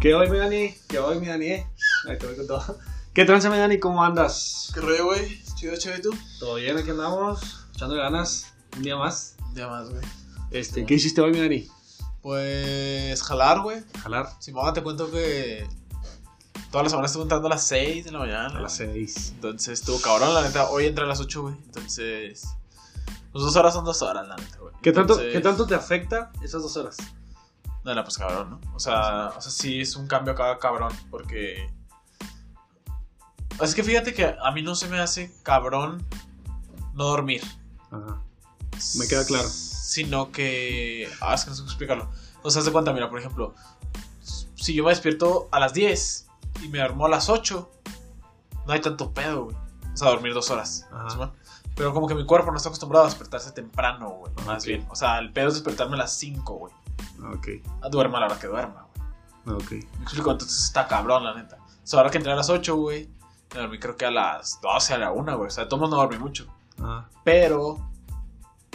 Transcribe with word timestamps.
¿Qué 0.00 0.14
hoy, 0.14 0.30
mi 0.30 0.38
Dani? 0.38 0.74
¿Qué 0.88 0.98
hoy, 0.98 1.20
mi 1.20 1.26
Dani? 1.26 1.46
eh? 1.46 1.66
Ahí 2.08 2.18
te 2.18 2.26
voy 2.26 2.36
con 2.36 2.46
todo. 2.46 2.78
¿Qué 3.12 3.24
tranza, 3.24 3.50
mi 3.50 3.58
Dani? 3.58 3.78
¿Cómo 3.78 4.02
andas? 4.02 4.70
¿Qué 4.72 4.80
rollo, 4.80 5.06
güey? 5.06 5.42
Chido, 5.56 5.76
chido, 5.76 5.96
¿y 5.96 6.00
tú? 6.00 6.10
¿Todo 6.38 6.54
bien? 6.54 6.78
Aquí 6.78 6.90
andamos, 6.90 7.66
echándole 7.74 8.00
ganas. 8.02 8.46
Un 8.76 8.82
día 8.82 8.96
más. 8.96 9.36
Ya 9.54 9.68
más, 9.68 9.90
güey. 9.90 10.02
Este, 10.50 10.86
¿Qué 10.86 10.94
hiciste 10.94 11.20
hoy, 11.20 11.32
mi 11.32 11.40
Dani? 11.40 11.68
Pues 12.22 13.22
jalar, 13.22 13.60
güey. 13.60 13.82
Jalar 14.02 14.28
Simón, 14.38 14.72
te 14.72 14.82
cuento 14.82 15.10
que 15.10 15.66
todas 16.70 16.84
las 16.84 16.92
semanas 16.92 17.10
estuve 17.10 17.24
entrando 17.24 17.46
a 17.48 17.50
las 17.50 17.64
6 17.66 18.04
de 18.04 18.12
la 18.12 18.18
mañana. 18.20 18.58
a 18.58 18.60
las 18.60 18.74
6. 18.76 19.32
Entonces 19.34 19.80
estuvo 19.80 20.00
cabrón, 20.00 20.32
la 20.34 20.42
neta. 20.42 20.70
Hoy 20.70 20.86
entré 20.86 21.04
a 21.04 21.08
las 21.08 21.20
8, 21.20 21.42
güey. 21.42 21.54
Entonces. 21.66 22.44
Pues 23.32 23.44
dos 23.44 23.54
horas 23.56 23.74
son 23.74 23.84
dos 23.84 24.00
horas, 24.02 24.26
la 24.26 24.36
neta, 24.36 24.58
güey. 24.58 24.74
¿Qué 24.82 24.92
tanto, 24.92 25.12
Entonces- 25.14 25.32
¿Qué 25.34 25.40
tanto 25.40 25.66
te 25.66 25.74
afecta 25.74 26.32
esas 26.42 26.62
dos 26.62 26.76
horas? 26.76 26.96
No, 27.84 27.94
no, 27.94 28.04
pues 28.04 28.18
cabrón, 28.18 28.50
¿no? 28.50 28.74
O 28.74 28.80
sea, 28.80 29.28
o 29.36 29.40
sea, 29.40 29.50
sí 29.50 29.80
es 29.80 29.96
un 29.96 30.06
cambio 30.06 30.34
acá 30.34 30.58
cabrón, 30.58 30.92
porque... 31.10 31.70
Es 33.60 33.74
que 33.74 33.82
fíjate 33.82 34.14
que 34.14 34.36
a 34.42 34.50
mí 34.52 34.62
no 34.62 34.74
se 34.74 34.88
me 34.88 34.98
hace 34.98 35.32
cabrón 35.42 36.06
no 36.94 37.04
dormir. 37.04 37.42
Ajá. 37.90 38.22
Me 38.98 39.06
queda 39.06 39.24
claro. 39.24 39.48
Sino 39.48 40.30
que... 40.32 41.10
Ah, 41.20 41.34
es 41.34 41.44
que 41.44 41.50
no 41.50 41.56
sé 41.56 41.62
cómo 41.62 41.70
explicarlo. 41.70 42.10
O 42.42 42.50
sea, 42.50 42.62
de 42.62 42.72
cuenta, 42.72 42.92
mira, 42.92 43.10
por 43.10 43.18
ejemplo, 43.18 43.54
si 44.54 44.74
yo 44.74 44.84
me 44.84 44.90
despierto 44.90 45.48
a 45.52 45.60
las 45.60 45.74
10 45.74 46.28
y 46.62 46.68
me 46.68 46.78
duermo 46.78 47.06
a 47.06 47.08
las 47.08 47.28
8, 47.28 47.70
no 48.66 48.72
hay 48.72 48.80
tanto 48.80 49.12
pedo, 49.12 49.44
güey. 49.44 49.56
O 49.92 49.96
sea, 49.96 50.08
dormir 50.08 50.32
dos 50.32 50.50
horas. 50.50 50.86
Ajá. 50.92 51.10
¿sí, 51.10 51.18
Pero 51.74 51.92
como 51.92 52.06
que 52.06 52.14
mi 52.14 52.24
cuerpo 52.24 52.50
no 52.50 52.56
está 52.56 52.68
acostumbrado 52.68 53.04
a 53.04 53.08
despertarse 53.08 53.52
temprano, 53.52 54.10
güey. 54.10 54.32
Más 54.46 54.64
bien. 54.64 54.86
O 54.90 54.94
sea, 54.94 55.18
el 55.18 55.32
pedo 55.32 55.48
es 55.48 55.54
despertarme 55.54 55.96
a 55.96 55.98
las 55.98 56.12
5, 56.14 56.54
güey. 56.54 56.72
Ok, 57.32 57.48
Duerma 57.90 58.18
a 58.18 58.20
la 58.22 58.26
hora 58.26 58.38
que 58.38 58.46
duerma, 58.46 58.86
güey. 59.44 59.56
ok. 59.56 59.70
Me 59.72 60.02
explico, 60.04 60.30
entonces 60.32 60.64
está 60.64 60.86
cabrón, 60.88 61.24
la 61.24 61.34
neta. 61.34 61.58
O 61.60 61.86
sea, 61.86 62.00
ahora 62.00 62.10
que 62.10 62.18
entré 62.18 62.32
a 62.32 62.36
las 62.36 62.50
8, 62.50 62.76
güey, 62.76 63.08
me 63.54 63.60
dormí 63.60 63.78
creo 63.78 63.96
que 63.96 64.06
a 64.06 64.10
las 64.10 64.60
12, 64.60 64.94
a 64.94 64.98
la 64.98 65.12
1, 65.12 65.36
güey. 65.36 65.48
O 65.48 65.50
sea, 65.50 65.68
todos 65.68 65.88
no 65.90 65.96
dormí 65.96 66.18
mucho. 66.18 66.46
Ajá. 66.78 67.08
Pero, 67.24 67.86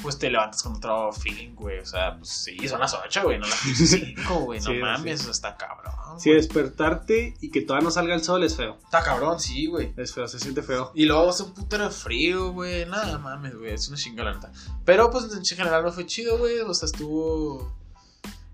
pues 0.01 0.19
te 0.19 0.29
levantas 0.29 0.61
con 0.63 0.75
otro 0.75 1.11
feeling, 1.13 1.55
güey. 1.55 1.79
O 1.79 1.85
sea, 1.85 2.17
pues 2.17 2.29
sí, 2.29 2.67
son 2.67 2.79
las 2.81 2.93
8, 2.93 3.21
güey, 3.23 3.39
no 3.39 3.47
las 3.47 3.57
5, 3.75 4.39
güey. 4.41 4.59
No 4.59 4.65
Sí, 4.65 4.73
mames, 4.73 5.21
sí. 5.21 5.29
está 5.31 5.55
cabrón. 5.55 5.93
Sí, 6.19 6.29
güey. 6.29 6.41
despertarte 6.41 7.35
y 7.41 7.51
que 7.51 7.61
todavía 7.61 7.85
no 7.85 7.91
salga 7.91 8.13
el 8.15 8.23
sol 8.23 8.43
es 8.43 8.55
feo. 8.55 8.77
Está 8.83 9.01
cabrón, 9.03 9.39
sí, 9.39 9.67
güey. 9.67 9.93
Es 9.97 10.13
feo, 10.13 10.27
se 10.27 10.39
siente 10.39 10.61
feo. 10.61 10.91
Y 10.93 11.05
luego 11.05 11.29
hace 11.29 11.43
un 11.43 11.53
putero 11.53 11.85
de 11.85 11.89
frío, 11.91 12.51
güey. 12.51 12.85
Nada 12.85 13.17
mames, 13.17 13.55
güey. 13.57 13.71
Es 13.73 13.87
una 13.87 13.97
chinga, 13.97 14.23
la 14.23 14.33
neta. 14.33 14.51
Pero, 14.83 15.09
pues, 15.09 15.25
en 15.33 15.43
general 15.45 15.83
no 15.83 15.91
fue 15.91 16.05
chido, 16.05 16.37
güey. 16.37 16.59
O 16.59 16.73
sea, 16.73 16.85
estuvo. 16.87 17.73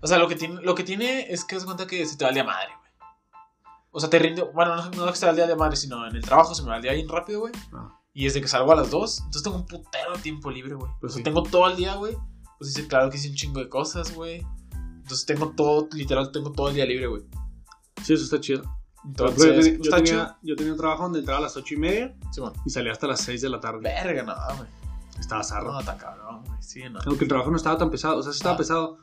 O 0.02 0.06
sea, 0.06 0.18
lo 0.18 0.28
que 0.28 0.34
tiene, 0.36 0.60
lo 0.62 0.74
que 0.74 0.82
tiene 0.84 1.32
es 1.32 1.44
que 1.44 1.54
das 1.56 1.64
cuenta 1.64 1.86
que 1.86 2.04
se 2.06 2.16
te 2.16 2.24
va 2.24 2.28
el 2.30 2.34
día 2.34 2.44
madre, 2.44 2.68
güey. 2.76 2.90
O 3.92 4.00
sea, 4.00 4.10
te 4.10 4.18
rinde. 4.18 4.42
Bueno, 4.54 4.74
no, 4.76 4.90
no 4.90 5.04
es 5.06 5.10
que 5.12 5.16
se 5.16 5.20
te 5.20 5.26
va 5.26 5.30
el 5.30 5.36
día 5.36 5.46
de 5.46 5.56
madre, 5.56 5.76
sino 5.76 6.06
en 6.06 6.16
el 6.16 6.22
trabajo 6.22 6.54
se 6.54 6.62
me 6.62 6.68
va 6.70 6.76
el 6.76 6.82
día 6.82 6.92
bien 6.92 7.08
rápido, 7.08 7.40
güey. 7.40 7.52
Ah. 7.72 7.98
Y 8.14 8.24
desde 8.24 8.40
que 8.40 8.48
salgo 8.48 8.72
a 8.72 8.76
las 8.76 8.90
2, 8.90 9.18
entonces 9.20 9.42
tengo 9.42 9.56
un 9.56 9.66
putero 9.66 10.12
de 10.14 10.18
tiempo 10.20 10.50
libre, 10.50 10.74
güey. 10.74 10.90
Pues 11.00 11.12
o 11.12 11.14
sea, 11.14 11.20
sí. 11.20 11.22
tengo 11.24 11.42
todo 11.42 11.68
el 11.68 11.76
día, 11.76 11.94
güey. 11.94 12.16
Pues 12.58 12.74
dice, 12.74 12.86
claro 12.88 13.10
que 13.10 13.16
hice 13.16 13.28
un 13.30 13.34
chingo 13.34 13.60
de 13.60 13.68
cosas, 13.68 14.14
güey. 14.14 14.44
Entonces 14.72 15.24
tengo 15.26 15.50
todo, 15.50 15.88
literal, 15.92 16.30
tengo 16.32 16.52
todo 16.52 16.68
el 16.68 16.74
día 16.74 16.84
libre, 16.86 17.06
güey. 17.06 17.22
Sí, 18.02 18.14
eso 18.14 18.24
está 18.24 18.40
chido. 18.40 18.62
Entonces, 19.04 19.44
yo, 19.46 19.62
tenía- 19.62 19.72
yo 19.78 19.82
está 19.82 19.96
tenía, 19.96 20.12
chido. 20.12 20.36
yo 20.42 20.56
tenía 20.56 20.72
un 20.72 20.78
trabajo 20.78 21.02
donde 21.04 21.18
entraba 21.20 21.38
a 21.38 21.42
las 21.42 21.56
8 21.56 21.74
y 21.74 21.76
media 21.76 22.14
Sí, 22.32 22.40
y 22.64 22.70
salía 22.70 22.92
hasta 22.92 23.06
las 23.06 23.20
6 23.20 23.40
de 23.42 23.48
la 23.48 23.60
tarde. 23.60 23.80
Verga, 23.80 24.22
no, 24.22 24.56
güey. 24.56 24.68
Estaba 25.18 25.42
zarro. 25.42 25.72
No, 25.72 25.80
está 25.80 25.96
cabrón, 25.96 26.44
güey. 26.44 26.62
Sí, 26.62 26.82
no. 26.88 27.00
Aunque 27.06 27.24
el 27.24 27.28
trabajo 27.28 27.50
no 27.50 27.56
estaba 27.56 27.76
tan 27.78 27.90
pesado, 27.90 28.18
o 28.18 28.22
sea, 28.22 28.32
sí 28.32 28.38
estaba 28.38 28.54
Ah. 28.54 28.58
pesado, 28.58 28.98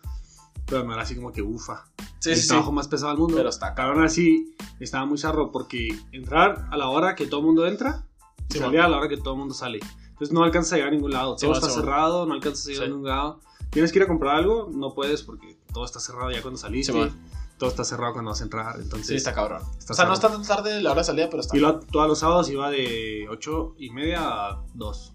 pero 0.69 0.83
no 0.83 0.93
era 0.93 1.01
así 1.03 1.15
como 1.15 1.31
que 1.31 1.41
ufa. 1.41 1.85
Sí, 2.19 2.31
el 2.31 2.35
sí, 2.35 2.41
sí. 2.43 2.47
trabajo 2.49 2.71
más 2.71 2.87
pesado 2.87 3.11
del 3.11 3.19
mundo. 3.19 3.35
Pero 3.37 3.49
está 3.49 3.73
aún 3.77 4.03
así, 4.03 4.55
estaba 4.79 5.05
muy 5.05 5.17
zarro 5.17 5.51
porque 5.51 5.87
entrar 6.11 6.67
a 6.71 6.77
la 6.77 6.89
hora 6.89 7.15
que 7.15 7.25
todo 7.27 7.39
el 7.39 7.45
mundo 7.47 7.65
entra 7.65 8.05
y 8.49 8.53
Sí, 8.53 8.59
salir 8.59 8.79
a 8.81 8.87
la 8.87 8.97
hora 8.97 9.07
que 9.09 9.17
todo 9.17 9.33
el 9.33 9.39
mundo 9.39 9.53
sale. 9.53 9.79
Entonces 10.09 10.33
no 10.33 10.43
alcanzas 10.43 10.73
a 10.73 10.75
llegar 10.77 10.89
a 10.91 10.95
ningún 10.95 11.11
lado. 11.11 11.37
Sí, 11.37 11.45
todo 11.45 11.55
está 11.55 11.69
sí, 11.69 11.75
cerrado, 11.75 12.25
no 12.25 12.33
alcanzas 12.33 12.65
a 12.65 12.69
llegar 12.69 12.85
Sí. 12.85 12.91
a 12.91 12.93
ningún 12.93 13.07
lado. 13.09 13.39
Tienes 13.69 13.91
que 13.91 13.99
ir 13.99 14.03
a 14.03 14.07
comprar 14.07 14.35
algo, 14.35 14.69
no 14.71 14.93
puedes 14.93 15.23
porque 15.23 15.57
todo 15.73 15.85
está 15.85 15.99
cerrado 15.99 16.31
ya 16.31 16.41
cuando 16.41 16.57
saliste. 16.59 16.91
Sí, 16.91 17.11
todo 17.57 17.69
está 17.69 17.83
cerrado 17.83 18.13
cuando 18.13 18.31
vas 18.31 18.41
a 18.41 18.43
entrar. 18.43 18.75
Entonces, 18.81 19.07
Sí, 19.07 19.15
está 19.15 19.33
cabrón. 19.33 19.61
Está 19.77 19.93
o 19.93 19.95
sea, 19.95 20.05
no 20.05 20.15
zarro. 20.15 20.27
está 20.41 20.55
tan 20.55 20.63
tarde 20.63 20.81
la 20.81 20.91
hora 20.91 21.01
de 21.01 21.05
salida, 21.05 21.27
pero 21.29 21.41
está. 21.41 21.55
Y 21.55 21.59
luego, 21.59 21.79
todos 21.91 22.07
los 22.07 22.19
sábados 22.19 22.49
iba 22.49 22.69
de 22.69 23.27
8 23.29 23.75
y 23.77 23.91
media 23.91 24.19
a 24.23 24.63
2. 24.73 25.13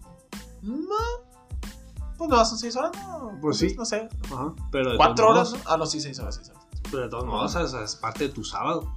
No. 0.61 1.24
Pues 2.17 2.29
no, 2.29 2.45
son 2.45 2.57
seis 2.57 2.75
horas, 2.75 2.91
¿no? 2.95 3.37
Pues 3.41 3.57
sí. 3.57 3.75
No 3.77 3.85
sé. 3.85 4.07
Ajá. 4.25 4.53
Pero 4.71 4.91
de 4.91 4.97
¿Cuatro 4.97 5.15
todos 5.25 5.31
horas? 5.37 5.49
modos- 5.51 5.65
¿no? 5.65 5.71
Ah, 5.71 5.77
no, 5.77 5.85
sí, 5.85 5.99
seis 6.01 6.17
horas, 6.19 6.35
seis 6.35 6.49
horas. 6.49 6.63
Pero 6.91 7.03
de 7.03 7.09
todos 7.09 7.25
modos, 7.25 7.55
o 7.55 7.67
sea, 7.67 7.83
es 7.83 7.95
parte 7.95 8.27
de 8.27 8.33
tu 8.33 8.43
sábado. 8.43 8.93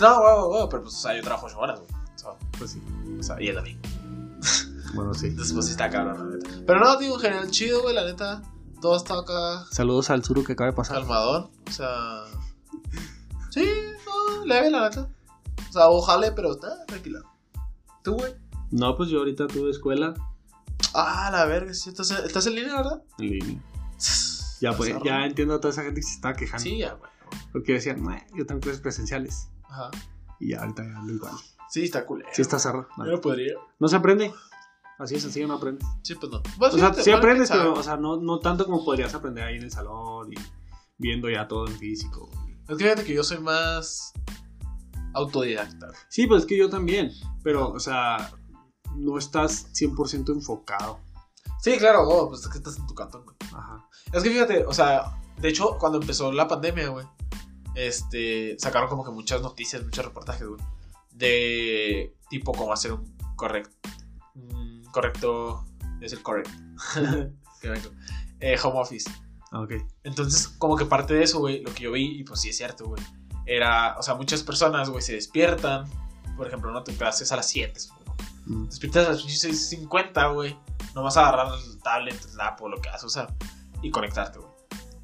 No, 0.00 0.20
huevo, 0.20 0.48
huevo, 0.48 0.68
pero 0.68 0.82
pues, 0.82 0.94
o 0.94 0.98
sea, 0.98 1.16
yo 1.16 1.22
trabajo 1.22 1.46
ocho 1.46 1.58
horas, 1.58 1.80
güey. 1.80 1.90
Pues 2.58 2.70
sí. 2.72 2.82
o 3.18 3.22
sea, 3.22 3.40
y 3.42 3.48
el 3.48 3.56
domingo. 3.56 3.80
Bueno, 4.94 5.14
sí. 5.14 5.26
Entonces, 5.28 5.52
pues 5.54 5.66
sí 5.66 5.70
está 5.72 5.88
cabrón, 5.90 6.30
la 6.30 6.36
neta. 6.36 6.50
Pero 6.66 6.78
no, 6.80 6.96
digo, 6.98 7.14
en 7.16 7.20
general, 7.20 7.50
chido, 7.50 7.82
güey, 7.82 7.94
la 7.94 8.04
neta. 8.04 8.42
Todo 8.80 8.96
está 8.96 9.14
acá 9.18 9.64
Saludos 9.70 10.10
al 10.10 10.24
suru 10.24 10.42
que 10.44 10.52
acaba 10.52 10.70
de 10.70 10.76
pasar. 10.76 10.98
calmadón. 10.98 11.50
O 11.68 11.72
sea. 11.72 12.24
Sí, 13.50 13.64
no, 14.06 14.44
leve, 14.44 14.70
la 14.70 14.88
neta. 14.88 15.08
O 15.68 15.72
sea, 15.72 15.88
ojalá, 15.88 16.34
pero 16.34 16.52
está 16.52 16.84
tranquila. 16.86 17.20
¿Tú, 18.02 18.14
güey? 18.14 18.34
No, 18.70 18.96
pues 18.96 19.08
yo 19.08 19.18
ahorita 19.18 19.46
tuve 19.46 19.70
escuela 19.70 20.14
Ah, 20.94 21.30
la 21.32 21.44
verga, 21.46 21.72
sí. 21.74 21.90
¿Estás, 21.90 22.10
estás 22.10 22.46
en 22.46 22.54
línea, 22.54 22.76
verdad? 22.76 23.02
en 23.18 23.30
línea. 23.30 23.62
Ya, 24.60 24.76
pues, 24.76 24.94
ya 25.04 25.24
entiendo 25.26 25.54
a 25.54 25.60
toda 25.60 25.72
esa 25.72 25.82
gente 25.82 26.00
que 26.00 26.06
se 26.06 26.14
estaba 26.14 26.34
quejando. 26.34 26.62
Sí, 26.62 26.78
ya, 26.78 26.92
güey. 26.94 27.10
Porque 27.52 27.72
decían, 27.72 28.00
"Nah, 28.04 28.20
yo 28.36 28.46
tengo 28.46 28.60
clases 28.60 28.80
presenciales. 28.80 29.48
Ajá. 29.68 29.90
Y 30.38 30.50
ya 30.50 30.60
ahorita 30.60 30.84
ya 30.84 30.98
ando 30.98 31.12
igual. 31.14 31.32
Sí, 31.68 31.82
está 31.82 32.06
culero. 32.06 32.28
Sí 32.32 32.42
está 32.42 32.60
cerrado. 32.60 32.86
Yo 32.98 33.04
no 33.04 33.20
podría. 33.20 33.54
No 33.80 33.88
se 33.88 33.96
aprende. 33.96 34.32
Así 35.00 35.14
de 35.14 35.20
sencillo 35.20 35.48
no 35.48 35.54
aprendes. 35.54 35.84
Sí, 36.02 36.14
pues 36.14 36.30
no. 36.30 36.42
Pues 36.58 36.74
O 36.74 36.78
sea, 36.78 36.90
fíjate, 36.90 37.02
sí 37.02 37.10
aprendes, 37.10 37.48
sabe. 37.48 37.62
pero 37.62 37.74
o 37.74 37.82
sea, 37.82 37.96
no, 37.96 38.18
no 38.20 38.38
tanto 38.38 38.64
como 38.64 38.84
podrías 38.84 39.12
aprender 39.14 39.42
ahí 39.42 39.56
en 39.56 39.64
el 39.64 39.70
salón 39.72 40.32
y 40.32 40.36
viendo 40.96 41.28
ya 41.28 41.48
todo 41.48 41.66
en 41.66 41.74
físico. 41.76 42.30
Es 42.68 42.76
que 42.76 42.84
fíjate 42.84 43.02
que 43.02 43.14
yo 43.14 43.24
soy 43.24 43.38
más 43.40 44.12
autodidacta. 45.14 45.88
Sí, 46.08 46.28
pues 46.28 46.42
es 46.42 46.46
que 46.46 46.56
yo 46.56 46.70
también. 46.70 47.10
Pero, 47.42 47.70
o 47.72 47.80
sea, 47.80 48.30
no 48.96 49.18
estás 49.18 49.72
100% 49.72 50.32
enfocado. 50.32 51.00
Sí, 51.60 51.78
claro, 51.78 52.08
oh, 52.08 52.28
pues 52.28 52.42
es 52.42 52.48
que 52.48 52.58
estás 52.58 52.76
en 52.76 52.86
tu 52.86 52.94
cantón, 52.94 53.24
güey. 53.24 53.36
Ajá. 53.54 53.88
Es 54.12 54.22
que 54.22 54.30
fíjate, 54.30 54.64
o 54.64 54.74
sea, 54.74 55.16
de 55.38 55.48
hecho, 55.48 55.78
cuando 55.78 56.00
empezó 56.00 56.32
la 56.32 56.48
pandemia, 56.48 56.88
güey, 56.88 57.06
este, 57.74 58.56
sacaron 58.58 58.88
como 58.88 59.04
que 59.04 59.10
muchas 59.10 59.42
noticias, 59.42 59.82
muchos 59.82 60.04
reportajes, 60.04 60.46
güey, 60.46 60.60
de 61.12 62.16
tipo 62.28 62.52
cómo 62.52 62.72
hacer 62.72 62.92
un 62.92 63.16
correcto, 63.36 63.76
un 64.34 64.84
correcto, 64.92 65.64
es 66.00 66.12
el 66.12 66.20
vengo. 67.62 67.90
eh, 68.40 68.56
home 68.62 68.80
office. 68.80 69.10
Ah, 69.52 69.60
ok. 69.60 69.72
Entonces, 70.04 70.48
como 70.48 70.76
que 70.76 70.86
parte 70.86 71.14
de 71.14 71.24
eso, 71.24 71.38
güey, 71.38 71.62
lo 71.62 71.72
que 71.74 71.84
yo 71.84 71.92
vi, 71.92 72.20
y 72.20 72.24
pues 72.24 72.40
sí 72.40 72.48
es 72.48 72.56
cierto, 72.56 72.86
güey, 72.86 73.02
era, 73.46 73.96
o 73.98 74.02
sea, 74.02 74.14
muchas 74.14 74.42
personas, 74.42 74.90
güey, 74.90 75.02
se 75.02 75.14
despiertan, 75.14 75.84
por 76.36 76.46
ejemplo, 76.46 76.72
no 76.72 76.82
te 76.82 76.94
clases 76.94 77.30
a 77.32 77.36
las 77.36 77.48
7, 77.48 77.78
supongo. 77.78 78.01
Mm. 78.46 78.66
Despiertas 78.66 79.06
a 79.06 79.10
las 79.12 79.24
6.50, 79.24 80.34
güey. 80.34 80.58
No 80.94 81.02
vas 81.02 81.16
a 81.16 81.28
agarrar 81.28 81.48
el 81.54 81.78
tablet, 81.82 82.20
la 82.34 82.48
app 82.48 82.62
o 82.62 82.68
lo 82.68 82.80
que 82.80 82.90
vas 82.90 83.02
a 83.02 83.06
usar 83.06 83.34
y 83.82 83.90
conectarte, 83.90 84.38
güey. 84.38 84.52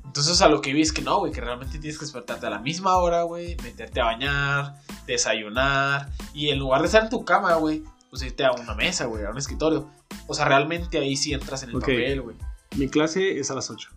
Entonces, 0.04 0.40
a 0.40 0.48
lo 0.48 0.60
que 0.62 0.72
vi 0.72 0.80
es 0.80 0.92
que 0.92 1.02
no, 1.02 1.18
güey, 1.18 1.32
que 1.32 1.40
realmente 1.40 1.78
tienes 1.78 1.98
que 1.98 2.04
despertarte 2.06 2.46
a 2.46 2.50
la 2.50 2.58
misma 2.58 2.96
hora, 2.96 3.22
güey, 3.22 3.56
meterte 3.62 4.00
a 4.00 4.04
bañar, 4.04 4.74
desayunar 5.06 6.08
y 6.32 6.48
en 6.48 6.58
lugar 6.58 6.80
de 6.80 6.86
estar 6.86 7.04
en 7.04 7.10
tu 7.10 7.24
cama, 7.24 7.54
güey, 7.54 7.84
pues 8.10 8.22
irte 8.22 8.44
a 8.44 8.52
una 8.52 8.74
mesa, 8.74 9.04
güey, 9.04 9.24
a 9.24 9.30
un 9.30 9.38
escritorio. 9.38 9.88
O 10.26 10.34
sea, 10.34 10.46
realmente 10.46 10.98
ahí 10.98 11.14
sí 11.14 11.34
entras 11.34 11.62
en 11.62 11.70
el 11.70 11.78
papel, 11.78 12.22
güey. 12.22 12.36
Mi 12.76 12.88
clase 12.88 13.38
es 13.38 13.50
a 13.50 13.54
las 13.54 13.70
8. 13.70 13.90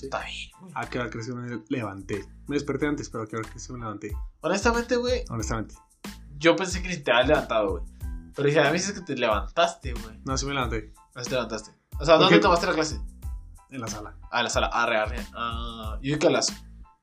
Está 0.00 0.24
bien, 0.24 0.50
güey. 0.60 0.72
¿A 0.76 0.88
qué 0.88 1.00
hora 1.00 1.10
crees 1.10 1.26
que 1.26 1.34
me 1.34 1.60
levanté? 1.68 2.24
Me 2.46 2.54
desperté 2.54 2.86
antes, 2.86 3.10
pero 3.10 3.24
¿a 3.24 3.26
qué 3.26 3.36
hora 3.36 3.48
crees 3.48 3.66
que 3.66 3.72
me 3.72 3.80
levanté? 3.80 4.12
Honestamente, 4.40 4.96
güey, 4.96 5.24
Honestamente. 5.28 5.74
yo 6.38 6.54
pensé 6.54 6.80
que 6.82 6.88
ni 6.88 6.98
te 6.98 7.10
habías 7.10 7.28
levantado, 7.28 7.70
güey. 7.72 7.84
Pero 8.38 8.46
dije, 8.50 8.60
a 8.60 8.66
mí 8.70 8.74
dices 8.78 8.92
que 8.92 9.00
te 9.00 9.16
levantaste, 9.16 9.94
güey. 9.94 10.20
No, 10.24 10.38
sí 10.38 10.46
me 10.46 10.54
levanté. 10.54 10.92
Así 11.16 11.28
te 11.28 11.34
levantaste. 11.34 11.72
O 11.98 12.04
sea, 12.04 12.14
¿Por 12.14 12.22
¿dónde 12.26 12.38
tomaste 12.38 12.66
la 12.66 12.72
clase? 12.72 13.00
En 13.70 13.80
la 13.80 13.88
sala. 13.88 14.14
Ah, 14.30 14.44
la 14.44 14.48
sala. 14.48 14.68
Arre, 14.68 14.96
arre. 14.96 15.26
Ah, 15.34 15.98
yo 16.00 16.16
que 16.20 16.28
a 16.28 16.30
las. 16.30 16.50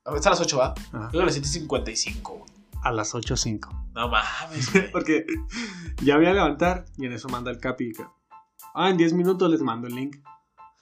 A 0.06 0.12
ver, 0.12 0.22
a 0.26 0.30
las 0.30 0.40
8 0.40 0.56
va. 0.56 0.72
Yo 0.94 1.08
digo 1.10 1.22
a 1.22 1.26
las 1.26 1.36
7.55, 1.38 2.22
güey. 2.22 2.42
A 2.82 2.90
las 2.90 3.12
8.05. 3.14 3.90
No 3.94 4.08
mames, 4.08 4.72
güey. 4.72 4.90
Porque 4.90 5.26
ya 6.02 6.16
voy 6.16 6.24
a 6.24 6.32
levantar 6.32 6.86
y 6.96 7.04
en 7.04 7.12
eso 7.12 7.28
manda 7.28 7.50
el 7.50 7.58
capi. 7.60 7.92
que, 7.92 8.06
Ah, 8.74 8.88
en 8.88 8.96
10 8.96 9.12
minutos 9.12 9.50
les 9.50 9.60
mando 9.60 9.88
el 9.88 9.94
link. 9.94 10.16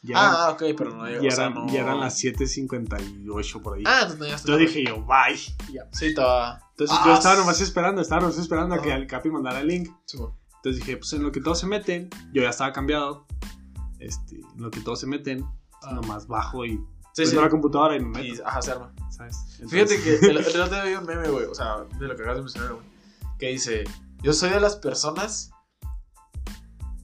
Ya, 0.02 0.14
Ah, 0.18 0.50
ok, 0.50 0.62
pero 0.78 0.94
no 0.94 1.04
llegó. 1.06 1.22
ya 1.22 1.28
o 1.28 1.32
sea, 1.32 1.50
no... 1.50 1.66
ya 1.66 1.80
eran 1.80 1.98
las 1.98 2.22
7.58 2.22 3.60
por 3.62 3.76
ahí. 3.76 3.82
Ah, 3.86 4.00
entonces 4.02 4.18
no 4.20 4.24
llegaste. 4.26 4.50
Yo 4.52 4.56
dije 4.58 4.84
yo, 4.84 5.02
bye. 5.04 5.36
Ya. 5.72 5.88
Sí, 5.92 6.06
estaba. 6.06 6.60
Entonces 6.70 6.96
Ah, 6.98 7.02
yo 7.06 7.14
estaba 7.14 7.36
nomás 7.36 7.60
esperando, 7.60 8.00
estaba 8.02 8.20
nomás 8.22 8.38
esperando 8.38 8.74
a 8.76 8.82
que 8.82 8.92
el 8.92 9.06
capi 9.06 9.30
mandara 9.30 9.60
el 9.60 9.66
link. 9.68 9.88
Sí, 10.04 10.18
güey. 10.18 10.30
Entonces 10.64 10.82
dije, 10.84 10.96
pues 10.96 11.12
en 11.12 11.22
lo 11.22 11.30
que 11.30 11.40
todos 11.42 11.58
se 11.60 11.66
meten, 11.66 12.08
yo 12.32 12.42
ya 12.42 12.48
estaba 12.48 12.72
cambiado. 12.72 13.26
Este, 13.98 14.36
en 14.36 14.62
lo 14.62 14.70
que 14.70 14.80
todos 14.80 14.98
se 15.00 15.06
meten, 15.06 15.44
Ah. 15.82 15.92
nomás 15.92 16.26
bajo 16.26 16.64
y 16.64 16.80
Sí, 17.12 17.26
sí. 17.26 17.36
la 17.36 17.48
computadora 17.50 17.94
y 17.96 18.00
me 18.00 18.08
meto, 18.08 18.24
Y, 18.24 18.40
ajá, 18.44 18.62
se 18.62 18.70
arma. 18.72 18.92
¿sabes? 19.10 19.36
Fíjate 19.68 19.94
Entonces- 19.94 20.20
que 20.20 20.26
el, 20.30 20.38
el 20.38 20.60
otro 20.60 20.68
día 20.68 20.84
vi 20.84 20.94
un 20.94 21.04
meme, 21.04 21.28
güey, 21.28 21.44
o 21.44 21.54
sea, 21.54 21.84
de 21.98 22.06
lo 22.08 22.16
que 22.16 22.22
acabas 22.22 22.36
de 22.38 22.42
mencionar, 22.42 22.72
güey, 22.72 22.84
que 23.38 23.48
dice, 23.48 23.84
yo 24.22 24.32
soy 24.32 24.50
de 24.50 24.60
las 24.60 24.76
personas 24.76 25.50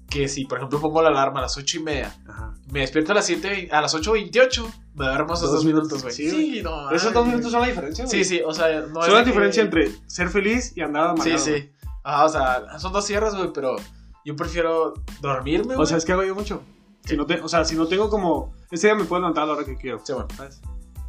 que 0.08 0.26
si, 0.28 0.44
por 0.46 0.58
ejemplo, 0.58 0.80
pongo 0.80 1.02
la 1.02 1.10
alarma 1.10 1.38
a 1.38 1.42
las 1.42 1.56
ocho 1.56 1.78
y 1.78 1.82
media, 1.82 2.12
Ajá. 2.26 2.54
me 2.72 2.80
despierto 2.80 3.12
a 3.12 3.14
las 3.16 3.26
7, 3.26 3.68
a 3.70 3.80
las 3.80 3.94
8.28, 3.94 4.66
me 4.94 5.04
duermo 5.06 5.34
esos 5.34 5.52
Dos 5.52 5.64
minutos, 5.64 6.02
güey. 6.02 6.12
sí, 6.14 6.28
Sí, 6.30 6.62
no. 6.62 6.90
Esos 6.90 7.12
dos 7.12 7.26
minutos 7.26 7.52
son 7.52 7.60
la 7.60 7.68
diferencia, 7.68 8.04
güey. 8.06 8.24
Sí, 8.24 8.36
sí, 8.38 8.42
o 8.44 8.52
sea, 8.52 8.80
no 8.80 9.02
son 9.02 9.12
la 9.12 9.18
de 9.18 9.24
que- 9.24 9.30
diferencia 9.30 9.62
entre 9.62 9.92
ser 10.08 10.28
feliz 10.30 10.72
y 10.76 10.80
andar 10.80 11.14
Sí, 11.18 11.30
amargado. 11.30 11.44
sí. 11.44 11.70
Ajá, 12.02 12.24
o 12.24 12.28
sea, 12.28 12.78
son 12.78 12.92
dos 12.92 13.04
sierras, 13.04 13.34
güey, 13.36 13.52
pero 13.52 13.76
yo 14.24 14.36
prefiero 14.36 14.94
dormirme, 15.20 15.74
güey. 15.74 15.80
O 15.80 15.86
sea, 15.86 15.96
es 15.96 16.04
que 16.04 16.12
hago 16.12 16.24
yo 16.24 16.34
mucho. 16.34 16.62
Si 17.04 17.16
no 17.16 17.26
te, 17.26 17.40
o 17.40 17.48
sea, 17.48 17.64
si 17.64 17.76
no 17.76 17.86
tengo 17.86 18.08
como... 18.10 18.54
Ese 18.70 18.86
día 18.88 18.94
me 18.96 19.04
puedo 19.04 19.20
levantar 19.20 19.44
a 19.44 19.46
la 19.46 19.52
hora 19.54 19.64
que 19.64 19.76
quiero, 19.76 20.00
Sí, 20.04 20.12
bueno. 20.12 20.28
¿sabes? 20.36 20.60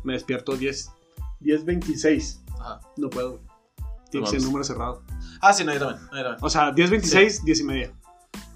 Me 0.03 0.13
despierto 0.13 0.55
10, 0.55 0.91
10.26. 1.41 2.39
Ajá. 2.59 2.79
No 2.97 3.09
puedo, 3.09 3.31
güey. 3.31 3.41
Tiene 4.09 4.25
que 4.25 4.31
ser 4.31 4.41
número 4.43 4.63
cerrado. 4.63 5.03
Ah, 5.41 5.53
sí, 5.53 5.63
no, 5.63 5.73
yo 5.73 5.79
también, 5.79 6.01
no, 6.11 6.17
yo 6.17 6.23
también. 6.23 6.45
O 6.45 6.49
sea, 6.49 6.71
10.26, 6.73 7.43
10 7.43 7.59
y 7.59 7.63
media. 7.63 7.93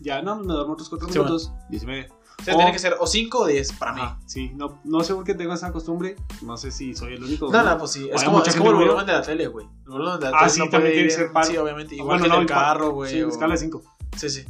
Ya, 0.02 0.22
no, 0.22 0.36
me 0.38 0.54
duermo 0.54 0.74
otros 0.74 0.90
4 0.90 1.08
Sí, 1.08 1.18
minutos, 1.18 1.52
10 1.70 1.84
y 1.84 1.86
media. 1.86 2.08
O 2.40 2.44
sea, 2.44 2.54
o- 2.54 2.58
tiene 2.58 2.72
que 2.74 2.80
ser 2.80 2.96
o 3.00 3.08
5 3.08 3.40
o 3.40 3.46
10 3.48 3.74
para 3.74 3.94
mí. 3.94 4.02
Ajá, 4.02 4.20
sí, 4.26 4.52
no, 4.56 4.80
no 4.84 5.04
sé 5.04 5.14
por 5.16 5.24
qué 5.24 5.34
tengo 5.34 5.54
esa 5.54 5.72
costumbre. 5.72 6.16
No 6.42 6.58
sé 6.58 6.70
si 6.72 6.94
soy 6.96 7.14
el 7.14 7.24
único. 7.24 7.52
No, 7.52 7.64
no, 7.64 7.78
pues 7.78 7.92
sí. 7.92 8.10
Es 8.14 8.24
como, 8.24 8.44
es 8.44 8.56
como 8.56 8.70
el 8.72 8.76
volumen 8.76 9.06
de 9.06 9.14
la 9.14 9.22
tele, 9.22 9.48
güey. 9.48 9.66
El 9.86 9.92
volumen 9.92 10.20
de 10.20 10.30
la 10.32 10.38
Ah, 10.38 10.40
tele 10.42 10.50
sí, 10.52 10.60
no 10.60 10.70
también 10.70 10.94
tiene 10.94 11.08
que 11.10 11.16
ser 11.16 11.32
par. 11.32 11.46
Sí, 11.46 11.58
obviamente. 11.58 11.96
Igual 11.96 12.20
Bueno, 12.20 12.24
que 12.24 12.30
no, 12.30 12.42
el 12.42 12.48
carro, 12.48 12.92
güey. 12.92 13.12
Sí, 13.12 13.22
o- 13.24 13.30
escala 13.30 13.54
de 13.54 13.60
5. 13.60 13.82
Sí, 14.18 14.30
sí. 14.30 14.46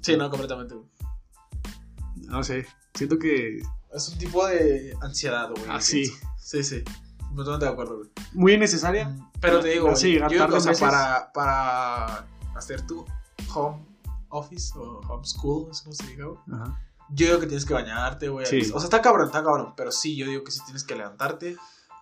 Sí, 0.00 0.16
no, 0.16 0.30
completamente, 0.30 0.74
güey. 0.74 0.86
No 2.28 2.42
sé, 2.42 2.66
siento 2.94 3.18
que. 3.18 3.60
Es 3.94 4.08
un 4.08 4.18
tipo 4.18 4.46
de 4.46 4.96
ansiedad, 5.00 5.50
güey. 5.50 5.62
Ah, 5.68 5.80
sí. 5.80 6.04
Sí, 6.38 6.62
sí. 6.62 6.82
Completamente 7.26 7.66
de 7.66 7.72
acuerdo, 7.72 7.96
güey. 7.98 8.10
Muy 8.32 8.52
innecesaria. 8.54 9.14
Pero 9.40 9.60
te 9.60 9.68
digo, 9.68 9.90
güey, 9.90 10.12
yo 10.14 10.28
digo, 10.28 10.44
tarde 10.44 10.56
o 10.56 10.60
sea, 10.60 10.72
para, 10.74 11.32
para 11.32 12.26
hacer 12.54 12.86
tu 12.86 13.04
home 13.54 13.84
office 14.28 14.72
o 14.78 15.00
homeschool, 15.08 15.68
es 15.70 15.80
como 15.82 15.94
se 15.94 16.06
diga, 16.06 16.26
güey. 16.26 16.38
Ajá. 16.52 16.80
Yo 17.10 17.26
digo 17.26 17.40
que 17.40 17.46
tienes 17.46 17.64
que 17.64 17.74
bañarte, 17.74 18.28
güey. 18.28 18.46
Sí. 18.46 18.70
O 18.74 18.80
sea, 18.80 18.84
está 18.84 19.00
cabrón, 19.00 19.26
está 19.26 19.42
cabrón. 19.42 19.74
Pero 19.76 19.92
sí, 19.92 20.16
yo 20.16 20.26
digo 20.26 20.44
que 20.44 20.50
sí 20.50 20.60
tienes 20.64 20.84
que 20.84 20.96
levantarte. 20.96 21.56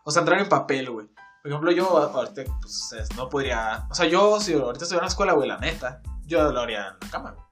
O 0.04 0.10
sea, 0.10 0.20
entrar 0.20 0.40
en 0.40 0.48
papel, 0.48 0.90
güey. 0.90 1.08
Por 1.42 1.50
ejemplo, 1.50 1.70
yo 1.72 1.98
ahorita, 1.98 2.42
pues, 2.62 2.94
no 3.16 3.28
podría. 3.28 3.86
O 3.90 3.94
sea, 3.94 4.06
yo, 4.06 4.40
si 4.40 4.54
ahorita 4.54 4.84
estoy 4.84 4.96
en 4.96 5.02
la 5.02 5.08
escuela, 5.08 5.34
güey, 5.34 5.48
la 5.48 5.58
neta, 5.58 6.00
yo 6.24 6.50
lo 6.50 6.60
haría 6.60 6.88
en 6.88 6.94
la 7.00 7.10
cama, 7.10 7.32
güey. 7.32 7.44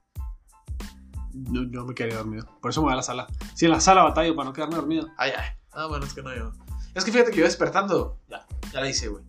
Yo, 1.34 1.62
yo 1.70 1.84
me 1.84 1.94
quedaría 1.94 2.18
dormido. 2.18 2.46
Por 2.60 2.70
eso 2.70 2.80
me 2.80 2.86
voy 2.86 2.92
a 2.94 2.96
la 2.96 3.02
sala. 3.02 3.26
Si 3.54 3.66
en 3.66 3.70
la 3.70 3.80
sala 3.80 4.02
batallo 4.02 4.34
para 4.34 4.48
no 4.48 4.52
quedarme 4.54 4.76
dormido. 4.76 5.08
Ay, 5.16 5.32
ay. 5.36 5.46
Ah, 5.72 5.86
bueno, 5.86 6.04
es 6.06 6.14
que 6.14 6.22
no 6.22 6.34
yo. 6.34 6.52
Es 6.94 7.04
que 7.04 7.12
fíjate 7.12 7.30
que 7.30 7.38
yo 7.38 7.44
despertando, 7.44 8.18
ya, 8.28 8.46
ya 8.72 8.80
la 8.80 8.88
hice, 8.88 9.08
güey. 9.08 9.24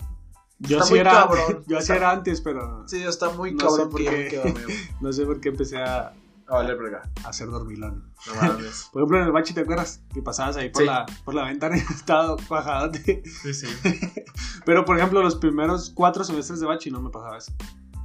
Yo 0.60 0.78
Está 0.78 0.84
así 0.84 0.94
muy 0.94 1.00
era, 1.00 1.12
cabrón. 1.12 1.64
yo 1.68 1.78
así 1.78 1.92
era 1.92 2.12
antes, 2.12 2.42
pero 2.42 2.88
Sí, 2.88 3.04
está 3.04 3.30
muy 3.32 3.52
No 3.52 3.58
cabrón 3.58 3.80
sé 3.80 3.86
por 3.88 4.02
yo 4.02 4.12
qué. 4.12 4.18
me 4.18 4.28
quedo 4.28 4.44
no 5.02 5.14
sé 5.14 5.26
por 5.26 5.42
qué 5.42 5.50
empecé 5.50 5.78
a, 5.78 6.14
A 6.54 6.58
valer 6.58 6.78
verga. 6.78 7.02
a 7.26 7.30
hacer 7.30 7.50
dormilón. 7.50 8.14
No 8.28 8.36
mames. 8.36 8.90
Por 8.94 9.02
ejemplo, 9.02 9.18
en 9.20 9.24
el 9.26 9.32
bachi, 9.32 9.54
¿te 9.54 9.62
acuerdas? 9.62 10.02
Que 10.14 10.22
pasabas 10.22 10.56
ahí 10.58 10.70
por, 10.70 10.84
Sí. 10.84 10.88
la, 10.88 11.06
por 11.26 11.34
la 11.34 11.46
ventana 11.46 11.78
y 11.78 11.80
estaba 11.94 12.36
cuajadote. 12.48 13.24
Sí, 13.26 13.54
sí. 13.54 13.68
Pero, 14.66 14.86
por 14.86 14.98
ejemplo, 14.98 15.22
los 15.24 15.36
primeros 15.36 15.92
cuatro 15.96 16.24
semestres 16.24 16.60
de 16.60 16.68
bachi 16.68 16.92
no 16.92 17.02
me 17.02 17.10
pasaba 17.10 17.38
eso. 17.38 17.52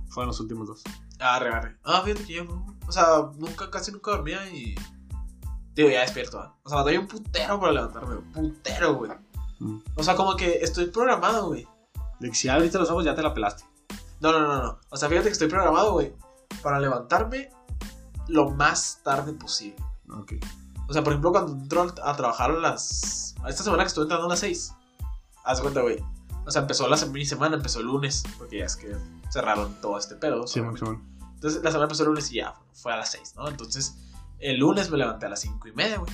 Fueron 0.09 0.29
los 0.29 0.41
últimos 0.41 0.67
dos. 0.67 0.83
Ah, 1.21 1.39
re, 1.39 1.51
re. 1.61 1.77
Ah, 1.85 2.01
fíjate 2.05 2.25
que 2.25 2.33
yo. 2.35 2.45
O 2.87 2.93
sea, 2.93 3.05
nunca, 3.37 3.71
casi 3.71 3.93
nunca 3.93 4.13
dormía 4.13 4.49
y. 4.51 4.75
Digo, 5.75 5.91
ya 5.91 6.01
despierto. 6.01 6.41
¿ah? 6.41 6.57
O 6.63 6.71
sea, 6.71 6.83
doy 6.83 6.97
un 6.97 7.07
putero 7.07 7.61
para 7.61 7.73
levantarme, 7.73 8.15
güey. 8.17 8.33
Putero, 8.33 8.95
güey. 8.95 9.13
Mm. 9.61 9.79
O 9.95 10.03
sea, 10.03 10.17
como 10.17 10.35
que 10.37 10.61
estoy 10.63 10.87
programado, 10.87 11.49
güey. 11.49 11.69
De 12.19 12.31
que 12.31 12.35
si 12.35 12.49
abriste 12.49 12.79
los 12.79 12.91
ojos 12.91 13.05
ya 13.05 13.15
te 13.15 13.23
la 13.23 13.35
pelaste. 13.35 13.65
No, 14.21 14.33
no, 14.33 14.41
no, 14.41 14.63
no. 14.63 14.79
O 14.89 14.97
sea, 14.97 15.09
fíjate 15.09 15.27
que 15.29 15.33
estoy 15.33 15.49
programado, 15.49 15.93
güey, 15.93 16.13
para 16.63 16.81
levantarme 16.81 17.51
lo 18.29 18.51
más 18.51 19.01
tarde 19.03 19.33
posible. 19.33 19.83
Ok. 20.11 20.35
O 20.89 20.93
sea, 20.93 21.03
por 21.03 21.13
ejemplo, 21.13 21.33
cuando 21.33 21.53
entro 21.53 21.83
a 22.03 22.17
trabajar 22.17 22.51
a 22.51 22.55
las. 22.55 23.35
Esta 23.47 23.63
semana 23.63 23.83
que 23.83 23.89
estoy 23.89 24.05
entrando 24.05 24.27
a 24.27 24.31
las 24.31 24.41
6. 24.41 24.75
Haz 25.45 25.61
cuenta, 25.61 25.83
güey. 25.83 26.03
O 26.47 26.51
sea, 26.51 26.63
empezó 26.63 26.89
la 26.89 26.97
mi 27.07 27.27
semana, 27.27 27.57
empezó 27.57 27.81
el 27.81 27.87
lunes, 27.87 28.25
porque 28.39 28.59
ya 28.59 28.65
es 28.65 28.77
que 28.77 28.97
cerraron 29.31 29.79
todo 29.83 29.99
este 29.99 30.15
pedo. 30.15 30.47
Sí. 30.47 30.61
Simón. 30.61 31.03
Entonces, 31.35 31.63
la 31.63 31.71
semana 31.71 31.85
empezó 31.85 32.05
el 32.05 32.09
lunes 32.09 32.33
y 32.33 32.37
ya, 32.37 32.55
fue 32.73 32.93
a 32.93 32.97
las 32.97 33.11
6, 33.13 33.35
¿no? 33.37 33.49
Entonces, 33.49 33.97
el 34.39 34.59
lunes 34.59 34.91
me 34.91 34.97
levanté 34.97 35.27
a 35.27 35.29
las 35.29 35.41
5 35.41 35.69
y 35.69 35.73
media, 35.73 35.99
güey. 35.99 36.11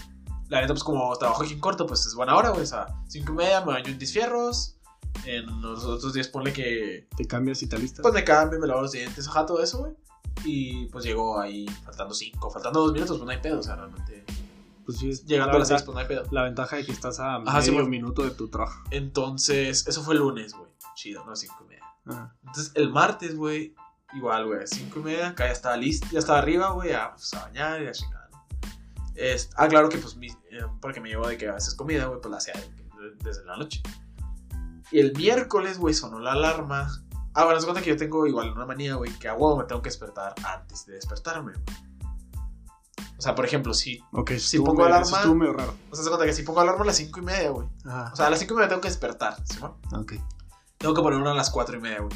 La 0.49 0.61
neta, 0.61 0.75
pues 0.75 0.85
como 0.85 1.17
trabajo 1.17 1.45
aquí 1.45 1.55
en 1.55 1.61
corto, 1.61 1.87
pues 1.87 2.05
es 2.05 2.15
buena 2.15 2.37
hora, 2.37 2.51
güey. 2.51 2.63
O 2.63 2.67
sea, 2.67 2.87
5 3.09 3.33
y 3.33 3.35
media 3.35 3.61
me 3.61 3.73
baño 3.73 3.87
en 3.87 3.99
10 3.99 4.13
fierros. 4.13 4.77
En 5.25 5.63
los 5.63 5.85
otros 5.85 6.13
días 6.13 6.27
ponle 6.29 6.53
que. 6.53 7.09
Te 7.17 7.25
cambias 7.27 7.63
y 7.63 7.69
te 7.69 7.77
alistas. 7.77 8.03
Pues 8.03 8.13
me 8.13 8.25
cambio, 8.25 8.59
me 8.59 8.67
lavo 8.67 8.83
los 8.83 8.93
dientes, 8.93 9.29
ajá, 9.29 9.47
todo 9.47 9.63
eso, 9.63 9.79
güey. 9.79 9.93
Y 10.45 10.87
pues 10.87 11.05
llego 11.05 11.39
ahí 11.41 11.67
faltando 11.85 12.15
5, 12.15 12.51
faltando 12.51 12.81
2 12.81 12.93
minutos, 12.93 13.17
pues 13.19 13.25
no 13.27 13.31
hay 13.31 13.41
pedo, 13.41 13.61
o 13.61 13.63
sea, 13.63 13.77
realmente. 13.77 14.25
Pues 14.85 14.99
sí, 14.99 15.09
es 15.11 15.25
Llegando 15.25 15.57
a 15.57 15.59
las 15.61 15.69
6, 15.69 15.81
ventaja- 15.81 15.85
pues 15.87 15.95
no 15.95 16.01
hay 16.01 16.07
pedo. 16.07 16.33
La 16.33 16.43
ventaja 16.43 16.77
de 16.77 16.85
que 16.85 16.93
estás 16.93 17.19
a 17.21 17.37
Ajá, 17.37 17.63
sí, 17.63 17.71
medio 17.71 17.83
bueno. 17.85 17.89
minuto 17.91 18.23
de 18.23 18.31
tu 18.33 18.49
trabajo. 18.49 18.83
Entonces, 18.91 19.87
eso 19.87 20.03
fue 20.03 20.15
el 20.15 20.21
lunes, 20.21 20.53
güey. 20.53 20.71
Chido, 20.95 21.25
¿no? 21.25 21.35
5 21.35 21.55
y 21.65 21.69
media. 21.69 21.85
Ajá. 22.07 22.37
Entonces, 22.47 22.73
el 22.75 22.91
martes, 22.91 23.35
güey, 23.37 23.75
igual, 24.15 24.47
güey, 24.47 24.67
5 24.67 25.01
y 25.01 25.03
media, 25.03 25.29
acá 25.29 25.47
ya 25.47 25.53
estaba 25.53 25.77
listo, 25.79 26.07
ya 26.13 26.19
estaba 26.19 26.39
arriba, 26.39 26.71
güey, 26.73 26.93
a, 26.93 27.13
pues, 27.15 27.33
a 27.33 27.45
bañar 27.47 27.83
y 27.83 27.87
a 27.87 27.93
chingar. 27.93 28.29
ah, 29.57 29.69
claro 29.69 29.89
que, 29.89 29.97
pues, 29.99 30.17
mi, 30.17 30.27
eh, 30.29 30.35
porque 30.81 31.01
me 31.01 31.09
llevo 31.09 31.27
de 31.29 31.39
que 31.39 31.49
a 31.49 31.55
veces 31.55 31.75
comida, 31.75 32.07
güey, 32.07 32.21
pues 32.21 32.31
la 32.31 32.37
hacía 32.39 32.55
de- 32.55 33.15
desde 33.23 33.45
la 33.45 33.57
noche. 33.57 33.81
Y 34.93 34.99
el 35.01 35.13
miércoles, 35.17 35.79
güey, 35.79 35.95
sonó 35.95 36.19
la 36.19 36.33
alarma. 36.33 37.04
Ah, 37.35 37.45
bueno, 37.45 37.59
se 37.61 37.67
cuenta 37.67 37.83
que 37.83 37.91
yo 37.91 37.97
tengo 37.97 38.27
igual 38.27 38.53
una 38.53 38.65
manía, 38.65 38.95
güey, 38.95 39.11
que 39.19 39.29
a 39.29 39.35
huevo 39.35 39.57
me 39.57 39.65
tengo 39.65 39.83
que 39.83 39.89
despertar 39.91 40.35
antes 40.45 40.87
de 40.87 40.95
despertarme, 40.95 41.53
güey. 41.53 41.65
O 43.19 43.23
sea, 43.23 43.35
por 43.35 43.45
ejemplo, 43.45 43.73
si. 43.75 44.01
Ok, 44.13 44.33
eso 44.33 44.49
Si 44.49 44.59
pongo 44.59 44.75
medio- 44.75 44.87
alarma- 44.87 45.19
estuvo 45.19 45.35
medio 45.35 45.53
raro. 45.53 45.75
O 45.91 45.95
sea, 45.97 46.05
se 46.05 46.11
cuenta 46.11 46.27
que 46.27 46.33
si 46.33 46.43
pongo 46.43 46.61
alarma 46.61 46.83
a 46.83 46.87
las 46.87 46.97
5 46.97 47.21
y 47.21 47.23
media, 47.23 47.51
güey. 47.51 47.69
Ajá. 47.87 48.11
O 48.13 48.17
sea, 48.17 48.27
a 48.27 48.31
las 48.31 48.39
5 48.41 48.55
y 48.55 48.57
media 48.57 48.69
tengo 48.69 48.81
que 48.81 48.89
despertar, 48.89 49.37
¿sí, 49.47 49.59
no? 49.61 49.79
ok. 49.99 50.15
Tengo 50.79 50.95
que 50.95 51.03
poner 51.03 51.19
una 51.21 51.31
a 51.31 51.35
las 51.35 51.51
4 51.51 51.77
y 51.77 51.81
media, 51.81 52.01
güey. 52.01 52.13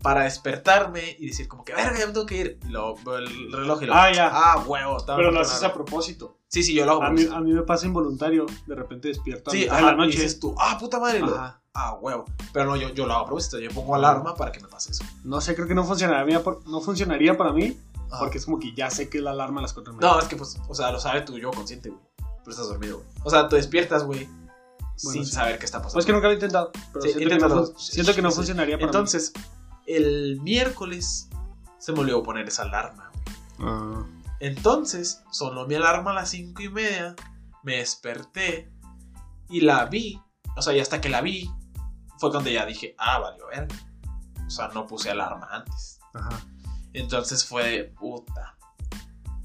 Para 0.00 0.22
despertarme 0.22 1.16
y 1.18 1.26
decir, 1.26 1.48
como 1.48 1.64
que, 1.64 1.74
verga, 1.74 1.98
ya 1.98 2.06
me 2.06 2.12
tengo 2.12 2.24
que 2.24 2.36
ir. 2.36 2.60
Y 2.64 2.68
luego 2.68 2.94
veo 3.04 3.18
el 3.18 3.52
reloj 3.52 3.82
y 3.82 3.86
lo. 3.86 3.94
Ah, 3.94 4.12
ya. 4.12 4.30
Ah, 4.32 4.64
huevo. 4.64 4.96
Pero 5.04 5.30
lo 5.32 5.40
haces 5.40 5.62
a 5.62 5.72
propósito. 5.74 6.37
Sí, 6.48 6.62
sí, 6.62 6.74
yo 6.74 6.86
lo 6.86 6.92
hago. 6.92 7.02
A 7.02 7.10
mí, 7.10 7.26
a 7.30 7.40
mí 7.40 7.52
me 7.52 7.62
pasa 7.62 7.86
involuntario. 7.86 8.46
De 8.66 8.74
repente 8.74 9.08
despierto 9.08 9.50
a 9.50 9.52
Sí, 9.52 9.66
ajá, 9.68 9.76
de 9.76 9.82
la 9.82 9.92
y 9.92 9.96
noche. 9.96 10.10
dices 10.12 10.40
tú, 10.40 10.54
ah, 10.58 10.76
puta 10.78 10.98
madre. 10.98 11.20
y 11.20 11.22
Ajá. 11.22 11.60
Ah, 11.74 11.94
huevo. 12.00 12.24
Pero 12.52 12.64
no, 12.66 12.76
yo, 12.76 12.88
yo 12.90 13.06
lo 13.06 13.12
hago 13.12 13.22
a 13.22 13.26
propósito. 13.26 13.58
Yo 13.58 13.70
pongo 13.70 13.94
alarma 13.94 14.34
para 14.34 14.50
que 14.50 14.60
me 14.60 14.68
pase 14.68 14.90
eso. 14.92 15.04
No 15.24 15.40
sé, 15.40 15.54
creo 15.54 15.68
que 15.68 15.74
no 15.74 15.84
funcionaría, 15.84 16.42
no 16.66 16.80
funcionaría 16.80 17.36
para 17.36 17.52
mí. 17.52 17.78
Ajá. 18.10 18.20
Porque 18.20 18.38
es 18.38 18.46
como 18.46 18.58
que 18.58 18.72
ya 18.74 18.90
sé 18.90 19.08
que 19.10 19.18
es 19.18 19.24
la 19.24 19.30
alarma 19.32 19.60
a 19.60 19.62
las 19.62 19.74
4 19.74 19.92
y 19.92 19.96
media. 19.96 20.10
No, 20.10 20.18
es 20.18 20.24
que, 20.26 20.36
pues, 20.36 20.58
o 20.66 20.74
sea, 20.74 20.90
lo 20.90 20.98
sabe 20.98 21.20
tu 21.20 21.38
yo 21.38 21.50
consciente, 21.50 21.90
güey. 21.90 22.00
Pero 22.16 22.50
estás 22.50 22.68
dormido, 22.68 22.96
güey. 22.96 23.08
O 23.24 23.30
sea, 23.30 23.46
te 23.48 23.56
despiertas, 23.56 24.04
güey, 24.04 24.26
sin 24.96 25.26
sí. 25.26 25.32
saber 25.32 25.58
qué 25.58 25.66
está 25.66 25.78
pasando. 25.78 25.94
Pues 25.94 26.06
que 26.06 26.12
nunca 26.12 26.26
lo 26.28 26.32
he 26.32 26.34
intentado. 26.36 26.72
Pero 26.92 27.04
Sí, 27.04 27.12
siento, 27.12 27.28
que 27.36 27.38
no, 27.48 27.66
siento 27.76 28.14
que 28.14 28.22
funcionaría 28.30 28.76
para 28.76 28.86
Entonces, 28.86 29.32
el 29.86 30.40
miércoles 30.40 31.28
se 31.78 31.92
me 31.92 32.00
olvidó 32.00 32.22
poner 32.22 32.48
esa 32.48 32.62
alarma, 32.62 33.10
güey. 33.12 33.24
mí. 33.26 33.34
Ah, 33.60 34.04
Entonces, 34.40 35.22
sonó 35.30 35.66
mi 35.66 35.74
alarma 35.74 36.12
a 36.12 36.14
las 36.14 36.30
cinco 36.30 36.62
y 36.62 36.68
media, 36.68 37.14
me 37.62 37.76
desperté 37.78 38.70
y 39.48 39.60
la 39.62 39.84
vi. 39.86 40.20
O 40.56 40.62
sea, 40.62 40.74
y 40.76 40.80
hasta 40.80 41.00
que 41.00 41.08
la 41.08 41.20
vi, 41.20 41.50
fue 42.18 42.30
cuando 42.30 42.50
ya 42.50 42.64
dije, 42.66 42.94
ah, 42.98 43.18
valió 43.18 43.46
verga. 43.48 43.74
O 44.46 44.50
sea, 44.50 44.68
no 44.68 44.86
puse 44.86 45.10
alarma 45.10 45.46
antes. 45.50 46.00
ajá. 46.14 46.44
Entonces 46.94 47.44
fue 47.44 47.68
de 47.68 47.84
puta. 47.84 48.56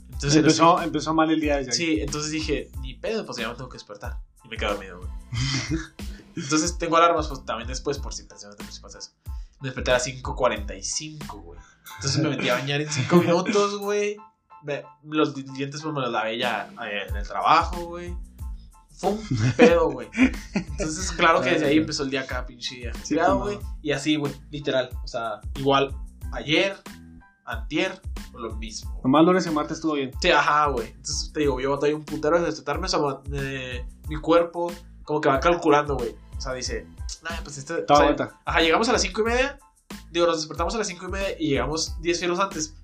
Entonces, 0.05 0.35
en 0.35 0.39
empezó, 0.39 0.77
ese- 0.77 0.85
empezó 0.87 1.13
mal 1.13 1.29
el 1.29 1.41
día 1.41 1.57
desde 1.57 1.71
ahí. 1.71 1.77
sí, 1.77 2.01
entonces 2.01 2.31
dije, 2.31 2.71
ni 2.81 2.93
pedo, 2.93 3.25
pues 3.25 3.37
ya 3.37 3.49
me 3.49 3.55
tengo 3.55 3.69
que 3.69 3.75
despertar. 3.77 4.19
Y 4.43 4.47
me 4.47 4.57
quedo 4.57 4.71
dormido, 4.71 4.99
güey. 4.99 5.09
entonces 6.35 6.77
tengo 6.77 6.97
alarmas, 6.97 7.27
pues 7.27 7.43
también 7.45 7.67
después, 7.67 7.97
por 7.99 8.13
si 8.13 8.23
precisamente 8.23 8.63
si 8.71 8.79
pasa 8.79 8.99
eso. 8.99 9.11
Me 9.59 9.69
desperté 9.69 9.91
a 9.91 9.95
las 9.95 10.07
5.45, 10.07 11.41
güey. 11.41 11.59
Entonces 11.97 12.21
me 12.21 12.29
metí 12.29 12.49
a 12.49 12.55
bañar 12.55 12.81
en 12.81 12.89
5 12.91 13.15
minutos, 13.21 13.77
güey. 13.79 14.17
Los 15.03 15.35
di- 15.35 15.43
dientes 15.43 15.81
pues 15.81 15.93
me 15.93 16.01
los 16.01 16.11
lavé 16.11 16.37
ya 16.37 16.69
eh, 16.85 17.07
en 17.09 17.15
el 17.15 17.27
trabajo, 17.27 17.85
güey. 17.85 18.15
Fue 18.95 19.09
un 19.11 19.19
pedo, 19.57 19.91
güey. 19.91 20.07
Entonces, 20.53 21.11
claro 21.11 21.41
que 21.41 21.49
desde 21.51 21.65
ahí 21.65 21.77
empezó 21.77 22.03
el 22.03 22.09
día 22.09 22.21
acá, 22.21 22.45
pinche 22.45 22.75
día 22.75 22.91
pues, 22.91 23.09
güey. 23.37 23.59
Y 23.81 23.91
así, 23.91 24.15
güey, 24.15 24.33
literal. 24.51 24.89
O 25.03 25.07
sea, 25.07 25.41
igual, 25.59 25.93
ayer, 26.31 26.77
antier, 27.45 27.99
lo 28.33 28.55
mismo. 28.55 29.01
Nomás 29.03 29.25
lunes 29.25 29.45
y 29.45 29.49
martes 29.49 29.77
estuvo 29.77 29.93
bien. 29.93 30.11
Sí, 30.21 30.29
ajá, 30.29 30.67
güey. 30.67 30.87
Entonces 30.89 31.31
te 31.33 31.41
digo, 31.41 31.59
yo 31.59 31.71
batallé 31.71 31.95
un 31.95 32.05
putero 32.05 32.39
de 32.39 32.45
despertarme, 32.45 32.85
o 32.85 32.89
sea, 32.89 32.99
eh, 33.33 33.85
mi 34.07 34.15
cuerpo 34.17 34.71
como 35.03 35.19
que 35.19 35.27
va 35.29 35.39
calculando, 35.39 35.95
güey. 35.97 36.15
O 36.37 36.41
sea, 36.41 36.53
dice, 36.53 36.87
nah, 37.23 37.41
pues 37.43 37.57
este. 37.57 37.83
O 37.89 37.95
sea, 37.95 38.15
ajá, 38.45 38.59
llegamos 38.61 38.87
a 38.89 38.93
las 38.93 39.01
cinco 39.01 39.21
y 39.21 39.25
media. 39.25 39.59
Digo, 40.11 40.27
nos 40.27 40.37
despertamos 40.37 40.73
a 40.75 40.77
las 40.77 40.87
cinco 40.87 41.05
y 41.07 41.11
media 41.11 41.35
y 41.39 41.49
llegamos 41.49 41.99
10 42.01 42.19
fieros 42.19 42.39
antes. 42.39 42.75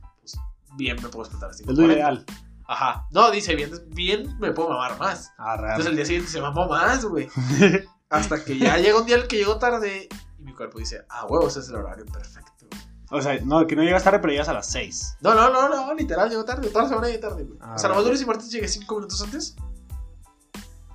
Bien, 0.80 0.96
me 0.96 1.10
puedo 1.10 1.26
despertar 1.26 1.48
a 1.48 1.50
las 1.50 1.58
cinco 1.58 1.74
Es 1.74 1.78
lo 1.78 1.92
ideal. 1.92 2.26
Ajá. 2.66 3.06
No, 3.12 3.30
dice, 3.32 3.54
bien, 3.54 3.70
bien 3.90 4.40
me 4.40 4.54
puedo 4.54 4.70
mamar 4.70 4.98
más. 4.98 5.34
Ah, 5.38 5.56
Entonces 5.58 5.88
el 5.88 5.96
día 5.98 6.06
siguiente 6.06 6.32
se 6.32 6.40
mamó 6.40 6.68
más, 6.68 7.04
güey. 7.04 7.28
Hasta 8.10 8.42
que 8.46 8.58
ya 8.58 8.78
llega 8.78 8.98
un 8.98 9.06
día 9.06 9.18
el 9.18 9.28
que 9.28 9.36
llegó 9.36 9.60
tarde 9.60 10.08
y 10.40 10.44
mi 10.44 10.54
cuerpo 10.54 10.80
dice, 10.80 11.04
ah, 11.10 11.26
huevo, 11.26 11.50
ese 11.50 11.60
es 11.60 11.68
el 11.68 11.76
horario 11.76 12.06
perfecto. 12.06 12.66
güey". 12.72 12.82
O 13.12 13.22
sea, 13.22 13.38
no, 13.44 13.68
que 13.68 13.76
no 13.76 13.84
llegas 13.84 14.06
tarde, 14.06 14.20
pero 14.20 14.32
llegas 14.32 14.48
a 14.48 14.54
las 14.54 14.72
6. 14.72 15.18
No, 15.20 15.36
no, 15.36 15.52
no, 15.52 15.68
no, 15.68 15.94
literal, 15.96 16.30
llegó 16.30 16.46
tarde. 16.46 16.70
Toda 16.70 16.84
la 16.84 16.90
semana 16.90 17.08
llegué 17.08 17.20
tarde, 17.20 17.44
güey. 17.44 17.60
Ah, 17.62 17.74
o 17.76 17.78
sea, 17.78 17.90
nomás 17.90 18.06
lunes 18.06 18.22
y 18.22 18.26
martes 18.26 18.50
llegué 18.50 18.68
cinco 18.70 18.96
minutos 18.96 19.22
antes. 19.22 19.58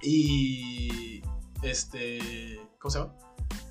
Y. 0.00 1.23
Este. 1.62 2.59
¿Cómo 2.79 2.91
se 2.91 2.99
llama? 3.00 3.14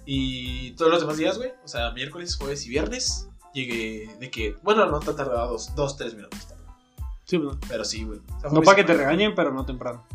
Y 0.05 0.71
todos 0.75 0.91
los 0.91 1.01
demás 1.01 1.17
días, 1.17 1.37
güey. 1.37 1.53
O 1.63 1.67
sea, 1.67 1.91
miércoles, 1.91 2.35
jueves 2.35 2.65
y 2.67 2.69
viernes. 2.69 3.29
Llegué 3.53 4.15
de 4.19 4.31
que. 4.31 4.57
Bueno, 4.63 4.85
no 4.87 4.99
tan 4.99 5.15
tardaba 5.15 5.45
dos, 5.47 5.73
dos, 5.75 5.95
tres 5.97 6.15
minutos 6.15 6.47
tarde. 6.47 6.63
Sí, 7.25 7.37
pues. 7.37 7.57
Pero 7.67 7.85
sí, 7.85 8.03
güey. 8.03 8.19
O 8.19 8.39
sea, 8.41 8.49
fue 8.49 8.59
No 8.59 8.61
para 8.61 8.75
que 8.77 8.83
te 8.83 8.93
regañen, 8.93 9.35
pero 9.35 9.51
no 9.51 9.65
temprano. 9.65 10.05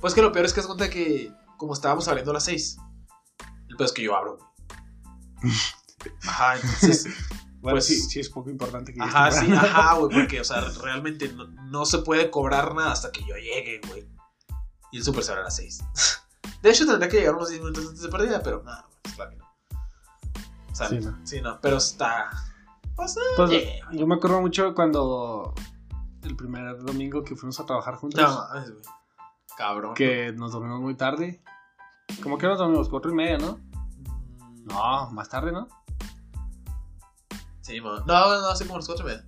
Pues 0.00 0.14
que 0.14 0.22
lo 0.22 0.30
peor 0.32 0.44
es 0.46 0.52
que 0.52 0.60
es 0.60 0.66
cuenta 0.66 0.88
que. 0.90 1.32
Como 1.56 1.72
estábamos 1.74 2.06
abriendo 2.08 2.30
a 2.30 2.34
las 2.34 2.44
seis. 2.44 2.78
El 3.68 3.76
peor 3.76 3.86
es 3.86 3.92
que 3.92 4.02
yo 4.02 4.16
abro, 4.16 4.38
güey. 4.38 5.52
Ajá, 6.26 6.56
entonces. 6.56 7.06
Bueno, 7.60 7.74
Pues- 7.74 7.86
sí, 7.86 8.00
sí 8.00 8.20
es 8.20 8.28
poco 8.30 8.50
importante 8.50 8.94
que 8.94 9.02
Ajá, 9.02 9.32
sí, 9.32 9.52
ajá, 9.52 9.94
güey, 9.94 10.14
porque, 10.16 10.40
o 10.40 10.44
sea, 10.44 10.60
realmente 10.80 11.28
no, 11.32 11.48
no 11.48 11.84
se 11.86 11.98
puede 11.98 12.30
cobrar 12.30 12.72
nada 12.76 12.92
hasta 12.92 13.10
que 13.10 13.22
yo 13.22 13.34
llegue, 13.34 13.80
güey. 13.88 14.06
Y 14.92 14.98
el 14.98 15.02
super 15.02 15.24
se 15.24 15.32
abre 15.32 15.40
a 15.40 15.44
las 15.46 15.56
6. 15.56 15.80
De 16.62 16.70
hecho, 16.70 16.86
tendría 16.86 17.08
que 17.08 17.16
llegar 17.18 17.34
unos 17.34 17.48
10 17.48 17.60
minutos 17.60 17.84
antes 17.88 18.00
de 18.00 18.08
partida, 18.10 18.40
pero 18.44 18.62
nada, 18.62 18.82
güey, 18.86 18.98
es 19.04 19.12
claro 19.12 19.30
que 19.32 19.36
no. 19.38 19.44
O 20.70 20.74
sea, 20.76 20.88
Sí, 20.88 21.00
sí, 21.24 21.40
no. 21.40 21.54
no. 21.54 21.60
pero 21.60 21.78
está. 21.78 22.30
Pues, 22.98 23.16
eh, 23.16 23.20
Pues, 23.36 23.50
yeah. 23.50 23.88
yo 23.92 24.06
me 24.08 24.16
acuerdo 24.16 24.40
mucho 24.40 24.74
cuando 24.74 25.54
el 26.24 26.34
primer 26.36 26.78
domingo 26.82 27.22
que 27.22 27.36
fuimos 27.36 27.58
a 27.60 27.64
trabajar 27.64 27.94
juntos, 27.94 28.20
No 28.20 28.60
güey. 28.60 28.82
Cabrón. 29.56 29.94
que 29.94 30.32
nos 30.32 30.50
dormimos 30.52 30.80
muy 30.80 30.96
tarde. 30.96 31.40
¿Cómo 32.22 32.36
que 32.38 32.46
nos 32.48 32.58
dormimos? 32.58 32.88
Cuatro 32.88 33.10
y 33.12 33.14
media, 33.14 33.38
¿no? 33.38 33.58
Mm, 33.58 34.64
No, 34.66 35.10
más 35.12 35.28
tarde, 35.28 35.52
¿no? 35.52 35.68
Sí, 37.60 37.80
no, 37.80 38.00
no, 38.04 38.14
así 38.50 38.64
como 38.64 38.78
los 38.78 38.86
4 38.86 39.04
y 39.06 39.10
media. 39.10 39.24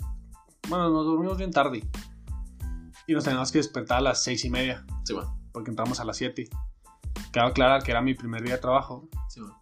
Bueno, 0.68 0.88
nos 0.90 1.04
dormimos 1.06 1.36
bien 1.38 1.50
tarde. 1.52 1.88
Y 3.06 3.12
nos 3.14 3.22
teníamos 3.24 3.52
que 3.52 3.58
despertar 3.58 3.98
a 3.98 4.00
las 4.00 4.22
seis 4.22 4.44
y 4.44 4.50
media, 4.50 4.84
Sí, 5.04 5.12
bueno, 5.14 5.36
porque 5.52 5.70
entramos 5.70 6.00
a 6.00 6.04
las 6.04 6.16
siete. 6.16 6.48
Cabe 7.32 7.50
aclarar 7.50 7.82
que 7.82 7.90
era 7.92 8.00
mi 8.00 8.14
primer 8.14 8.42
día 8.42 8.54
de 8.54 8.60
trabajo. 8.60 9.08
sí, 9.28 9.40
bueno. 9.40 9.56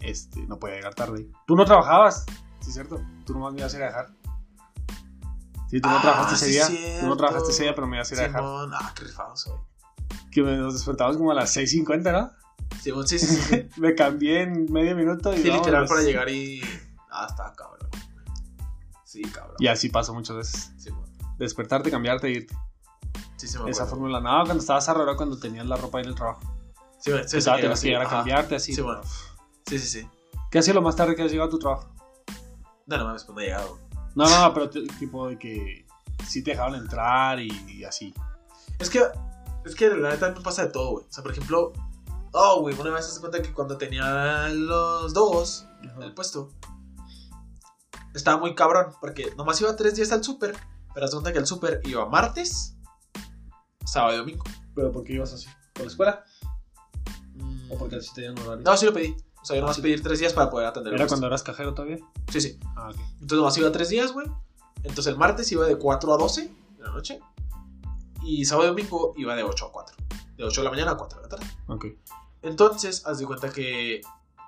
Este, 0.00 0.46
no 0.46 0.58
podía 0.58 0.76
llegar 0.76 0.94
tarde. 0.94 1.28
Tú 1.46 1.56
no 1.56 1.64
trabajabas, 1.66 2.24
sí, 2.60 2.72
cierto. 2.72 3.00
Tú 3.26 3.34
nomás 3.34 3.52
me 3.52 3.60
ibas 3.60 3.74
a 3.74 3.76
ir 3.76 3.82
a 3.82 3.86
dejar. 3.86 4.08
Sí, 5.68 5.80
tú 5.80 5.88
no 5.88 5.98
Ah, 5.98 6.02
trabajaste 6.02 6.34
ese 6.34 6.46
día. 6.46 6.66
cierto. 6.66 7.00
Tú 7.00 7.06
no 7.06 7.16
trabajaste 7.16 7.50
ese 7.52 7.62
día, 7.64 7.74
pero 7.74 7.86
me 7.86 7.96
ibas 7.96 8.10
a 8.10 8.14
ir 8.14 8.20
a 8.20 8.22
dejar. 8.24 8.40
Simón, 8.40 8.70
ah, 8.74 8.92
qué 8.96 9.04
rifado 9.04 9.36
soy. 9.36 9.58
Que 10.32 10.42
nos 10.42 10.74
despertamos 10.74 11.16
como 11.16 11.30
a 11.30 11.34
las 11.34 11.56
6.50, 11.56 12.12
¿no? 12.12 12.30
Simón, 12.80 13.06
sí, 13.06 13.18
sí, 13.18 13.26
sí. 13.26 13.68
me 13.80 13.94
cambié 13.94 14.42
en 14.42 14.72
medio 14.72 14.96
minuto 14.96 15.32
y 15.34 15.38
Sí, 15.42 15.50
literal 15.50 15.86
para 15.86 16.02
llegar 16.02 16.28
y. 16.28 16.60
Ah, 17.10 17.26
está 17.28 17.52
cabrón. 17.54 17.88
Sí, 19.04 19.22
cabrón. 19.22 19.56
Y 19.58 19.66
así 19.66 19.88
pasó 19.88 20.14
muchas 20.14 20.36
veces. 20.36 20.72
Sí, 20.78 20.90
bueno. 20.90 21.06
Despertarte, 21.38 21.90
cambiarte 21.90 22.28
e 22.28 22.30
irte. 22.30 22.54
Sí, 23.36 23.48
sí, 23.48 23.58
me 23.58 23.70
Esa 23.70 23.86
fórmula. 23.86 24.20
No, 24.20 24.44
cuando 24.44 24.60
estabas 24.60 24.88
arreglado 24.88 25.16
cuando 25.16 25.38
tenías 25.38 25.66
la 25.66 25.76
ropa 25.76 25.98
ahí 25.98 26.04
en 26.04 26.10
el 26.10 26.14
trabajo. 26.14 26.40
Sí, 26.98 27.10
bueno, 27.10 27.26
sí, 27.26 27.40
sí, 27.40 27.50
tenías 27.50 27.80
que 27.80 27.86
llegar 27.88 28.06
a 28.06 28.08
cambiarte 28.10 28.54
así. 28.56 28.74
Sí, 28.74 28.82
bueno. 28.82 29.00
Sí, 29.66 29.78
sí, 29.78 29.86
sí. 30.00 30.08
¿Qué 30.50 30.58
ha 30.58 30.62
sido 30.62 30.74
lo 30.74 30.82
más 30.82 30.96
tarde 30.96 31.14
que 31.16 31.22
has 31.22 31.30
llegado 31.30 31.48
a 31.48 31.50
tu 31.50 31.58
trabajo? 31.58 31.89
No, 32.90 32.98
no 32.98 33.04
mames, 33.04 33.22
pues 33.22 33.36
no 33.36 33.40
he 33.40 33.44
llegado. 33.44 33.78
No, 34.16 34.28
no, 34.28 34.52
pero 34.52 34.68
tipo 34.68 35.28
de 35.28 35.38
que 35.38 35.86
sí 36.26 36.42
te 36.42 36.50
dejaban 36.50 36.74
entrar 36.74 37.38
y, 37.38 37.48
y 37.68 37.84
así. 37.84 38.12
Es 38.80 38.90
que, 38.90 39.00
es 39.64 39.76
que 39.76 39.88
la 39.90 40.10
neta 40.10 40.32
me 40.32 40.40
pasa 40.40 40.66
de 40.66 40.72
todo, 40.72 40.90
güey. 40.90 41.04
O 41.04 41.12
sea, 41.12 41.22
por 41.22 41.30
ejemplo, 41.30 41.72
oh, 42.32 42.60
güey, 42.62 42.78
una 42.78 42.90
vez 42.90 43.06
se 43.06 43.20
cuenta 43.20 43.40
que 43.40 43.52
cuando 43.52 43.78
tenía 43.78 44.48
los 44.48 45.14
dos, 45.14 45.68
el 46.02 46.12
puesto, 46.14 46.50
estaba 48.12 48.38
muy 48.38 48.56
cabrón, 48.56 48.92
porque 49.00 49.32
nomás 49.36 49.60
iba 49.60 49.76
tres 49.76 49.94
días 49.94 50.10
al 50.10 50.24
súper, 50.24 50.56
pero 50.92 51.06
de 51.06 51.12
cuenta 51.12 51.32
que 51.32 51.38
el 51.38 51.46
súper 51.46 51.80
iba 51.84 52.06
martes, 52.06 52.76
sábado 53.86 54.14
y 54.14 54.18
domingo. 54.18 54.44
¿Pero 54.74 54.90
por 54.90 55.04
qué 55.04 55.12
ibas 55.12 55.32
así? 55.32 55.46
¿Por 55.74 55.84
la 55.84 55.90
escuela? 55.90 56.24
Mm, 57.34 57.70
¿O 57.70 57.78
porque 57.78 57.96
así 57.96 58.12
tenían 58.14 58.36
horario? 58.40 58.64
No, 58.64 58.76
sí 58.76 58.86
lo 58.86 58.92
pedí. 58.92 59.16
O 59.42 59.44
sea, 59.44 59.56
yo 59.56 59.62
nomás 59.62 59.78
Ah, 59.78 59.82
pedí 59.82 60.00
tres 60.00 60.18
días 60.18 60.32
para 60.32 60.50
poder 60.50 60.66
atender 60.66 60.92
¿Era 60.94 61.06
cuando 61.06 61.26
eras 61.26 61.42
cajero 61.42 61.72
todavía? 61.74 61.98
Sí, 62.30 62.40
sí. 62.40 62.58
Ah, 62.76 62.90
ok. 62.90 62.96
Entonces 63.14 63.38
nomás 63.38 63.56
iba 63.58 63.72
tres 63.72 63.88
días, 63.88 64.12
güey. 64.12 64.26
Entonces 64.82 65.06
el 65.06 65.16
martes 65.16 65.50
iba 65.52 65.64
de 65.66 65.76
4 65.76 66.14
a 66.14 66.16
12 66.16 66.42
de 66.78 66.82
la 66.84 66.90
noche. 66.90 67.20
Y 68.22 68.44
sábado 68.44 68.66
y 68.66 68.70
domingo 68.70 69.14
iba 69.16 69.34
de 69.34 69.42
8 69.42 69.66
a 69.66 69.72
4. 69.72 69.96
De 70.36 70.44
8 70.44 70.60
de 70.60 70.64
la 70.64 70.70
mañana 70.70 70.90
a 70.92 70.96
4 70.96 71.18
de 71.18 71.22
la 71.22 71.28
tarde. 71.28 71.46
Ok. 71.68 71.86
Entonces, 72.42 73.06
haz 73.06 73.18
de 73.18 73.26
cuenta 73.26 73.50
que 73.50 74.02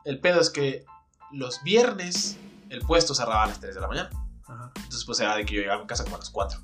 el 0.04 0.20
pedo 0.20 0.40
es 0.40 0.50
que 0.50 0.84
los 1.30 1.62
viernes 1.62 2.37
el 2.68 2.80
puesto 2.80 3.14
cerraba 3.14 3.44
a 3.44 3.46
las 3.49 3.61
3 3.61 3.75
de 3.75 3.80
la 3.80 3.88
mañana. 3.88 4.11
Ajá. 4.46 4.72
Entonces, 4.76 5.04
pues 5.04 5.20
era 5.20 5.37
de 5.37 5.44
que 5.44 5.54
yo 5.54 5.61
llegaba 5.61 5.78
a 5.80 5.82
mi 5.82 5.87
casa 5.87 6.04
como 6.04 6.16
a 6.16 6.18
las 6.18 6.30
4. 6.30 6.58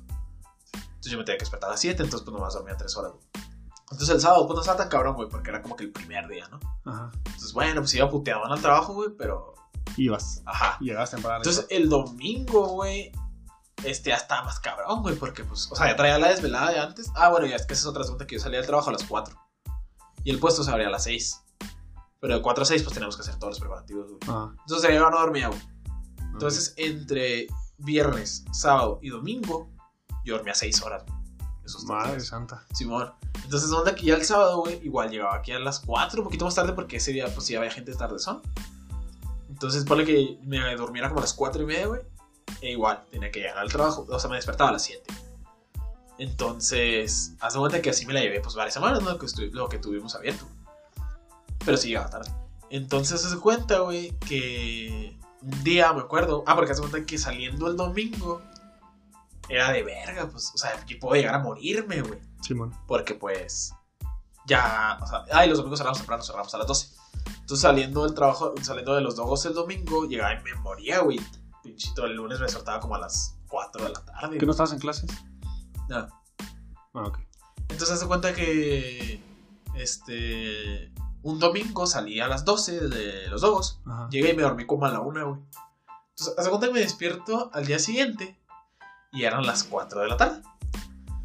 Entonces 0.73 1.11
yo 1.11 1.17
me 1.17 1.23
tenía 1.23 1.37
que 1.37 1.43
despertar 1.43 1.69
a 1.69 1.73
las 1.73 1.79
7, 1.81 2.03
entonces 2.03 2.25
pues 2.25 2.33
nomás 2.35 2.53
dormía 2.53 2.75
3 2.75 2.97
horas, 2.97 3.11
güey. 3.13 3.23
Entonces 3.91 4.09
el 4.09 4.21
sábado 4.21 4.45
pues 4.45 4.55
no 4.55 4.61
estaba 4.61 4.77
tan 4.77 4.89
cabrón, 4.89 5.15
güey, 5.15 5.29
porque 5.29 5.49
era 5.49 5.61
como 5.61 5.75
que 5.75 5.85
el 5.85 5.91
primer 5.91 6.27
día, 6.27 6.47
¿no? 6.49 6.59
Ajá. 6.89 7.11
Entonces, 7.25 7.53
bueno, 7.53 7.81
pues 7.81 7.93
iba 7.93 8.09
puteado 8.09 8.45
al 8.45 8.61
trabajo, 8.61 8.93
güey, 8.93 9.09
pero... 9.17 9.55
Ibas. 9.97 10.41
Ajá. 10.45 10.77
Llegabas 10.79 11.11
temprano. 11.11 11.37
Entonces 11.37 11.65
el 11.69 11.89
domingo, 11.89 12.67
güey, 12.67 13.11
este 13.83 14.09
ya 14.09 14.17
estaba 14.17 14.43
más 14.43 14.59
cabrón, 14.59 15.01
güey, 15.01 15.15
porque 15.15 15.43
pues, 15.43 15.71
o 15.71 15.75
sea, 15.75 15.87
ya 15.87 15.95
traía 15.95 16.19
la 16.19 16.29
desvelada 16.29 16.71
de 16.71 16.79
antes. 16.79 17.11
Ah, 17.15 17.29
bueno, 17.29 17.47
ya 17.47 17.55
es 17.55 17.65
que 17.65 17.73
esa 17.73 17.81
es 17.81 17.87
otra 17.87 18.01
pregunta 18.01 18.27
que 18.27 18.35
yo 18.35 18.41
salía 18.41 18.59
del 18.59 18.67
trabajo 18.67 18.89
a 18.89 18.93
las 18.93 19.03
4. 19.03 19.35
Y 20.23 20.31
el 20.31 20.39
puesto 20.39 20.63
se 20.63 20.71
abría 20.71 20.87
a 20.87 20.91
las 20.91 21.03
6. 21.03 21.41
Pero 22.19 22.35
de 22.35 22.41
4 22.41 22.63
a 22.63 22.65
6 22.65 22.83
pues 22.83 22.93
tenemos 22.93 23.15
que 23.15 23.21
hacer 23.21 23.35
todos 23.35 23.51
los 23.51 23.59
preparativos, 23.59 24.07
güey. 24.07 24.19
Ajá. 24.27 24.53
Entonces 24.59 24.93
yo 24.93 25.09
no 25.09 25.17
dormía, 25.17 25.47
güey. 25.47 25.61
Entonces 26.33 26.73
entre 26.77 27.47
viernes, 27.77 28.45
sábado 28.51 28.99
y 29.01 29.09
domingo, 29.09 29.69
yo 30.25 30.35
dormía 30.35 30.53
6 30.53 30.81
horas, 30.83 31.03
güey. 31.05 31.18
Esos 31.69 31.83
Madre 31.85 32.13
días. 32.13 32.25
santa. 32.25 32.65
Simón. 32.73 33.13
Entonces, 33.43 33.71
onda 33.71 33.93
que 33.93 34.07
ya 34.07 34.15
el 34.15 34.25
sábado, 34.25 34.61
güey, 34.61 34.83
igual 34.83 35.11
llegaba 35.11 35.35
aquí 35.35 35.51
a 35.51 35.59
las 35.59 35.79
4, 35.79 36.21
un 36.21 36.25
poquito 36.25 36.45
más 36.45 36.55
tarde, 36.55 36.73
porque 36.73 36.97
ese 36.97 37.11
día, 37.11 37.31
pues 37.31 37.45
sí 37.45 37.55
había 37.55 37.69
gente 37.69 37.93
tarde 37.93 38.17
son. 38.17 38.41
Entonces, 39.49 39.85
ponle 39.85 40.03
que 40.03 40.39
me 40.43 40.75
durmiera 40.75 41.09
como 41.09 41.19
a 41.19 41.23
las 41.23 41.33
4 41.33 41.61
y 41.61 41.65
media, 41.67 41.85
güey. 41.85 42.01
E 42.61 42.71
igual, 42.71 43.03
tenía 43.11 43.29
que 43.29 43.41
llegar 43.41 43.59
al 43.59 43.69
trabajo. 43.69 44.07
O 44.09 44.19
sea, 44.19 44.31
me 44.31 44.37
despertaba 44.37 44.71
a 44.71 44.73
las 44.73 44.83
7. 44.83 45.03
Entonces, 46.17 47.35
haz 47.39 47.53
de 47.53 47.59
cuenta 47.59 47.81
que 47.83 47.91
así 47.91 48.07
me 48.07 48.13
la 48.13 48.21
llevé, 48.21 48.41
pues 48.41 48.55
varias 48.55 48.73
semanas, 48.73 49.03
¿no? 49.03 49.11
Lo 49.11 49.19
que, 49.19 49.27
lo 49.51 49.69
que 49.69 49.77
tuvimos 49.77 50.15
abierto. 50.15 50.45
Pero 51.63 51.77
sí 51.77 51.89
llegaba 51.89 52.09
tarde. 52.09 52.31
Entonces, 52.71 53.21
se 53.21 53.37
cuenta, 53.37 53.79
güey, 53.81 54.17
que 54.27 55.15
un 55.43 55.63
día 55.63 55.93
me 55.93 56.01
acuerdo. 56.01 56.43
Ah, 56.47 56.55
porque 56.55 56.71
hace 56.71 56.81
cuenta 56.81 57.05
que 57.05 57.19
saliendo 57.19 57.67
el 57.67 57.77
domingo 57.77 58.41
era 59.49 59.71
de 59.71 59.83
verga, 59.83 60.29
pues, 60.29 60.51
o 60.53 60.57
sea, 60.57 60.85
que 60.85 60.95
puedo 60.95 61.15
llegar 61.15 61.35
a 61.35 61.39
morirme, 61.39 62.01
güey. 62.01 62.19
Simón. 62.41 62.73
Porque 62.87 63.15
pues 63.15 63.73
ya, 64.45 64.97
o 65.01 65.07
sea, 65.07 65.25
ay, 65.31 65.49
los 65.49 65.57
domingos 65.57 65.79
cerramos 65.79 65.97
temprano, 65.97 66.23
cerramos 66.23 66.53
a 66.53 66.57
las 66.59 66.67
12. 66.67 66.95
Entonces 67.25 67.61
saliendo 67.61 68.03
del 68.03 68.13
trabajo, 68.13 68.53
saliendo 68.61 68.95
de 68.95 69.01
los 69.01 69.15
dogos 69.15 69.45
el 69.45 69.53
domingo, 69.53 70.05
llegaba 70.05 70.33
y 70.33 70.43
me 70.43 70.53
moría, 70.55 70.99
güey. 71.01 71.19
Pinchito, 71.63 72.05
el 72.05 72.15
lunes 72.15 72.39
me 72.39 72.47
soltaba 72.47 72.79
como 72.79 72.95
a 72.95 72.99
las 72.99 73.37
4 73.49 73.83
de 73.83 73.89
la 73.89 74.05
tarde. 74.05 74.37
¿Que 74.37 74.45
no 74.45 74.51
estabas 74.51 74.71
en 74.71 74.79
clases? 74.79 75.09
No. 75.89 76.07
Ah, 76.93 77.03
ok. 77.07 77.19
Entonces 77.69 77.91
hace 77.91 78.07
cuenta 78.07 78.33
que 78.33 79.21
este 79.75 80.91
un 81.21 81.39
domingo 81.39 81.85
salí 81.85 82.19
a 82.19 82.27
las 82.27 82.45
12 82.45 82.87
de 82.87 83.27
los 83.27 83.41
dogos. 83.41 83.81
Llegué 84.09 84.31
y 84.31 84.35
me 84.35 84.43
dormí 84.43 84.65
como 84.65 84.85
a 84.85 84.91
la 84.91 85.01
1, 85.01 85.27
güey. 85.27 85.41
Entonces, 86.11 86.37
hace 86.37 86.49
cuenta 86.49 86.67
que 86.67 86.73
me 86.73 86.79
despierto 86.79 87.49
al 87.53 87.65
día 87.65 87.79
siguiente 87.79 88.38
y 89.11 89.23
eran 89.23 89.45
las 89.45 89.63
4 89.63 90.01
de 90.01 90.07
la 90.07 90.17
tarde. 90.17 90.41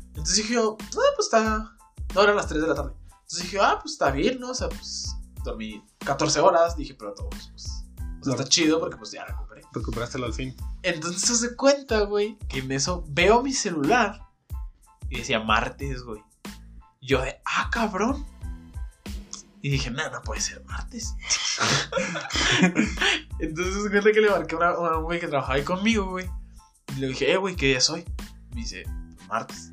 Entonces 0.09 0.37
dije 0.37 0.55
yo, 0.55 0.77
ah, 0.81 1.13
pues 1.17 1.27
está. 1.27 1.77
No, 2.15 2.23
eran 2.23 2.37
las 2.37 2.47
3 2.47 2.63
de 2.63 2.69
la 2.69 2.75
tarde. 2.75 2.93
Entonces 3.23 3.43
dije, 3.43 3.59
ah, 3.61 3.79
pues 3.81 3.93
está 3.93 4.11
bien, 4.11 4.39
¿no? 4.41 4.51
O 4.51 4.55
sea, 4.55 4.69
pues 4.69 5.17
dormí 5.45 5.85
14 6.05 6.41
horas. 6.41 6.77
Dije, 6.77 6.95
pero 6.95 7.15
todos, 7.15 7.51
pues. 7.51 7.85
O 8.21 8.25
sea, 8.25 8.35
está 8.35 8.45
chido 8.45 8.81
porque 8.81 8.97
pues 8.97 9.11
ya 9.11 9.25
recuperé. 9.25 9.63
Recuperaste 9.73 10.23
al 10.23 10.33
fin. 10.33 10.57
Entonces 10.83 11.39
se 11.39 11.57
cuenta, 11.57 12.01
güey, 12.01 12.39
que 12.49 12.61
en 12.61 12.73
eso 12.73 13.05
veo 13.09 13.43
mi 13.43 13.53
celular 13.53 14.21
y 15.11 15.19
decía 15.19 15.41
martes, 15.41 16.03
güey. 16.03 16.23
Yo 17.03 17.21
de, 17.21 17.41
ah, 17.45 17.69
cabrón. 17.71 18.25
Y 19.61 19.71
dije, 19.71 19.91
no, 19.91 20.09
no 20.11 20.23
puede 20.23 20.41
ser 20.41 20.65
martes. 20.65 21.15
Entonces 23.39 23.91
cuenta 23.91 24.13
que 24.13 24.21
le 24.21 24.31
marqué 24.31 24.57
a 24.57 24.99
un 24.99 25.05
güey 25.05 25.21
que 25.21 25.27
trabajaba 25.27 25.55
ahí 25.55 25.65
conmigo, 25.65 26.07
güey. 26.11 26.31
Y 26.97 27.01
le 27.01 27.09
dije, 27.09 27.33
eh, 27.33 27.37
güey, 27.37 27.57
¿qué 27.57 27.67
día 27.67 27.79
es 27.79 27.91
hoy? 27.91 28.05
Me 28.51 28.61
dice, 28.61 28.85
martes. 29.29 29.73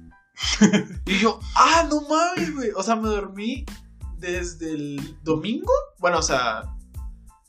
y 1.05 1.19
yo, 1.19 1.39
ah, 1.55 1.87
no 1.89 2.01
mames, 2.01 2.55
güey. 2.55 2.71
O 2.75 2.83
sea, 2.83 2.95
me 2.95 3.09
dormí 3.09 3.65
desde 4.17 4.73
el 4.73 5.17
domingo. 5.23 5.71
Bueno, 5.99 6.19
o 6.19 6.23
sea, 6.23 6.63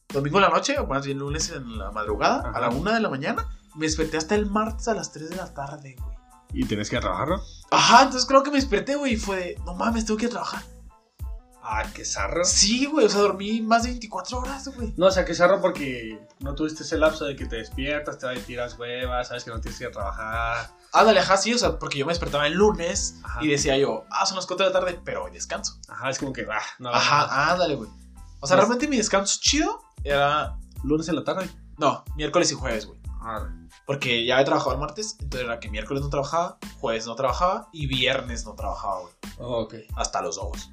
domingo 0.09 0.39
en 0.39 0.43
la 0.43 0.51
noche, 0.51 0.79
o 0.79 0.87
más 0.87 1.07
bien 1.07 1.19
lunes 1.19 1.51
en 1.51 1.79
la 1.79 1.91
madrugada, 1.91 2.53
a 2.55 2.61
la 2.61 2.69
una 2.69 2.95
de 2.95 3.01
la 3.01 3.09
mañana. 3.09 3.49
Me 3.75 3.87
desperté 3.87 4.19
hasta 4.19 4.35
el 4.35 4.47
martes 4.47 4.89
a 4.89 4.95
las 4.95 5.13
3 5.13 5.31
de 5.31 5.37
la 5.37 5.55
tarde, 5.55 5.97
güey. 5.99 6.17
Y 6.53 6.67
tienes 6.67 6.91
que 6.91 6.97
ir 6.97 6.99
a 6.99 7.03
trabajar, 7.03 7.29
¿no? 7.29 7.43
Ajá, 7.71 8.03
entonces 8.03 8.29
creo 8.29 8.43
que 8.43 8.51
me 8.51 8.57
desperté, 8.57 8.97
güey, 8.97 9.15
y 9.15 9.17
fue 9.17 9.37
de, 9.37 9.57
no 9.65 9.75
mames, 9.75 10.05
tengo 10.05 10.19
que 10.19 10.27
ir 10.27 10.31
a 10.31 10.33
trabajar. 10.33 10.63
Ah, 11.65 11.85
qué. 11.95 12.05
Sí, 12.45 12.87
güey, 12.87 13.07
o 13.07 13.09
sea, 13.09 13.21
dormí 13.21 13.61
más 13.61 13.85
de 13.85 13.91
24 13.91 14.39
horas, 14.39 14.69
güey. 14.77 14.93
No, 14.97 15.07
o 15.07 15.11
sea, 15.11 15.25
qué 15.25 15.35
porque 15.61 16.19
no 16.41 16.55
tuviste 16.55 16.83
ese 16.83 16.99
lapso 16.99 17.25
de 17.25 17.37
que 17.37 17.47
te 17.47 17.57
despiertas, 17.57 18.19
te 18.19 18.27
tiras 18.41 18.77
huevas, 18.79 19.29
sabes 19.29 19.45
que 19.45 19.51
no 19.51 19.61
tienes 19.61 19.79
que 19.79 19.85
ir 19.85 19.91
a 19.91 19.93
trabajar. 19.93 20.71
Ándale, 20.93 21.21
ajá, 21.21 21.37
sí, 21.37 21.55
o 21.55 21.59
sea, 21.59 21.79
porque 21.79 21.99
yo 21.99 22.05
me 22.07 22.11
despertaba 22.13 22.47
el 22.47 22.55
lunes 22.55 23.17
Ajá. 23.23 23.43
y 23.43 23.49
decía 23.49 23.79
yo, 23.79 24.05
ah, 24.11 24.27
son 24.27 24.37
las 24.37 24.47
4 24.47 24.67
de 24.67 24.73
la 24.73 24.81
tarde, 24.81 25.01
pero 25.05 25.25
hoy 25.25 25.31
descanso. 25.33 25.79
Ajá, 25.89 26.11
es 26.11 26.19
como 26.19 26.33
que, 26.33 26.47
ah, 26.51 26.61
no. 26.79 26.91
Ajá, 26.91 27.53
ándale, 27.53 27.77
güey. 27.77 27.89
O 28.41 28.47
sea, 28.47 28.57
Pues- 28.57 28.69
realmente 28.69 28.89
mi 28.89 28.97
descanso 28.97 29.39
chido 29.41 29.81
era, 30.05 30.59
Lunes 30.83 31.09
en 31.09 31.15
la 31.17 31.25
tarde. 31.25 31.49
no, 31.79 32.05
miércoles 32.17 32.51
y 32.51 32.55
jueves, 32.55 32.87
güey. 32.87 33.01
Ah, 33.25 33.49
Porque 33.87 34.27
ya 34.27 34.35
había 34.35 34.45
trabajado 34.47 34.73
el 34.73 34.79
martes, 34.81 35.17
entonces 35.21 35.47
era 35.47 35.61
que 35.61 35.69
miércoles 35.71 36.03
no 36.03 36.09
trabajaba, 36.11 36.59
jueves 36.81 37.07
no 37.07 37.15
trabajaba 37.15 37.69
y 37.73 37.87
viernes 37.87 38.45
no 38.45 38.55
trabajaba, 38.55 39.01
güey. 39.01 39.13
ok. 39.39 39.75
Hasta 39.97 40.21
los 40.23 40.39
ojos. 40.39 40.71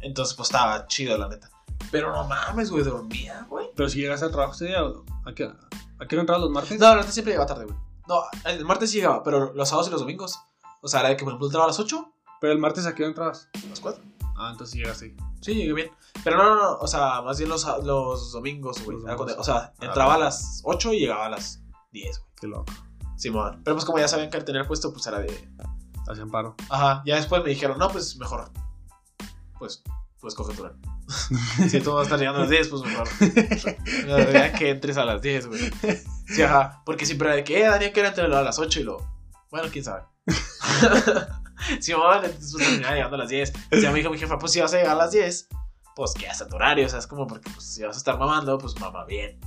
Entonces, 0.00 0.34
pues 0.34 0.48
estaba 0.48 0.86
chido, 0.86 1.16
la 1.18 1.28
neta. 1.28 1.50
Pero 1.90 2.12
no 2.12 2.24
mames, 2.24 2.70
güey, 2.70 2.84
dormía, 2.84 3.46
güey. 3.48 3.68
Pero 3.76 3.88
si 3.88 4.00
llegas 4.00 4.22
al 4.22 4.30
trabajo 4.30 4.52
ese 4.52 4.66
día, 4.66 4.80
¿a 4.80 5.32
qué, 5.34 5.44
¿a 5.44 6.06
qué 6.06 6.14
hora 6.16 6.20
entrabas 6.20 6.42
los 6.42 6.50
martes? 6.50 6.78
No, 6.78 6.88
la 6.94 7.00
neta 7.00 7.12
siempre 7.12 7.32
llegaba 7.32 7.46
tarde, 7.46 7.64
güey. 7.64 7.76
No, 8.08 8.22
el 8.46 8.64
martes 8.64 8.90
sí 8.90 8.98
llegaba, 8.98 9.22
pero 9.22 9.52
los 9.54 9.68
sábados 9.68 9.88
y 9.88 9.90
los 9.92 10.00
domingos. 10.00 10.38
O 10.80 10.88
sea, 10.88 11.00
era 11.00 11.10
de 11.10 11.16
que, 11.16 11.24
por 11.24 11.32
ejemplo, 11.32 11.46
entraba 11.46 11.64
a 11.64 11.68
las 11.68 11.78
8, 11.78 12.12
Pero 12.40 12.52
el 12.52 12.58
martes 12.58 12.86
a 12.86 12.94
qué 12.94 13.02
hora 13.02 13.10
entrabas. 13.10 13.48
a 13.54 13.68
las 13.68 13.80
4. 13.80 14.02
Ah, 14.36 14.50
entonces 14.52 14.72
sí 14.72 14.78
llegas 14.78 15.02
ahí. 15.02 15.16
Sí, 15.40 15.54
llegué 15.54 15.72
bien. 15.72 15.90
Pero 16.24 16.36
no, 16.36 16.44
no, 16.44 16.56
no. 16.56 16.76
O 16.78 16.86
sea, 16.86 17.20
más 17.22 17.38
bien 17.38 17.50
los, 17.50 17.66
los 17.84 18.32
domingos, 18.32 18.82
güey. 18.84 18.96
O 19.36 19.44
sea, 19.44 19.56
Ah, 19.56 19.72
entraba 19.80 20.14
a 20.14 20.18
las 20.18 20.60
8 20.64 20.92
y 20.92 21.00
llegaba 21.00 21.26
a 21.26 21.30
las 21.30 21.60
10, 21.92 22.18
güey. 22.18 22.30
Qué 22.40 22.46
loco. 22.46 22.72
Simón. 23.16 23.60
Pero 23.64 23.74
pues 23.74 23.84
como 23.84 23.98
ya 23.98 24.06
sabían 24.06 24.30
que 24.30 24.36
al 24.36 24.44
tener 24.44 24.66
puesto, 24.66 24.92
pues 24.92 25.06
era 25.06 25.18
de. 25.18 25.48
Hacían 26.08 26.30
paro. 26.30 26.54
Ajá. 26.70 27.02
Ya 27.04 27.16
después 27.16 27.42
me 27.42 27.50
dijeron, 27.50 27.78
no, 27.78 27.88
pues 27.88 28.16
mejor. 28.16 28.50
Pues, 29.58 29.82
pues 30.20 30.34
coge 30.34 30.54
tu 30.54 30.62
hora. 30.64 30.74
si 31.68 31.80
tú 31.80 31.92
vas 31.92 32.00
a 32.00 32.02
estar 32.04 32.18
llegando 32.18 32.40
a 32.40 32.42
las 32.42 32.50
10, 32.50 32.68
pues 32.68 32.82
mejor. 32.82 33.08
La 34.06 34.16
verdad 34.16 34.52
que 34.58 34.70
entres 34.70 34.96
a 34.96 35.04
las 35.04 35.22
10, 35.22 35.46
güey. 35.46 35.70
Sí, 36.26 36.42
ajá. 36.42 36.82
Porque 36.84 37.06
siempre 37.06 37.34
de 37.34 37.44
que, 37.44 37.60
eh, 37.62 37.68
Daniel, 37.68 37.92
que 37.92 38.00
era 38.00 38.10
entre 38.10 38.24
a 38.24 38.28
las 38.28 38.58
8 38.58 38.80
y 38.80 38.82
lo. 38.84 38.98
Bueno, 39.50 39.68
quién 39.72 39.84
sabe. 39.84 40.02
Simón, 41.80 42.24
entonces 42.24 42.52
pues, 42.52 42.64
terminaba 42.66 42.94
llegando 42.94 43.16
a 43.16 43.18
las 43.20 43.28
10. 43.28 43.52
Ya 43.82 43.90
me 43.90 43.98
dijo 43.98 44.10
mi 44.10 44.18
jefa, 44.18 44.38
pues 44.38 44.52
si 44.52 44.60
vas 44.60 44.72
a 44.74 44.76
llegar 44.78 44.92
a 44.92 44.98
las 44.98 45.10
10, 45.10 45.48
pues 45.96 46.12
que 46.14 46.28
hasta 46.28 46.46
tu 46.46 46.56
horario. 46.56 46.86
O 46.86 46.88
sea, 46.88 46.98
es 46.98 47.06
como 47.06 47.26
porque 47.26 47.50
pues, 47.50 47.64
si 47.64 47.82
vas 47.82 47.96
a 47.96 47.98
estar 47.98 48.18
mamando, 48.18 48.58
pues 48.58 48.78
mamá 48.78 49.04
bien. 49.04 49.40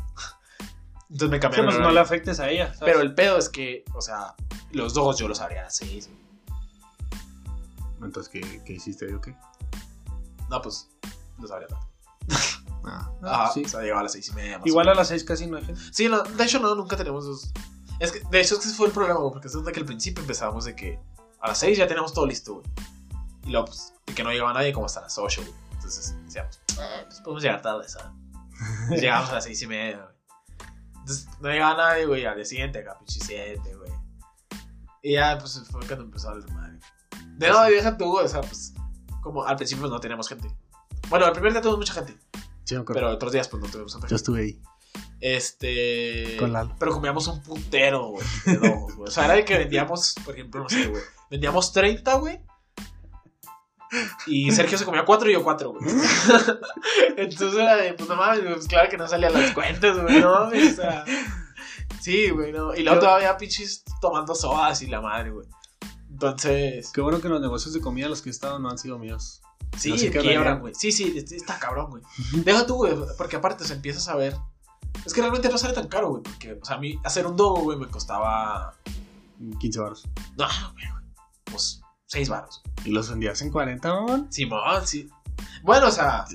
Entonces 1.10 1.30
me 1.30 1.38
Sí, 1.38 1.42
cambiaron. 1.42 1.66
pues 1.68 1.78
el 1.78 1.84
no 1.84 1.92
le 1.92 2.00
afectes 2.00 2.40
a 2.40 2.50
ella. 2.50 2.68
¿sabes? 2.74 2.80
Pero 2.86 3.02
el 3.02 3.14
pedo 3.14 3.38
es 3.38 3.50
que, 3.50 3.84
o 3.94 4.02
sea, 4.02 4.36
los 4.72 4.94
dos 4.94 5.18
yo 5.20 5.28
los 5.28 5.42
a 5.42 5.70
6. 5.70 6.08
güey. 6.08 6.22
Entonces, 8.02 8.32
¿qué, 8.32 8.64
qué 8.66 8.74
hiciste 8.74 9.06
ahí 9.06 9.14
o 9.14 9.22
qué? 9.22 9.36
No, 10.52 10.62
pues 10.62 10.90
los 11.40 11.52
abría 11.52 11.68
tarde. 11.68 11.88
Ah, 12.84 13.12
Ajá, 13.22 13.52
sí. 13.54 13.64
o 13.64 13.70
sea, 13.70 13.82
llegaba 13.82 14.00
a 14.00 14.04
las 14.06 14.14
6 14.14 14.30
y 14.30 14.34
media. 14.34 14.58
más 14.58 14.66
Igual 14.66 14.88
o 14.88 14.92
a 14.92 14.96
las 14.96 15.08
seis 15.08 15.24
casi 15.24 15.46
no 15.46 15.58
hay 15.58 15.64
gente. 15.64 15.80
Sí, 15.92 16.10
no, 16.10 16.24
de 16.24 16.44
hecho, 16.44 16.58
no, 16.58 16.74
nunca 16.74 16.98
tenemos 16.98 17.26
dos. 17.26 17.52
Es 18.00 18.12
que, 18.12 18.22
de 18.22 18.42
hecho, 18.42 18.56
es 18.56 18.62
que 18.62 18.68
ese 18.70 18.76
fue 18.76 18.88
el 18.88 18.92
problema, 18.92 19.20
güey, 19.20 19.34
porque 19.34 19.50
resulta 19.50 19.72
que 19.72 19.82
al 19.82 19.86
principio 19.86 20.24
empezábamos 20.24 20.66
de 20.66 20.76
que 20.76 21.00
a 21.42 21.50
las 21.50 21.60
6 21.60 21.78
ya 21.78 21.86
teníamos 21.86 22.12
todo 22.12 22.26
listo, 22.26 22.56
güey. 22.56 22.66
Y 23.46 23.52
luego, 23.52 23.68
pues, 23.68 23.94
de 24.08 24.16
que 24.16 24.24
no 24.24 24.32
llegaba 24.32 24.52
nadie 24.52 24.74
como 24.74 24.88
hasta 24.88 25.02
las 25.02 25.16
8, 25.16 25.42
güey. 25.44 25.54
Entonces 25.74 26.16
decíamos, 26.26 26.60
eh, 26.80 27.04
pues 27.06 27.22
podemos 27.22 27.44
llegar 27.44 27.62
tarde, 27.62 27.88
¿sabes? 27.88 28.12
Llegamos 29.00 29.30
a 29.30 29.34
las 29.34 29.44
6 29.44 29.62
y 29.62 29.68
media, 29.68 29.98
güey. 29.98 30.16
Entonces, 31.02 31.28
no 31.40 31.50
llegaba 31.50 31.78
nadie, 31.78 32.08
güey, 32.08 32.26
al 32.26 32.36
día 32.36 32.46
siguiente, 32.46 32.80
acá, 32.80 32.98
pinche 32.98 33.20
7, 33.24 33.76
güey. 33.76 33.92
Y 35.04 35.14
ya, 35.14 35.38
pues, 35.38 35.62
fue 35.70 35.86
cuando 35.86 36.06
empezó 36.06 36.30
a 36.30 36.34
valer 36.34 36.52
madre. 36.52 36.80
De 37.38 37.48
no, 37.48 37.70
y 37.70 37.74
deja 37.74 37.96
tú, 37.96 38.10
güey, 38.10 38.26
o 38.26 38.28
sea, 38.28 38.42
pues, 38.42 38.74
como 39.22 39.46
al 39.46 39.56
principio 39.56 39.88
no 39.88 40.00
teníamos 40.00 40.28
gente. 40.28 40.50
Bueno, 41.10 41.26
el 41.28 41.32
primer 41.34 41.52
día 41.54 41.62
tuvimos 41.62 41.80
mucha 41.80 41.94
gente, 41.94 42.16
Sí, 42.64 42.76
acuerdo. 42.76 42.94
pero 42.94 43.10
otros 43.12 43.32
días, 43.32 43.48
pues, 43.48 43.62
no 43.64 43.70
tuvimos 43.70 43.92
tanta 43.94 44.08
Yo 44.08 44.10
gente. 44.10 44.16
estuve 44.16 44.42
ahí. 44.42 44.60
Este. 45.22 46.36
Con 46.40 46.52
Lalo. 46.54 46.76
Pero 46.80 46.92
comíamos 46.92 47.28
un 47.28 47.42
puntero, 47.44 48.08
güey. 48.08 48.26
de 48.46 48.58
dogos, 48.58 48.96
güey. 48.96 49.08
O 49.08 49.12
sea, 49.12 49.26
era 49.26 49.36
de 49.36 49.46
que 49.46 49.58
vendíamos, 49.58 50.16
por 50.26 50.34
ejemplo, 50.34 50.64
no 50.64 50.70
sé, 50.70 50.88
güey. 50.88 51.02
Vendíamos 51.30 51.72
30, 51.72 52.16
güey. 52.16 52.42
Y 54.26 54.52
Sergio 54.52 54.78
se 54.78 54.86
comía 54.86 55.04
4 55.04 55.30
y 55.30 55.34
yo 55.34 55.44
4, 55.44 55.74
güey. 55.74 55.84
Entonces 57.18 57.54
era 57.60 57.76
de, 57.76 57.94
pues 57.94 58.08
no 58.08 58.16
mames, 58.16 58.40
pues 58.54 58.68
claro 58.68 58.90
que 58.90 58.98
no 58.98 59.08
salían 59.08 59.34
las 59.34 59.52
cuentas, 59.52 60.00
güey. 60.02 60.20
No 60.22 60.32
mames, 60.46 60.74
o 60.80 60.82
sea. 60.82 61.04
Sí, 62.00 62.30
güey, 62.30 62.52
no. 62.54 62.74
Y 62.74 62.84
luego 62.84 63.00
Yo- 63.02 63.06
todavía 63.08 63.36
pinches 63.38 63.84
tomando 64.00 64.34
sodas 64.34 64.82
y 64.82 64.88
la 64.88 65.02
madre, 65.02 65.32
güey. 65.32 65.46
Entonces. 66.22 66.92
Qué 66.94 67.02
bueno 67.02 67.20
que 67.20 67.30
los 67.30 67.42
negocios 67.42 67.74
de 67.74 67.82
comida 67.82 68.08
los 68.08 68.22
que 68.22 68.30
he 68.30 68.32
estado 68.32 68.60
no 68.60 68.70
han 68.70 68.78
sido 68.78 69.00
míos. 69.00 69.42
Sí, 69.78 69.92
No 69.92 69.98
sé 69.98 70.12
quiebran, 70.12 70.60
güey. 70.60 70.76
Sí, 70.76 70.92
sí, 70.92 71.16
está 71.18 71.58
cabrón, 71.58 71.90
güey. 71.90 72.04
Deja 72.44 72.66
tú, 72.66 72.76
güey, 72.76 72.94
porque 73.18 73.38
aparte 73.38 73.64
se 73.66 73.74
empiezas 73.74 74.08
a 74.08 74.16
ver. 74.16 74.36
Es 75.06 75.14
que 75.14 75.22
realmente 75.22 75.50
no 75.50 75.58
sale 75.58 75.74
tan 75.74 75.88
caro, 75.88 76.10
güey. 76.10 76.24
Porque, 76.24 76.60
o 76.62 76.66
sea, 76.66 76.76
a 76.76 76.80
mí 76.80 77.00
hacer 77.04 77.26
un 77.26 77.36
dogo, 77.36 77.62
güey, 77.62 77.78
me 77.78 77.88
costaba. 77.88 78.76
15 79.60 79.80
baros. 79.80 80.08
No, 80.38 80.48
güey, 80.74 80.92
güey. 80.92 81.04
Pues 81.46 81.82
6 82.08 82.30
baros. 82.30 82.62
¿Y 82.86 82.92
los 82.92 83.10
vendías 83.10 83.42
en 83.42 83.50
40, 83.50 83.94
mamón? 83.94 84.32
Simón, 84.32 84.86
sí. 84.86 85.10
Bueno, 85.64 85.88
o 85.88 85.92
sea. 85.92 86.26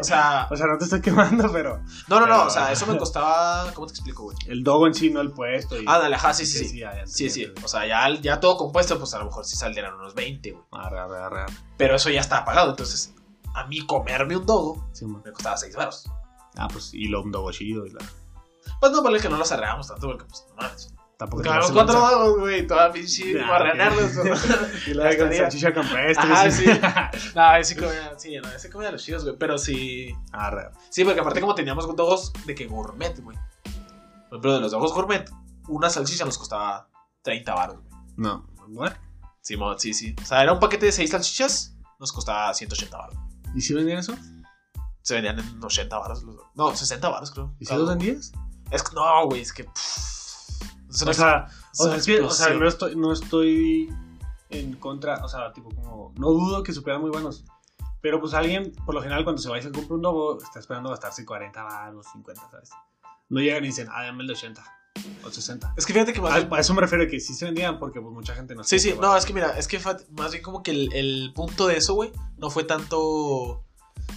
O 0.00 0.04
sea. 0.04 0.48
O 0.50 0.56
sea, 0.56 0.66
no 0.66 0.78
te 0.78 0.84
estoy 0.84 1.00
quemando, 1.00 1.50
pero 1.52 1.82
No, 2.08 2.20
no, 2.20 2.26
no. 2.26 2.44
O 2.44 2.50
sea, 2.50 2.72
eso 2.72 2.86
me 2.86 2.96
costaba. 2.96 3.70
¿Cómo 3.74 3.86
te 3.86 3.92
explico, 3.92 4.24
güey? 4.24 4.36
el 4.46 4.62
dogo 4.62 4.86
en 4.86 4.94
sí, 4.94 5.10
no 5.10 5.20
el 5.20 5.30
puesto. 5.30 5.80
Y... 5.80 5.84
Ah, 5.86 5.98
dale, 5.98 6.16
ajá, 6.16 6.32
sí, 6.32 6.46
sí, 6.46 6.68
sí. 6.68 6.78
ya, 6.78 7.06
Sí, 7.06 7.30
sí. 7.30 7.46
O 7.62 7.68
sea, 7.68 7.86
ya, 7.86 8.08
ya 8.20 8.40
todo 8.40 8.56
compuesto, 8.56 8.98
pues 8.98 9.14
a 9.14 9.18
lo 9.18 9.26
mejor 9.26 9.44
sí 9.44 9.56
saldrían 9.56 9.94
unos 9.94 10.14
20, 10.14 10.50
güey. 10.52 10.64
Arre, 10.72 10.98
arre, 10.98 11.18
arre. 11.18 11.46
Pero 11.76 11.96
eso 11.96 12.10
ya 12.10 12.20
estaba 12.20 12.44
pagado. 12.44 12.70
Entonces, 12.70 13.14
a 13.54 13.66
mí 13.66 13.84
comerme 13.86 14.36
un 14.36 14.46
dogo 14.46 14.88
Sí, 14.92 15.06
me 15.06 15.32
costaba 15.32 15.56
6 15.56 15.74
baros. 15.74 16.10
Ah, 16.56 16.68
pues, 16.68 16.92
y 16.94 17.08
lo 17.08 17.22
un 17.22 17.32
dogo 17.32 17.52
chido 17.52 17.86
y 17.86 17.90
la... 17.90 18.00
Pues 18.80 18.92
no, 18.92 19.02
vale 19.02 19.20
que 19.20 19.28
no 19.28 19.36
los 19.36 19.52
arreglamos 19.52 19.88
tanto, 19.88 20.06
porque, 20.06 20.24
pues, 20.24 20.46
no 20.50 20.56
mames. 20.56 20.92
Tampoco 21.16 21.50
a 21.50 21.72
cuatro 21.72 21.98
dogos, 21.98 22.40
güey. 22.40 22.66
Toda 22.66 22.92
pinche 22.92 23.32
Ya, 23.32 23.46
marranarlos. 23.46 24.12
Y 24.86 24.92
la 24.92 25.04
de 25.04 25.36
salchicha 25.36 25.72
campestre. 25.72 26.32
Ajá, 26.32 26.50
sí. 26.50 26.66
sí. 26.66 26.80
No, 27.34 27.56
ese 27.56 27.74
comía, 27.74 28.18
sí, 28.18 28.36
no, 28.36 28.48
ese 28.50 28.68
comía 28.70 28.90
los 28.90 29.02
chidos, 29.02 29.24
güey. 29.24 29.36
Pero 29.38 29.56
sí. 29.56 30.14
Arre. 30.32 30.70
Sí, 30.90 31.04
porque 31.04 31.20
aparte, 31.20 31.40
como 31.40 31.54
teníamos 31.54 31.86
dogos 31.96 32.32
de 32.44 32.54
que 32.54 32.66
gourmet, 32.66 33.18
güey. 33.20 33.36
Por 34.28 34.38
ejemplo, 34.38 34.54
de 34.54 34.60
los 34.60 34.72
dogos 34.72 34.92
gourmet, 34.92 35.30
una 35.68 35.88
salchicha 35.88 36.26
nos 36.26 36.36
costaba 36.36 36.88
30 37.22 37.54
baros, 37.54 37.76
güey. 37.80 38.02
No, 38.16 38.46
what? 38.68 38.92
Simón, 39.40 39.78
sí, 39.78 39.94
sí. 39.94 40.14
O 40.20 40.26
sea, 40.26 40.42
era 40.42 40.52
un 40.52 40.60
paquete 40.60 40.86
de 40.86 40.92
6 40.92 41.10
salchichas, 41.10 41.76
nos 41.98 42.12
costaba 42.12 42.52
180 42.52 42.96
baros. 42.96 43.16
¿Y 43.54 43.62
si 43.62 43.72
vendían 43.72 43.98
eso? 43.98 44.14
Se 45.00 45.14
vendían 45.14 45.38
en 45.38 45.62
80 45.62 45.98
baros 45.98 46.22
los 46.24 46.36
No, 46.54 46.74
60 46.74 47.08
baros, 47.08 47.30
creo. 47.30 47.54
¿Y 47.58 47.64
si 47.64 47.74
los 47.74 47.88
vendías? 47.88 48.32
Es 48.70 48.82
que 48.82 48.94
no, 48.94 49.26
güey, 49.26 49.40
es 49.40 49.52
que. 49.52 49.64
pff, 49.64 50.25
O 51.02 51.12
sea, 51.12 51.48
o 51.78 52.00
sea, 52.30 52.48
o 52.48 52.54
no 52.58 52.68
estoy, 52.68 52.96
no 52.96 53.12
estoy 53.12 53.92
en 54.50 54.74
contra, 54.76 55.24
o 55.24 55.28
sea, 55.28 55.52
tipo 55.52 55.70
como, 55.70 56.12
no 56.16 56.30
dudo 56.30 56.62
que 56.62 56.72
supieran 56.72 57.02
muy 57.02 57.10
buenos. 57.10 57.44
Pero 58.00 58.20
pues 58.20 58.34
alguien, 58.34 58.72
por 58.84 58.94
lo 58.94 59.02
general, 59.02 59.24
cuando 59.24 59.42
se 59.42 59.48
va 59.50 59.58
y 59.58 59.62
se 59.62 59.72
compra 59.72 59.96
un 59.96 60.02
dogo, 60.02 60.38
está 60.40 60.60
esperando 60.60 60.90
gastarse 60.90 61.24
40 61.24 61.62
baros, 61.62 62.06
50, 62.12 62.50
¿sabes? 62.50 62.70
No 63.28 63.40
llegan 63.40 63.64
y 63.64 63.68
dicen, 63.68 63.88
ah, 63.90 64.04
dame 64.04 64.22
el 64.22 64.28
de 64.28 64.34
80 64.34 64.62
o 65.24 65.30
60. 65.30 65.74
Es 65.76 65.84
que 65.84 65.92
fíjate 65.92 66.12
que 66.12 66.20
más. 66.20 66.44
A, 66.44 66.54
a 66.54 66.60
eso 66.60 66.74
me 66.74 66.80
refiero 66.80 67.08
que 67.08 67.20
sí 67.20 67.34
se 67.34 67.46
vendían 67.46 67.78
porque 67.78 68.00
pues 68.00 68.12
mucha 68.14 68.34
gente 68.34 68.54
no 68.54 68.64
Sí, 68.64 68.78
sí, 68.78 68.94
no, 69.00 69.16
es 69.16 69.26
que 69.26 69.32
mira, 69.32 69.58
es 69.58 69.66
que 69.66 69.80
más 70.12 70.30
bien 70.30 70.42
como 70.42 70.62
que 70.62 70.70
el, 70.70 70.92
el 70.92 71.32
punto 71.34 71.66
de 71.66 71.76
eso, 71.76 71.94
güey, 71.94 72.12
no 72.38 72.50
fue 72.50 72.64
tanto. 72.64 73.64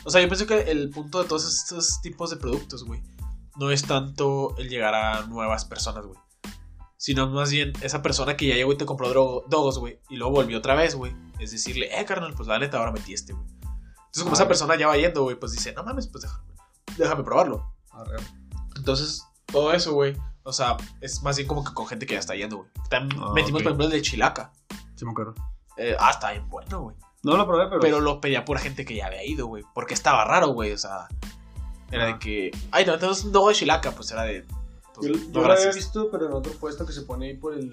O 0.04 0.10
sea, 0.10 0.22
yo 0.22 0.28
pienso 0.28 0.46
que 0.46 0.72
el 0.72 0.90
punto 0.90 1.22
de 1.22 1.28
todos 1.28 1.48
estos 1.48 2.02
tipos 2.02 2.30
de 2.30 2.38
productos, 2.38 2.84
güey, 2.84 3.02
no 3.58 3.72
es 3.72 3.84
tanto 3.84 4.56
el 4.58 4.70
llegar 4.70 4.94
a 4.94 5.26
nuevas 5.26 5.66
personas, 5.66 6.06
güey. 6.06 6.20
Sino 7.02 7.30
más 7.30 7.50
bien 7.50 7.72
esa 7.82 8.02
persona 8.02 8.36
que 8.36 8.46
ya 8.48 8.56
llegó 8.56 8.74
y 8.74 8.78
te 8.78 8.86
compró 8.86 9.08
dogos, 9.48 9.80
güey, 9.80 10.02
y 10.10 10.18
luego 10.18 10.34
volvió 10.34 10.58
otra 10.58 10.76
vez, 10.76 10.96
güey. 10.96 11.16
Es 11.40 11.52
decirle, 11.52 11.88
eh, 11.98 12.04
carnal, 12.04 12.34
pues 12.36 12.50
la 12.50 12.60
neta 12.60 12.78
ahora 12.78 12.92
metí 12.92 13.14
este, 13.14 13.32
güey. 13.32 13.46
Entonces, 13.48 14.24
como 14.24 14.32
Ah, 14.32 14.40
esa 14.40 14.48
persona 14.50 14.76
ya 14.76 14.88
va 14.88 14.98
yendo, 14.98 15.24
güey, 15.24 15.38
pues 15.40 15.54
dice, 15.54 15.72
no 15.72 15.84
mames, 15.86 16.08
pues 16.08 16.24
déjame, 16.24 16.44
déjame 16.98 17.24
probarlo. 17.24 17.74
Arre. 17.92 18.18
Entonces, 18.76 19.24
todo 19.46 19.72
eso, 19.72 19.94
güey, 19.94 20.18
o 20.44 20.52
sea, 20.52 20.76
es 21.00 21.24
más 21.24 21.38
bien 21.38 21.48
como 21.48 21.64
que 21.64 21.74
con 21.74 21.88
gente 21.88 22.06
que 22.06 22.16
ya 22.16 22.20
está 22.20 22.36
yendo, 22.36 22.58
güey. 22.58 22.70
También 22.90 23.22
Ah, 23.24 23.32
metimos, 23.34 23.62
ok. 23.62 23.64
por 23.64 23.72
ejemplo, 23.72 23.86
el 23.86 23.92
de 23.92 24.02
Chilaca. 24.02 24.52
Sí 24.96 25.06
me 25.06 25.12
acuerdo. 25.12 25.36
Eh, 25.78 25.96
ah, 25.98 26.10
está 26.12 26.32
bien 26.32 26.50
bueno, 26.50 26.82
güey. 26.82 26.98
No 27.24 27.38
lo 27.38 27.46
probé, 27.48 27.68
pero... 27.68 27.80
Pero 27.80 28.00
lo 28.02 28.20
pedía 28.20 28.44
por 28.44 28.58
gente 28.60 28.84
que 28.84 28.96
ya 28.96 29.06
había 29.06 29.24
ido, 29.26 29.48
güey. 29.48 29.64
Porque 29.74 29.94
estaba 29.94 30.26
raro, 30.26 30.50
güey. 30.50 30.74
O 30.74 30.78
sea, 30.78 31.08
era 31.92 32.06
de 32.08 32.12
Ah. 32.14 32.20
que. 32.20 32.52
Ay, 32.72 32.86
no, 32.86 32.94
entonces 32.96 33.24
un 33.24 33.32
dogo 33.32 33.48
de 33.50 33.56
Chilaca, 33.56 33.92
pues 33.92 34.12
era 34.12 34.24
de. 34.24 34.46
Yo, 35.02 35.10
no, 35.10 35.18
yo 35.18 35.48
lo 35.48 35.54
había 35.54 35.72
visto, 35.72 36.10
pero 36.12 36.28
en 36.28 36.34
otro 36.34 36.54
puesto 36.54 36.86
que 36.86 36.94
se 36.94 37.02
pone 37.02 37.28
ahí 37.28 37.38
por 37.38 37.54
el... 37.54 37.72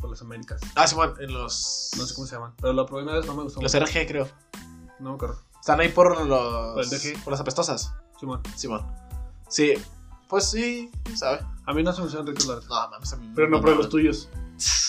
Por 0.00 0.10
las 0.10 0.20
Américas. 0.20 0.60
Ah, 0.74 0.86
sí, 0.86 0.94
bueno, 0.94 1.14
en 1.18 1.32
los. 1.32 1.90
No 1.96 2.04
sé 2.04 2.14
cómo 2.14 2.26
se 2.26 2.34
llaman. 2.34 2.52
Pero 2.60 2.74
lo 2.74 2.84
probé 2.84 3.04
una 3.04 3.14
vez, 3.14 3.24
no 3.24 3.34
me 3.34 3.44
gustó. 3.44 3.62
Los 3.62 3.72
mucho. 3.72 3.86
RG, 3.86 4.06
creo. 4.06 4.28
No 5.00 5.08
me 5.10 5.14
acuerdo. 5.14 5.40
Están 5.58 5.80
ahí 5.80 5.88
por 5.88 6.26
los. 6.26 6.74
¿Por 6.74 6.84
el 6.84 6.90
DG? 6.90 7.24
Por 7.24 7.30
las 7.30 7.40
apestosas. 7.40 7.94
Simón. 8.20 8.42
Simón. 8.54 8.86
Sí. 9.48 9.72
Pues 10.28 10.50
sí, 10.50 10.90
sabe. 11.14 11.40
A 11.66 11.72
mí 11.72 11.82
no 11.82 11.92
se 11.92 12.00
me 12.00 12.08
hicieron 12.08 12.26
ricos, 12.26 12.46
la 12.46 12.54
verdad. 12.56 12.68
No, 12.68 12.90
mames, 12.90 13.12
a 13.12 13.16
mí. 13.16 13.32
Pero 13.34 13.48
no 13.48 13.60
probé 13.60 13.76
los 13.76 13.88
tuyos. 13.88 14.28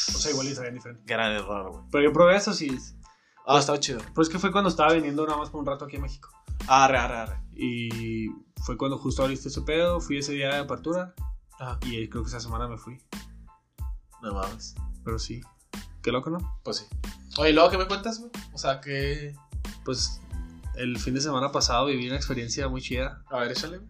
O 0.08 0.20
sea, 0.20 0.32
igual 0.32 0.48
y 0.48 0.56
sabían 0.56 0.74
diferente. 0.74 1.04
Gran 1.06 1.34
error, 1.34 1.70
güey. 1.70 1.84
Pero 1.92 2.04
yo 2.06 2.14
probé 2.14 2.38
eso 2.38 2.54
sí. 2.54 2.76
Ah, 3.46 3.60
estaba 3.60 3.80
chido. 3.80 4.00
Pues 4.16 4.30
que 4.30 4.40
fue 4.40 4.52
cuando 4.52 4.70
estaba 4.70 4.94
viniendo 4.94 5.26
nada 5.26 5.38
más 5.38 5.50
por 5.50 5.60
un 5.60 5.66
rato 5.66 5.86
aquí 5.86 5.98
en 5.98 6.02
México. 6.02 6.30
Arre, 6.68 6.98
arre, 6.98 7.18
arre. 7.18 7.40
Y 7.54 8.30
fue 8.64 8.78
cuando 8.78 8.98
justo 8.98 9.22
abriste 9.22 9.50
ese 9.50 9.62
pedo. 9.62 10.00
Fui 10.00 10.18
ese 10.18 10.32
día 10.32 10.48
de 10.48 10.60
apertura. 10.60 11.14
Ajá. 11.60 11.80
Y 11.84 12.08
creo 12.10 12.24
que 12.24 12.30
esa 12.30 12.40
semana 12.40 12.68
me 12.68 12.78
fui. 12.78 13.02
No 14.22 14.34
mames. 14.34 14.76
Pero 15.04 15.20
sí. 15.20 15.42
Qué 16.02 16.12
loco, 16.12 16.30
¿no? 16.30 16.60
Pues 16.64 16.78
sí. 16.78 16.86
Oye, 17.38 17.52
¿y 17.52 17.54
luego 17.54 17.70
qué 17.70 17.78
me 17.78 17.88
cuentas, 17.88 18.20
güey? 18.20 18.32
O 18.54 18.58
sea, 18.58 18.82
que. 18.82 19.36
Pues 19.86 20.22
el 20.76 20.98
fin 21.00 21.14
de 21.14 21.22
semana 21.22 21.52
pasado 21.52 21.86
viví 21.88 22.08
una 22.08 22.16
experiencia 22.18 22.68
muy 22.68 22.82
chida. 22.82 23.24
A 23.30 23.38
ver, 23.40 23.52
échale, 23.52 23.78
güey. 23.80 23.90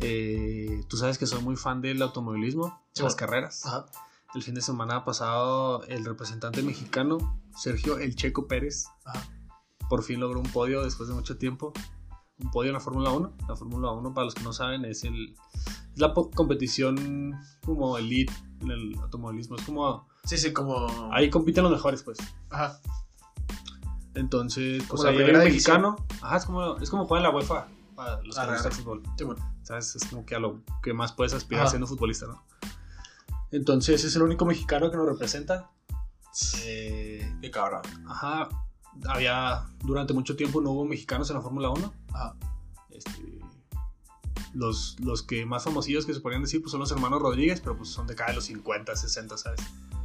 Eh, 0.00 0.84
Tú 0.88 0.96
sabes 0.96 1.18
que 1.18 1.26
soy 1.26 1.42
muy 1.42 1.56
fan 1.56 1.80
del 1.80 2.02
automovilismo, 2.02 2.66
Sí, 2.92 3.02
las 3.02 3.14
bueno. 3.14 3.16
carreras. 3.16 3.66
Ajá. 3.66 3.86
El 4.34 4.42
fin 4.42 4.54
de 4.54 4.62
semana 4.62 5.04
pasado, 5.04 5.84
el 5.84 6.04
representante 6.04 6.62
mexicano, 6.62 7.38
Sergio 7.54 7.98
El 7.98 8.16
Checo 8.16 8.48
Pérez, 8.48 8.86
Ajá. 9.04 9.22
por 9.90 10.02
fin 10.02 10.20
logró 10.20 10.40
un 10.40 10.50
podio 10.50 10.82
después 10.82 11.08
de 11.08 11.14
mucho 11.14 11.36
tiempo. 11.36 11.72
Un 12.38 12.50
podio 12.50 12.70
en 12.70 12.74
la 12.74 12.80
Fórmula 12.80 13.10
1. 13.10 13.36
La 13.46 13.56
Fórmula 13.56 13.90
1, 13.92 14.14
para 14.14 14.24
los 14.24 14.34
que 14.34 14.42
no 14.42 14.52
saben, 14.54 14.84
es, 14.86 15.04
el, 15.04 15.36
la 15.96 16.12
po- 16.14 16.30
competición 16.30 17.38
como 17.64 17.98
elite 17.98 18.32
en 18.60 18.70
el 18.70 18.98
automovilismo. 19.00 19.56
Es 19.56 19.62
como. 19.64 20.08
Sí, 20.24 20.38
sí, 20.38 20.52
como. 20.52 21.10
Ahí 21.12 21.30
compiten 21.30 21.64
los 21.64 21.72
mejores, 21.72 22.02
pues. 22.02 22.18
Ajá. 22.50 22.78
Entonces, 24.14 24.82
Como 24.86 25.02
pues 25.02 25.04
la 25.04 25.10
ahí 25.10 25.16
hay 25.16 25.22
un 25.22 25.26
primera 25.26 25.44
mexicano. 25.44 25.96
Ajá, 26.20 26.36
es 26.36 26.44
como, 26.44 26.76
es 26.78 26.90
como 26.90 27.06
jugar 27.06 27.20
en 27.24 27.30
la 27.30 27.34
UEFA 27.34 27.66
para 27.94 28.22
los 28.22 28.34
que 28.34 28.40
Arre, 28.40 28.52
les 28.52 28.62
gusta 28.62 28.68
el 28.68 28.74
fútbol. 28.84 29.02
Sí, 29.16 29.24
bueno. 29.24 29.54
¿Sabes? 29.62 29.96
Es 29.96 30.04
como 30.06 30.26
que 30.26 30.34
a 30.34 30.38
lo 30.38 30.60
que 30.82 30.92
más 30.92 31.12
puedes 31.12 31.32
aspirar 31.34 31.62
Ajá. 31.64 31.70
siendo 31.70 31.86
futbolista, 31.86 32.26
¿no? 32.26 32.42
Entonces 33.52 34.04
es 34.04 34.14
el 34.16 34.22
único 34.22 34.44
mexicano 34.44 34.90
que 34.90 34.96
nos 34.96 35.06
representa. 35.06 35.70
Eh, 36.64 37.36
Qué 37.42 37.50
cabrón. 37.50 37.82
ajá, 38.08 38.48
había 39.06 39.66
durante 39.84 40.14
mucho 40.14 40.34
tiempo 40.36 40.60
no 40.62 40.70
hubo 40.70 40.84
mexicanos 40.86 41.28
en 41.30 41.36
la 41.36 41.42
Fórmula 41.42 41.68
1. 41.70 41.92
Ajá. 42.12 42.34
Este, 42.90 43.38
los, 44.54 44.96
los 45.00 45.22
que 45.22 45.46
más 45.46 45.64
famosillos 45.64 46.06
que 46.06 46.14
se 46.14 46.20
podrían 46.20 46.42
decir 46.42 46.60
pues, 46.60 46.70
son 46.72 46.80
los 46.80 46.90
hermanos 46.92 47.20
Rodríguez, 47.22 47.60
pero 47.60 47.76
pues 47.76 47.88
son 47.88 48.06
de 48.06 48.14
cada 48.14 48.30
de 48.30 48.36
los 48.36 48.44
50, 48.44 48.94
60, 48.94 49.36
¿sabes? 49.38 49.60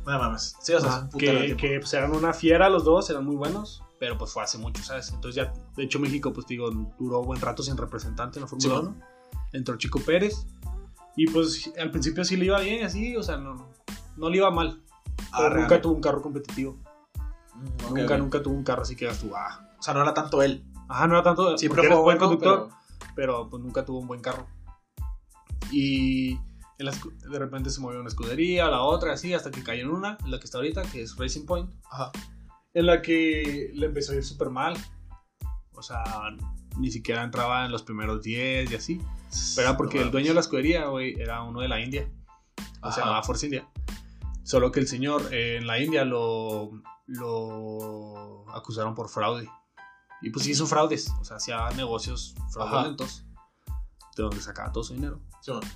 No 0.06 0.18
mames. 0.18 0.56
Sí, 0.62 0.74
o 0.74 0.80
sea, 0.80 1.02
de 1.02 1.18
que, 1.18 1.56
que 1.58 1.80
pues, 1.80 1.94
eran 1.94 2.16
una 2.16 2.34
fiera 2.34 2.70
los 2.70 2.86
dos, 2.86 3.10
eran 3.10 3.26
muy 3.26 3.36
buenos, 3.36 3.84
pero 4.00 4.18
pues 4.18 4.32
fue 4.32 4.44
hace 4.44 4.58
mucho, 4.58 4.82
¿sabes? 4.84 5.10
Entonces 5.10 5.36
ya, 5.36 5.54
de 5.76 5.84
hecho 5.84 6.00
México, 6.00 6.32
pues 6.32 6.48
digo, 6.48 6.70
duró 6.98 7.24
buen 7.24 7.42
rato 7.42 7.62
sin 7.62 7.76
representante 7.76 8.40
en 8.40 8.44
la 8.44 8.48
Fórmula 8.48 8.76
Sí, 8.76 8.82
1. 8.82 8.96
Entró 9.54 9.78
Chico 9.78 10.00
Pérez 10.00 10.46
y 11.16 11.28
pues 11.28 11.74
al 11.80 11.92
principio 11.92 12.24
sí 12.24 12.38
le 12.38 12.46
iba 12.46 12.60
bien, 12.60 12.86
así, 12.86 13.18
o 13.18 13.24
sea, 13.24 13.38
no, 13.38 13.68
no 14.16 14.30
le 14.30 14.38
iba 14.38 14.52
mal. 14.52 14.82
Arre, 15.32 15.62
nunca 15.62 15.82
tuvo 15.82 15.94
un 15.96 16.02
carro 16.02 16.22
competitivo. 16.22 16.78
Mm, 17.56 17.86
ok, 17.86 17.98
nunca, 17.98 18.14
ok. 18.14 18.20
nunca 18.20 18.44
tuvo 18.44 18.54
un 18.54 18.64
carro 18.64 18.84
así 18.84 18.96
que 18.96 19.06
digas 19.06 19.20
tú, 19.20 19.36
ah. 19.36 19.68
O 19.80 19.84
sea, 19.84 19.94
no 19.94 20.02
era 20.02 20.14
tanto 20.14 20.42
él. 20.42 20.64
Ajá, 20.88 21.08
no 21.08 21.16
era 21.16 21.24
tanto. 21.24 21.58
Siempre 21.58 21.86
fue 21.88 21.96
buen 21.98 22.18
conductor, 22.18 22.70
pero- 22.70 22.78
pero... 23.18 23.50
pues 23.50 23.62
nunca 23.62 23.84
tuvo 23.84 24.00
un 24.00 24.08
buen 24.08 24.22
carro. 24.22 24.48
Y 25.72 26.40
la 26.78 26.94
de 27.30 27.40
repente 27.40 27.72
se 27.72 27.82
movió 27.82 28.00
una 28.00 28.08
escudería, 28.08 28.68
la 28.68 28.84
otra, 28.84 29.14
así, 29.14 29.34
hasta 29.34 29.52
que 29.52 29.64
cayó 29.64 29.84
en 29.84 29.92
una, 29.92 30.18
en 30.24 30.32
la 30.32 30.40
que 30.40 30.46
está 30.46 30.60
ahorita, 30.60 30.84
que 30.84 31.02
es 31.02 31.18
Racing 31.18 31.46
Point. 31.46 31.70
Ajá. 31.92 32.12
en 32.74 32.86
la 32.86 33.02
que 33.02 33.72
le 33.74 33.88
empezó 33.88 34.14
a 34.14 34.16
ir 34.16 34.24
súper 34.24 34.52
mal. 34.52 34.78
O 35.74 35.82
sea, 35.82 36.04
ni 36.78 36.92
siquiera 36.92 37.24
entraba 37.24 37.66
en 37.66 37.72
los 37.72 37.84
primeros 37.84 38.22
10 38.22 38.72
y 38.72 38.76
así. 38.76 39.02
Pero 39.56 39.68
era 39.68 39.78
porque 39.78 39.98
No 39.98 40.06
el 40.06 40.12
dueño 40.12 40.30
de 40.30 40.34
la 40.36 40.42
escudería, 40.42 40.86
güey, 40.86 41.20
era 41.20 41.42
uno 41.44 41.62
de 41.62 41.68
la 41.68 41.82
India. 41.82 42.10
O 42.82 42.92
sea, 42.92 43.22
Force 43.24 43.48
India. 43.48 43.68
Solo 44.44 44.72
que 44.72 44.80
el 44.80 44.88
señor 44.88 45.34
eh, 45.34 45.58
en 45.58 45.68
la 45.68 45.80
India 45.80 46.06
lo, 46.06 46.72
lo 47.08 48.46
acusaron 48.54 48.96
por 48.96 49.10
fraude. 49.10 49.50
Y 50.22 50.30
pues 50.32 50.48
hizo 50.48 50.66
fraudes. 50.66 51.12
O 51.20 51.24
sea, 51.24 51.38
hacía 51.38 51.70
negocios 51.72 52.36
fraudulentos. 52.52 53.24
De 54.16 54.24
donde 54.24 54.42
sacaba 54.42 54.72
todo 54.72 54.84
su 54.84 54.94
dinero. 54.94 55.20
Sí, 55.42 55.52
bueno. 55.52 55.68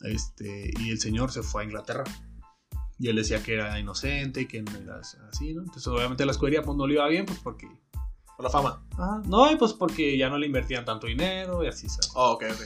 Este, 0.00 0.72
y 0.78 0.90
el 0.90 1.00
señor 1.00 1.30
se 1.30 1.42
fue 1.42 1.62
a 1.62 1.64
Inglaterra. 1.66 2.04
Y 2.98 3.08
él 3.08 3.16
decía 3.16 3.42
que 3.42 3.54
era 3.54 3.78
inocente, 3.78 4.46
que 4.46 4.62
no 4.62 4.70
era 4.76 5.00
así, 5.00 5.54
¿no? 5.54 5.62
Entonces, 5.62 5.86
obviamente, 5.86 6.24
la 6.24 6.32
escudería 6.32 6.62
pues, 6.62 6.76
no 6.76 6.86
le 6.86 6.94
iba 6.94 7.06
bien, 7.08 7.26
pues 7.26 7.38
porque. 7.38 7.68
Por 8.36 8.44
la 8.44 8.50
fama. 8.50 8.86
Ajá, 8.92 9.22
no, 9.26 9.50
y 9.50 9.56
pues 9.56 9.74
porque 9.74 10.16
ya 10.16 10.30
no 10.30 10.38
le 10.38 10.46
invertían 10.46 10.84
tanto 10.84 11.06
dinero 11.06 11.62
y 11.62 11.68
así, 11.68 11.88
¿sabes? 11.88 12.10
Oh, 12.14 12.32
ok, 12.32 12.44
ok. 12.50 12.60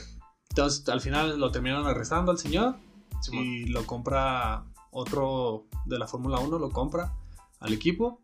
Entonces, 0.49 0.87
al 0.87 1.01
final 1.01 1.37
lo 1.37 1.51
terminaron 1.51 1.85
arrestando 1.85 2.31
al 2.31 2.37
señor 2.37 2.77
Sí, 3.21 3.31
bueno. 3.31 3.43
y 3.43 3.65
lo 3.65 3.85
compra 3.85 4.65
otro 4.91 5.65
de 5.85 5.99
la 5.99 6.07
Fórmula 6.07 6.39
1, 6.39 6.59
lo 6.59 6.69
compra 6.69 7.13
al 7.59 7.73
equipo. 7.73 8.21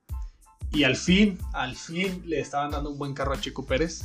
Y 0.71 0.84
al 0.84 0.95
fin, 0.95 1.38
al 1.53 1.75
fin 1.75 2.23
le 2.25 2.39
estaban 2.39 2.71
dando 2.71 2.89
un 2.89 2.97
buen 2.97 3.13
carro 3.13 3.34
a 3.34 3.39
Chico 3.39 3.65
Pérez. 3.65 4.03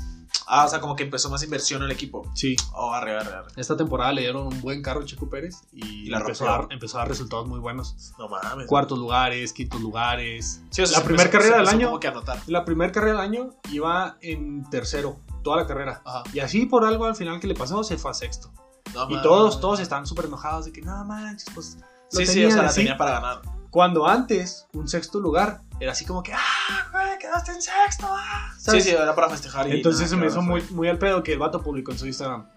Ah, 0.48 0.64
o 0.64 0.68
sea, 0.68 0.80
como 0.80 0.94
que 0.96 1.02
empezó 1.04 1.28
más 1.30 1.42
inversión 1.42 1.80
en 1.82 1.86
el 1.86 1.92
equipo. 1.92 2.30
Sí, 2.34 2.54
Oh, 2.72 2.92
arre, 2.92 3.16
arre, 3.18 3.32
arre. 3.32 3.48
esta 3.56 3.76
temporada 3.76 4.12
le 4.12 4.20
dieron 4.22 4.46
un 4.46 4.60
buen 4.60 4.82
carro 4.82 5.00
a 5.00 5.04
Chico 5.04 5.28
Pérez 5.28 5.62
y, 5.72 6.06
Y 6.06 6.06
la 6.06 6.18
empezó, 6.18 6.48
a 6.48 6.52
dar, 6.52 6.66
empezó 6.70 6.98
a 6.98 7.00
dar 7.00 7.08
resultados 7.08 7.48
muy 7.48 7.58
buenos. 7.58 8.12
No 8.18 8.28
mames. 8.28 8.66
Cuartos 8.66 8.98
lugares, 8.98 9.52
quintos 9.52 9.80
lugares. 9.80 10.60
Sí, 10.70 10.82
o 10.82 10.86
sea, 10.86 10.98
la 11.00 11.04
primera 11.04 11.30
carrera 11.30 11.58
del 11.58 11.68
año, 11.68 11.86
Como 11.88 12.00
que 12.00 12.08
anotar. 12.08 12.38
la 12.46 12.64
primera 12.64 12.92
carrera 12.92 13.20
del 13.20 13.22
año 13.22 13.54
iba 13.72 14.18
en 14.20 14.68
tercero, 14.70 15.18
toda 15.42 15.56
la 15.58 15.66
carrera. 15.66 16.02
Ajá. 16.04 16.22
Y 16.32 16.40
así 16.40 16.66
por 16.66 16.84
algo 16.84 17.06
al 17.06 17.16
final 17.16 17.40
que 17.40 17.46
le 17.46 17.54
pasó 17.54 17.82
se 17.82 17.96
fue 17.96 18.10
a 18.10 18.14
sexto. 18.14 18.52
No 18.94 19.10
Y 19.10 19.20
todos, 19.22 19.60
todos 19.60 19.80
estaban 19.80 20.06
súper 20.06 20.26
enojados 20.26 20.66
de 20.66 20.72
que 20.72 20.80
no 20.82 21.04
manches, 21.04 21.48
pues. 21.54 21.78
Sí, 22.08 22.24
sí, 22.26 22.44
o 22.44 22.50
sea, 22.50 22.62
la 22.62 22.68
así". 22.68 22.80
tenía 22.80 22.96
para 22.96 23.12
ganar. 23.12 23.42
Cuando 23.70 24.06
antes, 24.06 24.66
un 24.74 24.86
sexto 24.88 25.18
lugar 25.20 25.60
era 25.78 25.92
así 25.92 26.04
como 26.04 26.22
que, 26.22 26.32
ah, 26.32 26.88
güey, 26.92 27.18
quedaste 27.18 27.52
en 27.52 27.62
sexto, 27.62 28.06
ah. 28.08 28.54
Sí, 28.58 28.80
sí, 28.80 28.90
era 28.90 29.14
para 29.14 29.28
festejar. 29.28 29.68
y 29.68 29.72
Entonces 29.72 30.02
nada, 30.02 30.10
se 30.10 30.16
me 30.16 30.26
hizo 30.26 30.42
muy, 30.42 30.62
muy 30.70 30.88
al 30.88 30.98
pedo 30.98 31.22
que 31.22 31.32
el 31.32 31.38
vato 31.38 31.62
publicó 31.62 31.92
en 31.92 31.98
su 31.98 32.06
Instagram. 32.06 32.48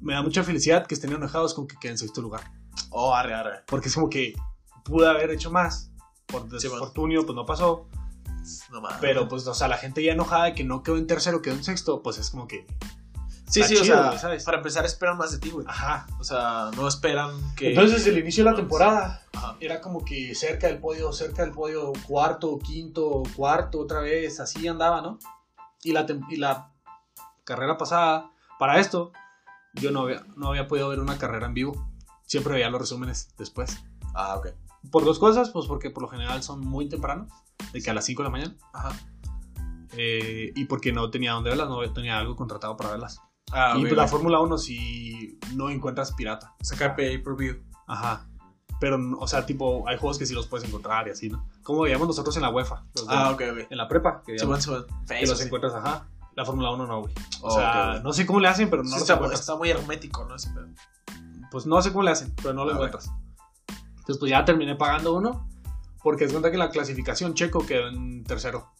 Me 0.00 0.14
da 0.14 0.22
mucha 0.22 0.42
felicidad 0.42 0.86
que 0.86 0.94
estén 0.94 1.12
enojados 1.12 1.54
con 1.54 1.66
que 1.66 1.76
quede 1.76 1.92
en 1.92 1.98
sexto 1.98 2.20
lugar. 2.20 2.50
Oh, 2.90 3.14
arre, 3.14 3.34
arre. 3.34 3.62
Porque 3.66 3.88
es 3.88 3.94
como 3.94 4.08
que 4.08 4.34
pude 4.84 5.08
haber 5.08 5.30
hecho 5.30 5.50
más. 5.50 5.90
Por 6.26 6.48
desfortunio, 6.48 7.24
pues 7.26 7.36
no 7.36 7.44
pasó. 7.44 7.88
No 8.70 8.80
mames. 8.80 8.98
Pero 9.00 9.28
pues, 9.28 9.46
o 9.46 9.54
sea, 9.54 9.68
la 9.68 9.76
gente 9.76 10.02
ya 10.02 10.12
enojada 10.12 10.46
de 10.46 10.54
que 10.54 10.64
no 10.64 10.82
quedó 10.82 10.96
en 10.96 11.06
tercero, 11.06 11.42
quedó 11.42 11.54
en 11.54 11.64
sexto, 11.64 12.02
pues 12.02 12.18
es 12.18 12.30
como 12.30 12.48
que. 12.48 12.66
Sí, 13.48 13.60
está 13.60 13.68
sí, 13.68 13.80
o 13.80 13.82
chido, 13.82 13.96
sea, 13.96 14.06
güey, 14.08 14.18
¿sabes? 14.18 14.44
para 14.44 14.56
empezar 14.58 14.84
esperan 14.86 15.18
más 15.18 15.32
de 15.32 15.38
ti, 15.38 15.50
güey. 15.50 15.66
Ajá. 15.68 16.06
O 16.18 16.24
sea, 16.24 16.70
no 16.76 16.88
esperan 16.88 17.30
que... 17.54 17.70
Entonces, 17.70 18.06
el 18.06 18.18
inicio 18.18 18.44
de 18.44 18.50
la 18.50 18.56
temporada, 18.56 19.22
Ajá. 19.34 19.56
era 19.60 19.80
como 19.80 20.04
que 20.04 20.34
cerca 20.34 20.68
del 20.68 20.78
podio, 20.78 21.12
cerca 21.12 21.42
del 21.42 21.52
podio, 21.52 21.92
cuarto, 22.06 22.58
quinto, 22.58 23.22
cuarto, 23.36 23.80
otra 23.80 24.00
vez, 24.00 24.40
así 24.40 24.66
andaba, 24.68 25.02
¿no? 25.02 25.18
Y 25.82 25.92
la, 25.92 26.06
tem- 26.06 26.24
y 26.30 26.36
la 26.36 26.72
carrera 27.44 27.76
pasada, 27.76 28.30
para 28.58 28.78
esto, 28.80 29.12
yo 29.74 29.90
no 29.90 30.02
había, 30.02 30.24
no 30.36 30.48
había 30.48 30.66
podido 30.68 30.88
ver 30.88 31.00
una 31.00 31.18
carrera 31.18 31.46
en 31.46 31.54
vivo. 31.54 31.90
Siempre 32.24 32.54
veía 32.54 32.70
los 32.70 32.80
resúmenes 32.80 33.34
después. 33.36 33.82
Ah, 34.14 34.36
ok. 34.36 34.48
Por 34.90 35.04
dos 35.04 35.18
cosas, 35.18 35.50
pues 35.50 35.66
porque 35.66 35.90
por 35.90 36.02
lo 36.04 36.08
general 36.08 36.42
son 36.42 36.60
muy 36.60 36.88
temprano, 36.88 37.26
de 37.72 37.82
que 37.82 37.90
a 37.90 37.94
las 37.94 38.04
5 38.06 38.22
de 38.22 38.28
la 38.28 38.30
mañana, 38.30 38.56
Ajá. 38.72 38.96
eh, 39.96 40.52
y 40.54 40.64
porque 40.64 40.92
no 40.92 41.10
tenía 41.10 41.32
dónde 41.32 41.50
verlas, 41.50 41.68
no 41.68 41.92
tenía 41.92 42.18
algo 42.18 42.34
contratado 42.36 42.76
para 42.76 42.90
verlas. 42.92 43.20
Ah, 43.50 43.74
y 43.76 43.82
pues 43.82 43.92
la. 43.94 44.06
Fórmula 44.08 44.40
1 44.40 44.58
si 44.58 45.38
no 45.54 45.68
encuentras 45.70 46.12
pirata. 46.12 46.54
Sacar 46.62 46.94
pay-per-view. 46.96 47.62
Ajá. 47.86 48.26
Pero, 48.80 48.98
o 49.18 49.28
sea, 49.28 49.46
tipo, 49.46 49.84
hay 49.88 49.96
juegos 49.98 50.18
que 50.18 50.26
sí 50.26 50.34
los 50.34 50.46
puedes 50.48 50.66
encontrar 50.66 51.06
y 51.06 51.10
así, 51.12 51.28
¿no? 51.28 51.46
Como 51.62 51.82
veíamos 51.82 52.06
nosotros 52.08 52.34
en 52.36 52.42
la 52.42 52.50
UEFA. 52.50 52.84
Ah, 53.08 53.30
ok, 53.30 53.42
ok. 53.52 53.58
En 53.70 53.76
la 53.78 53.86
prepa. 53.88 54.22
Que, 54.26 54.38
Sí, 54.38 54.44
veíamos, 54.44 54.46
bueno, 54.46 54.62
sí, 54.62 54.70
bueno. 54.70 54.86
que 55.06 55.14
Face, 55.14 55.26
los 55.26 55.38
sí. 55.38 55.44
encuentras, 55.46 55.74
ajá. 55.74 56.08
La 56.34 56.44
Fórmula 56.44 56.70
1 56.70 56.86
no, 56.86 57.00
güey. 57.02 57.14
O 57.42 57.48
Oh, 57.48 57.50
sea, 57.54 58.00
no 58.02 58.12
sé 58.12 58.26
cómo 58.26 58.40
le 58.40 58.48
hacen, 58.48 58.70
pero 58.70 58.82
no 58.82 58.90
los 58.90 59.00
está, 59.02 59.14
encuentras. 59.14 59.40
está 59.40 59.54
muy 59.56 59.70
hermético, 59.70 60.24
¿no? 60.24 60.34
Pues 61.50 61.66
no 61.66 61.80
sé 61.82 61.90
cómo 61.92 62.02
le 62.04 62.10
hacen, 62.10 62.32
pero 62.36 62.54
no 62.54 62.64
lo 62.64 62.70
Ah, 62.70 62.74
encuentras. 62.74 63.10
Entonces, 63.98 64.18
pues 64.18 64.30
ya 64.30 64.44
terminé 64.44 64.74
pagando 64.74 65.14
uno. 65.14 65.48
Porque 66.02 66.24
es 66.24 66.32
cuenta 66.32 66.50
que 66.50 66.56
la 66.56 66.70
clasificación 66.70 67.34
Checo 67.34 67.64
quedó 67.64 67.86
en 67.86 68.24
tercero. 68.24 68.72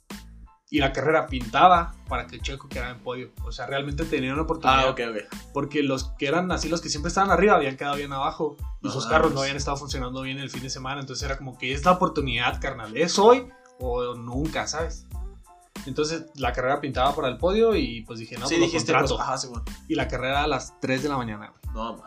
Y 0.72 0.78
la 0.78 0.90
carrera 0.92 1.26
pintaba 1.26 1.94
para 2.08 2.26
que 2.26 2.40
Checo 2.40 2.66
quedara 2.66 2.90
en 2.92 2.98
podio. 3.00 3.30
O 3.44 3.52
sea, 3.52 3.66
realmente 3.66 4.06
tenía 4.06 4.32
una 4.32 4.42
oportunidad. 4.42 4.86
Ah, 4.86 4.90
ok, 4.90 5.00
ok. 5.10 5.38
Porque 5.52 5.82
los 5.82 6.04
que 6.18 6.26
eran 6.26 6.50
así, 6.50 6.68
los 6.70 6.80
que 6.80 6.88
siempre 6.88 7.08
estaban 7.08 7.30
arriba, 7.30 7.54
habían 7.56 7.76
quedado 7.76 7.96
bien 7.96 8.10
abajo. 8.12 8.56
Y 8.80 8.88
sus 8.88 9.04
Ah, 9.06 9.10
carros 9.10 9.26
pues. 9.28 9.34
no 9.34 9.40
habían 9.42 9.56
estado 9.58 9.76
funcionando 9.76 10.22
bien 10.22 10.38
el 10.38 10.48
fin 10.48 10.62
de 10.62 10.70
semana. 10.70 11.00
Entonces 11.02 11.24
era 11.24 11.36
como 11.36 11.58
que 11.58 11.74
es 11.74 11.84
la 11.84 11.92
oportunidad, 11.92 12.58
carnal. 12.58 12.96
¿Es 12.96 13.18
hoy 13.18 13.48
o 13.80 14.14
nunca, 14.14 14.66
sabes? 14.66 15.06
Entonces 15.84 16.24
la 16.36 16.52
carrera 16.52 16.80
pintaba 16.80 17.14
para 17.14 17.28
el 17.28 17.36
podio 17.38 17.74
y 17.76 18.02
pues 18.06 18.18
dije, 18.18 18.38
no, 18.38 18.46
sí, 18.46 18.54
pues 18.58 18.70
dijiste, 18.72 18.94
pues, 18.96 19.12
ajá, 19.12 19.36
sí, 19.36 19.48
bueno. 19.48 19.64
Y 19.88 19.94
la 19.94 20.08
carrera 20.08 20.42
a 20.44 20.46
las 20.46 20.78
3 20.80 21.02
de 21.02 21.08
la 21.10 21.16
mañana, 21.18 21.50
güey. 21.50 21.74
No, 21.74 22.02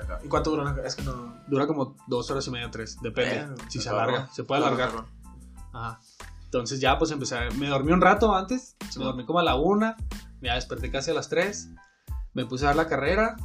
acá. 0.00 0.18
¿Y 0.24 0.28
cuánto 0.28 0.50
duró? 0.50 0.62
una- 0.62 0.76
Es 0.84 0.96
que 0.96 1.02
no... 1.02 1.34
Dura 1.46 1.66
como 1.66 1.96
dos 2.08 2.30
horas 2.30 2.46
y 2.46 2.50
media, 2.50 2.70
tres. 2.70 2.98
Depende. 3.00 3.36
Eh, 3.36 3.64
si 3.68 3.80
se 3.80 3.88
alarga. 3.88 4.28
Se 4.32 4.44
puede 4.44 4.62
alargar. 4.64 5.04
Ajá. 5.72 6.00
Entonces 6.52 6.80
ya 6.80 6.98
pues 6.98 7.10
empecé 7.10 7.38
a... 7.38 7.48
Me 7.52 7.68
dormí 7.68 7.92
un 7.92 8.02
rato 8.02 8.34
antes. 8.34 8.76
Sí, 8.90 8.98
me 8.98 9.06
dormí 9.06 9.24
como 9.24 9.38
a 9.38 9.42
la 9.42 9.54
una. 9.54 9.96
Ya 10.42 10.54
desperté 10.54 10.90
casi 10.90 11.10
a 11.10 11.14
las 11.14 11.30
3. 11.30 11.70
Me 12.34 12.44
puse 12.44 12.66
a 12.66 12.68
ver 12.68 12.76
la 12.76 12.88
carrera. 12.88 13.36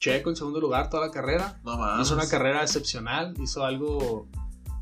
Checo 0.00 0.28
en 0.28 0.34
segundo 0.34 0.60
lugar 0.60 0.90
toda 0.90 1.06
la 1.06 1.12
carrera. 1.12 1.60
No 1.62 1.78
mames. 1.78 2.04
Hizo 2.04 2.16
una 2.16 2.28
carrera 2.28 2.62
excepcional, 2.62 3.32
hizo 3.40 3.64
algo 3.64 4.26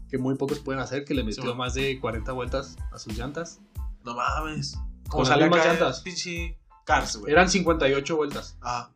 que 0.09 0.17
muy 0.17 0.37
pocos 0.37 0.61
pueden 0.61 0.81
hacer, 0.81 1.05
que 1.05 1.13
le 1.13 1.23
metió 1.23 1.43
bueno. 1.43 1.59
más 1.59 1.75
de 1.75 2.01
40 2.01 2.33
vueltas 2.33 2.77
a 2.93 2.99
sus 2.99 3.15
llantas. 3.15 3.61
No 4.05 4.15
mames. 4.15 4.79
Con 5.11 5.29
las 5.29 5.39
mismas 5.39 5.61
acá 5.61 5.69
llantas. 5.69 6.01
Pinche 6.01 6.59
Cars, 6.87 7.19
güey. 7.19 7.31
Eran 7.31 7.51
58 7.51 8.17
vueltas. 8.17 8.57
Ah. 8.63 8.91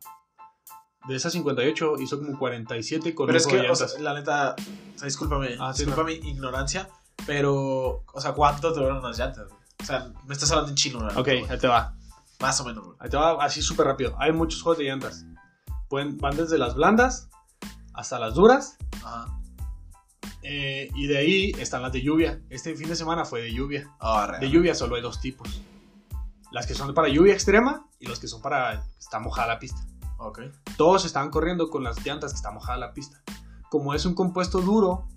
De 1.07 1.15
esas 1.15 1.33
58 1.33 1.95
hizo 1.99 2.17
como 2.17 2.39
47 2.39 3.13
con 3.13 3.27
Pero 3.27 3.37
es 3.37 3.45
que, 3.45 3.59
o 3.69 3.75
sea, 3.75 3.87
la 3.99 4.15
neta, 4.15 4.55
o 4.95 4.97
sea, 4.97 5.05
discúlpame, 5.05 5.55
Ah, 5.59 5.71
sí, 5.71 5.85
disculpa 5.85 6.03
mi 6.03 6.13
ignorancia, 6.13 6.89
pero, 7.25 8.03
o 8.13 8.21
sea, 8.21 8.33
¿cuánto 8.33 8.73
te 8.73 8.79
duran 8.79 9.01
las 9.01 9.17
llantas? 9.17 9.47
O 9.81 9.85
sea, 9.85 10.11
me 10.25 10.33
estás 10.33 10.49
hablando 10.51 10.69
en 10.69 10.75
chino, 10.75 10.99
¿verdad? 10.99 11.17
ok, 11.17 11.27
ahí 11.49 11.57
te 11.59 11.67
va. 11.67 11.95
Más 12.39 12.59
o 12.61 12.65
menos. 12.65 12.87
Ahí 12.99 13.09
te 13.09 13.17
va 13.17 13.43
así 13.43 13.61
súper 13.61 13.85
rápido. 13.85 14.15
Hay 14.19 14.31
muchos 14.31 14.61
juegos 14.61 14.79
de 14.79 14.85
llantas. 14.85 15.25
Pueden, 15.89 16.17
van 16.17 16.35
desde 16.35 16.57
las 16.57 16.75
blandas 16.75 17.29
hasta 17.93 18.17
las 18.19 18.33
duras. 18.33 18.77
Ajá. 19.03 19.27
eh, 20.41 20.89
y 20.95 21.07
de 21.07 21.17
ahí 21.17 21.51
están 21.59 21.81
las 21.83 21.91
de 21.91 22.01
lluvia. 22.01 22.41
Este 22.49 22.75
fin 22.75 22.89
de 22.89 22.95
semana 22.95 23.25
fue 23.25 23.41
de 23.41 23.53
lluvia. 23.53 23.91
Real. 23.99 24.39
De 24.39 24.49
lluvia 24.49 24.73
solo 24.73 24.95
hay 24.95 25.01
dos 25.01 25.19
tipos. 25.19 25.61
Las 26.51 26.65
que 26.65 26.73
son 26.73 26.93
para 26.93 27.07
lluvia 27.09 27.33
extrema 27.33 27.85
y 27.99 28.07
los 28.07 28.19
que 28.19 28.27
son 28.27 28.41
para 28.41 28.83
está 28.99 29.19
mojada 29.19 29.47
la 29.47 29.59
pista. 29.59 29.85
Ok. 30.17 30.41
Todos 30.77 31.05
estaban 31.05 31.29
corriendo 31.29 31.69
con 31.69 31.83
las 31.83 32.03
llantas 32.05 32.31
que 32.31 32.37
está 32.37 32.51
mojada 32.51 32.77
la 32.77 32.93
pista. 32.93 33.21
Como 33.69 33.93
es 33.93 34.05
un 34.05 34.15
compuesto 34.15 34.61
duro, 34.61 35.07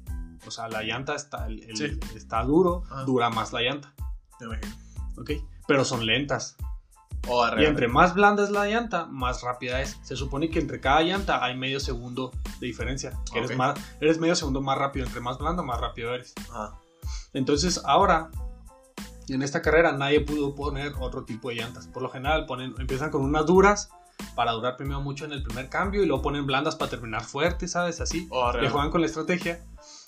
o 0.46 0.50
sea, 0.50 0.68
la 0.68 0.82
llanta 0.82 1.14
está, 1.14 1.46
el- 1.46 1.62
el- 1.64 1.76
Sí. 1.76 1.98
está 2.16 2.42
duro, 2.44 2.82
Ajá. 2.90 3.04
dura 3.04 3.30
más 3.30 3.52
la 3.52 3.60
llanta. 3.62 3.92
Me 4.40 4.46
imagino. 4.46 4.74
¿Ok? 5.18 5.30
Pero 5.66 5.84
son 5.84 6.04
lentas. 6.06 6.56
Oh, 7.26 7.46
Y 7.58 7.64
entre 7.64 7.88
más 7.88 8.12
blanda 8.14 8.44
es 8.44 8.50
la 8.50 8.66
llanta, 8.66 9.06
más 9.06 9.40
rápida 9.42 9.80
es. 9.80 9.96
Se 10.02 10.14
supone 10.14 10.50
que 10.50 10.58
entre 10.58 10.78
cada 10.80 11.00
llanta 11.00 11.42
hay 11.42 11.56
medio 11.56 11.80
segundo 11.80 12.30
de 12.60 12.66
diferencia. 12.66 13.12
Que 13.32 13.38
Ok. 13.40 13.46
eres, 13.46 13.56
más, 13.56 13.78
eres 14.00 14.18
medio 14.18 14.36
segundo 14.36 14.60
más 14.60 14.76
rápido. 14.76 15.06
Entre 15.06 15.22
más 15.22 15.38
blanda, 15.38 15.62
más 15.62 15.80
rápido 15.80 16.12
eres. 16.14 16.34
Ajá. 16.50 16.78
Entonces 17.32 17.80
ahora, 17.86 18.30
en 19.28 19.40
esta 19.42 19.62
carrera 19.62 19.92
nadie 19.92 20.20
pudo 20.20 20.54
poner 20.54 20.92
otro 21.00 21.24
tipo 21.24 21.48
de 21.48 21.54
llantas. 21.56 21.86
Por 21.86 22.02
lo 22.02 22.10
general 22.10 22.44
ponen, 22.44 22.74
empiezan 22.78 23.10
con 23.10 23.22
unas 23.22 23.46
duras 23.46 23.88
para 24.36 24.52
durar 24.52 24.76
primero 24.76 25.00
mucho 25.00 25.24
en 25.24 25.32
el 25.32 25.42
primer 25.42 25.70
cambio 25.70 26.02
y 26.02 26.06
luego 26.06 26.22
ponen 26.22 26.44
blandas 26.44 26.76
para 26.76 26.90
terminar 26.90 27.24
fuerte, 27.24 27.68
¿sabes? 27.68 28.02
Así. 28.02 28.28
Oh, 28.30 28.52
Le 28.52 28.68
juegan 28.68 28.90
con 28.90 29.00
la 29.00 29.06
estrategia. 29.06 29.64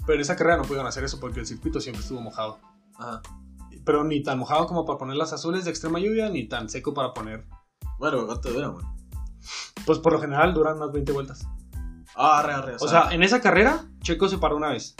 Pero 0.07 0.23
esa 0.23 0.37
carrera 0.37 0.57
no 0.57 0.63
pudieron 0.63 0.87
hacer 0.87 1.05
eso 1.05 1.19
porque 1.21 1.41
el 1.41 1.47
circuito 1.47 1.81
siempre 1.81 2.03
estuvo 2.03 2.21
mojado. 2.21 2.59
Ajá. 2.99 3.23
Pero 3.85 4.05
ni 4.05 4.23
tan 4.23 4.39
mojado 4.39 4.67
como 4.67 4.85
para 4.85 4.99
poner 4.99 5.17
las 5.17 5.33
azules 5.33 5.65
de 5.65 5.71
extrema 5.71 5.99
lluvia, 5.99 6.29
ni 6.29 6.49
tan 6.49 6.69
seco 6.69 6.95
para 6.95 7.13
poner. 7.15 7.47
Bueno, 7.99 8.27
¿cuánto 8.27 8.53
dura, 8.53 8.69
güey? 8.69 8.85
Pues 9.85 9.99
por 9.99 10.13
lo 10.13 10.21
general 10.21 10.55
duran 10.55 10.77
unas 10.77 10.93
20 10.93 11.13
vueltas. 11.13 11.47
Ah, 12.17 12.43
real, 12.45 12.63
real. 12.63 12.79
O 12.81 12.89
sea, 12.89 13.13
en 13.13 13.23
esa 13.23 13.41
carrera, 13.41 13.85
Checo 14.01 14.29
se 14.29 14.39
paró 14.39 14.57
una 14.57 14.71
vez. 14.71 14.95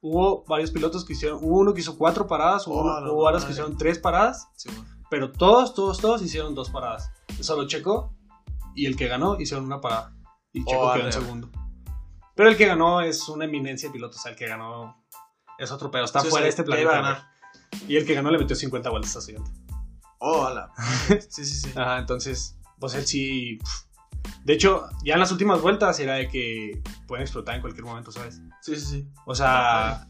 Hubo 0.00 0.44
varios 0.46 0.70
pilotos 0.70 1.04
que 1.04 1.12
hicieron. 1.12 1.38
Hubo 1.42 1.58
uno 1.60 1.74
que 1.74 1.80
hizo 1.80 1.96
cuatro 1.96 2.26
paradas, 2.26 2.66
hubo, 2.66 2.80
Oh, 2.80 3.12
hubo 3.12 3.22
varios 3.22 3.44
que 3.44 3.52
hicieron 3.52 3.76
tres 3.76 3.98
paradas. 3.98 4.48
Sí. 4.56 4.68
Pero 5.10 5.30
todos, 5.32 5.74
todos, 5.74 5.98
todos 5.98 6.22
hicieron 6.22 6.54
dos 6.54 6.70
paradas. 6.70 7.10
Solo 7.40 7.66
Checo 7.66 8.14
y 8.74 8.86
el 8.86 8.96
que 8.96 9.06
ganó 9.08 9.38
hicieron 9.40 9.64
una 9.66 9.80
parada. 9.80 10.12
Y 10.52 10.64
Checo 10.64 10.80
Oh, 10.80 10.92
quedó 10.92 11.02
en 11.02 11.08
arre. 11.08 11.12
segundo. 11.12 11.50
Pero 12.34 12.48
el 12.48 12.56
que 12.56 12.66
ganó 12.66 13.00
es 13.00 13.28
una 13.28 13.44
eminencia 13.44 13.88
de 13.88 13.92
piloto. 13.92 14.16
O 14.16 14.20
sea, 14.20 14.32
el 14.32 14.36
que 14.38 14.46
ganó 14.46 15.04
es 15.58 15.70
otro 15.70 15.90
pedo. 15.90 16.04
Está 16.04 16.20
Sí, 16.20 16.28
fuera 16.28 16.42
sí, 16.42 16.44
de 16.44 16.48
este 16.50 16.62
iba 16.62 16.66
planeta. 16.76 16.90
a 16.90 16.94
ganar. 17.02 17.22
güey. 17.72 17.92
Y 17.92 17.96
el 17.96 18.06
que 18.06 18.14
ganó 18.14 18.30
le 18.30 18.38
metió 18.38 18.56
50 18.56 18.90
vueltas 18.90 19.16
a 19.16 19.32
llanta. 19.32 19.50
Oh, 20.18 20.44
ala. 20.46 20.70
Sí, 21.28 21.44
sí, 21.44 21.54
sí. 21.54 21.70
Ajá, 21.76 21.98
entonces, 21.98 22.56
pues 22.78 22.94
él 22.94 23.06
sí. 23.06 23.58
De 24.44 24.54
hecho, 24.54 24.88
ya 25.04 25.14
en 25.14 25.20
las 25.20 25.30
últimas 25.32 25.60
vueltas 25.60 25.98
era 26.00 26.14
de 26.14 26.28
que 26.28 26.82
pueden 27.06 27.22
explotar 27.22 27.54
en 27.56 27.60
cualquier 27.60 27.84
momento, 27.84 28.10
¿sabes? 28.10 28.40
Sí, 28.62 28.76
sí, 28.76 28.86
sí. 28.86 29.08
O 29.26 29.34
sea, 29.34 30.08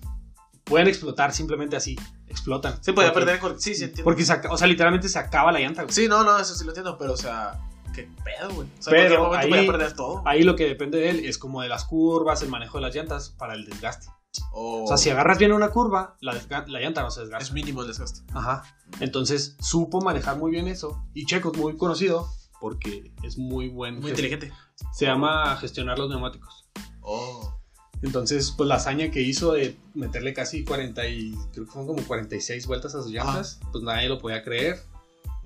pueden 0.64 0.86
explotar 0.88 1.32
simplemente 1.32 1.76
así. 1.76 1.96
Explotan. 2.28 2.82
Se 2.82 2.92
podía 2.92 3.12
Porque- 3.12 3.26
perder. 3.38 3.60
Sí, 3.60 3.74
sí, 3.74 3.84
entiendo. 3.84 4.04
Porque, 4.04 4.24
se 4.24 4.32
o 4.48 4.56
sea, 4.56 4.66
literalmente 4.68 5.08
se 5.08 5.18
acaba 5.18 5.50
la 5.52 5.58
llanta. 5.60 5.82
güey. 5.82 5.92
Sí, 5.94 6.06
no, 6.08 6.22
no, 6.24 6.38
eso 6.38 6.54
sí 6.54 6.64
lo 6.64 6.70
entiendo, 6.70 6.96
pero, 6.98 7.12
o 7.12 7.16
sea, 7.16 7.60
qué 7.94 8.08
pedo, 8.24 8.54
güey. 8.54 8.68
O 8.78 8.82
sea, 8.82 8.92
en 8.98 9.08
Pero 9.08 9.24
momento 9.24 9.54
ahí- 9.54 9.66
perder 9.66 9.92
todo. 9.94 10.22
Ahí 10.26 10.42
lo 10.42 10.56
que 10.56 10.66
depende 10.66 10.98
de 10.98 11.10
él 11.10 11.24
es 11.24 11.38
como 11.38 11.62
de 11.62 11.68
las 11.68 11.84
curvas, 11.84 12.42
el 12.42 12.48
manejo 12.48 12.78
de 12.78 12.82
las 12.82 12.94
llantas 12.94 13.30
para 13.30 13.54
el 13.54 13.64
desgaste. 13.64 14.08
O 14.52 14.82
O 14.84 14.86
sea, 14.88 14.96
si 14.96 15.10
agarras 15.10 15.38
bien 15.38 15.52
una 15.52 15.70
curva, 15.70 16.16
la, 16.20 16.32
la 16.66 16.80
llanta 16.80 17.02
no 17.02 17.10
se 17.10 17.20
desgasta. 17.20 17.44
es 17.44 17.52
mínimo 17.52 17.82
el 17.82 17.88
desgaste. 17.88 18.22
Ajá. 18.34 18.62
Entonces, 19.00 19.56
supo 19.60 20.00
manejar 20.00 20.36
muy 20.38 20.50
bien 20.50 20.66
eso. 20.68 21.04
Y 21.14 21.24
Checo 21.26 21.52
es 21.52 21.58
muy 21.58 21.76
conocido 21.76 22.28
porque 22.60 23.12
es 23.22 23.38
muy 23.38 23.68
buen. 23.68 24.00
Muy 24.00 24.10
inteligente. 24.10 24.52
Se 24.92 25.06
llama 25.06 25.56
gestionar 25.56 25.98
los 25.98 26.08
neumáticos. 26.10 26.68
Oh. 27.00 27.54
Entonces, 28.02 28.52
pues 28.56 28.68
la 28.68 28.74
hazaña 28.74 29.10
que 29.10 29.22
hizo 29.22 29.52
de 29.52 29.78
meterle 29.94 30.34
casi 30.34 30.64
40 30.64 31.06
y 31.08 31.32
creo 31.52 31.64
que 31.64 31.70
fueron 31.70 31.86
como 31.94 32.06
46 32.06 32.66
vueltas 32.66 32.94
a 32.94 33.02
sus 33.02 33.12
llantas, 33.12 33.60
pues 33.72 33.82
nadie 33.84 34.08
lo 34.08 34.18
podía 34.18 34.42
creer. 34.42 34.82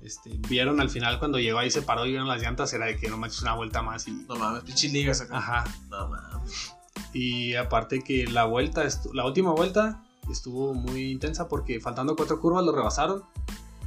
Este, 0.03 0.31
vieron 0.47 0.79
al 0.79 0.89
final 0.89 1.19
cuando 1.19 1.39
llegó 1.39 1.59
ahí 1.59 1.69
se 1.69 1.81
paró 1.81 2.05
y 2.05 2.09
vieron 2.09 2.27
las 2.27 2.41
llantas, 2.41 2.71
era 2.73 2.85
de 2.85 2.97
que 2.97 3.09
no 3.09 3.17
manches 3.17 3.41
una 3.41 3.53
vuelta 3.53 3.81
más 3.81 4.07
y... 4.07 4.11
No 4.11 4.35
mames, 4.35 4.63
pinches 4.63 4.93
ligas 4.93 5.21
acá. 5.21 5.37
Ajá. 5.37 5.63
No 5.89 6.07
mames. 6.07 6.73
Y 7.13 7.55
aparte 7.55 8.01
que 8.01 8.27
la 8.27 8.45
vuelta, 8.45 8.83
la 9.13 9.25
última 9.25 9.51
vuelta 9.51 10.03
estuvo 10.29 10.73
muy 10.73 11.11
intensa 11.11 11.47
porque 11.47 11.79
faltando 11.79 12.15
cuatro 12.15 12.39
curvas 12.39 12.63
lo 12.65 12.71
rebasaron, 12.71 13.23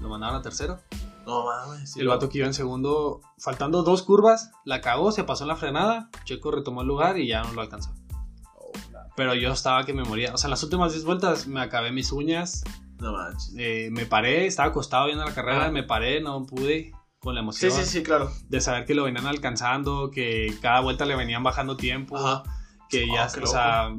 lo 0.00 0.08
mandaron 0.08 0.36
a 0.36 0.42
tercero. 0.42 0.80
No 1.24 1.44
mames. 1.44 1.92
sí, 1.92 2.00
el 2.00 2.08
vato 2.08 2.28
que 2.28 2.38
iba 2.38 2.46
en 2.46 2.54
segundo, 2.54 3.20
faltando 3.38 3.82
dos 3.82 4.02
curvas, 4.02 4.50
la 4.64 4.80
cagó, 4.80 5.12
se 5.12 5.24
pasó 5.24 5.46
la 5.46 5.56
frenada, 5.56 6.10
Checo 6.24 6.50
retomó 6.50 6.82
el 6.82 6.88
lugar 6.88 7.18
y 7.18 7.28
ya 7.28 7.42
no 7.44 7.52
lo 7.52 7.60
alcanzó. 7.60 7.94
Oh, 8.56 8.72
Pero 9.16 9.34
yo 9.34 9.52
estaba 9.52 9.84
que 9.84 9.94
me 9.94 10.02
moría. 10.02 10.34
O 10.34 10.36
sea, 10.36 10.48
en 10.48 10.52
las 10.52 10.62
últimas 10.64 10.92
10 10.92 11.04
vueltas 11.04 11.46
me 11.46 11.60
acabé 11.60 11.92
mis 11.92 12.10
uñas, 12.10 12.64
No 13.02 13.12
manches. 13.12 13.52
eh, 13.58 13.88
me 13.92 14.06
paré, 14.06 14.46
estaba 14.46 14.68
acostado 14.68 15.06
viendo 15.06 15.24
la 15.24 15.34
carrera, 15.34 15.66
Ah. 15.66 15.70
me 15.70 15.82
paré, 15.82 16.20
no 16.20 16.46
pude 16.46 16.92
con 17.18 17.34
la 17.34 17.40
Sí, 17.40 17.66
emoción 17.66 17.72
sí, 17.72 17.84
sí, 17.84 18.02
claro. 18.02 18.32
de 18.48 18.60
saber 18.60 18.84
que 18.84 18.94
lo 18.94 19.04
venían 19.04 19.26
alcanzando, 19.26 20.10
que 20.10 20.54
cada 20.62 20.80
vuelta 20.80 21.04
le 21.04 21.14
venían 21.16 21.42
bajando 21.42 21.76
tiempo, 21.76 22.16
Ajá. 22.16 22.42
que 22.88 23.04
Oh, 23.10 23.14
ya, 23.14 23.26
o 23.42 23.46
sea, 23.46 23.94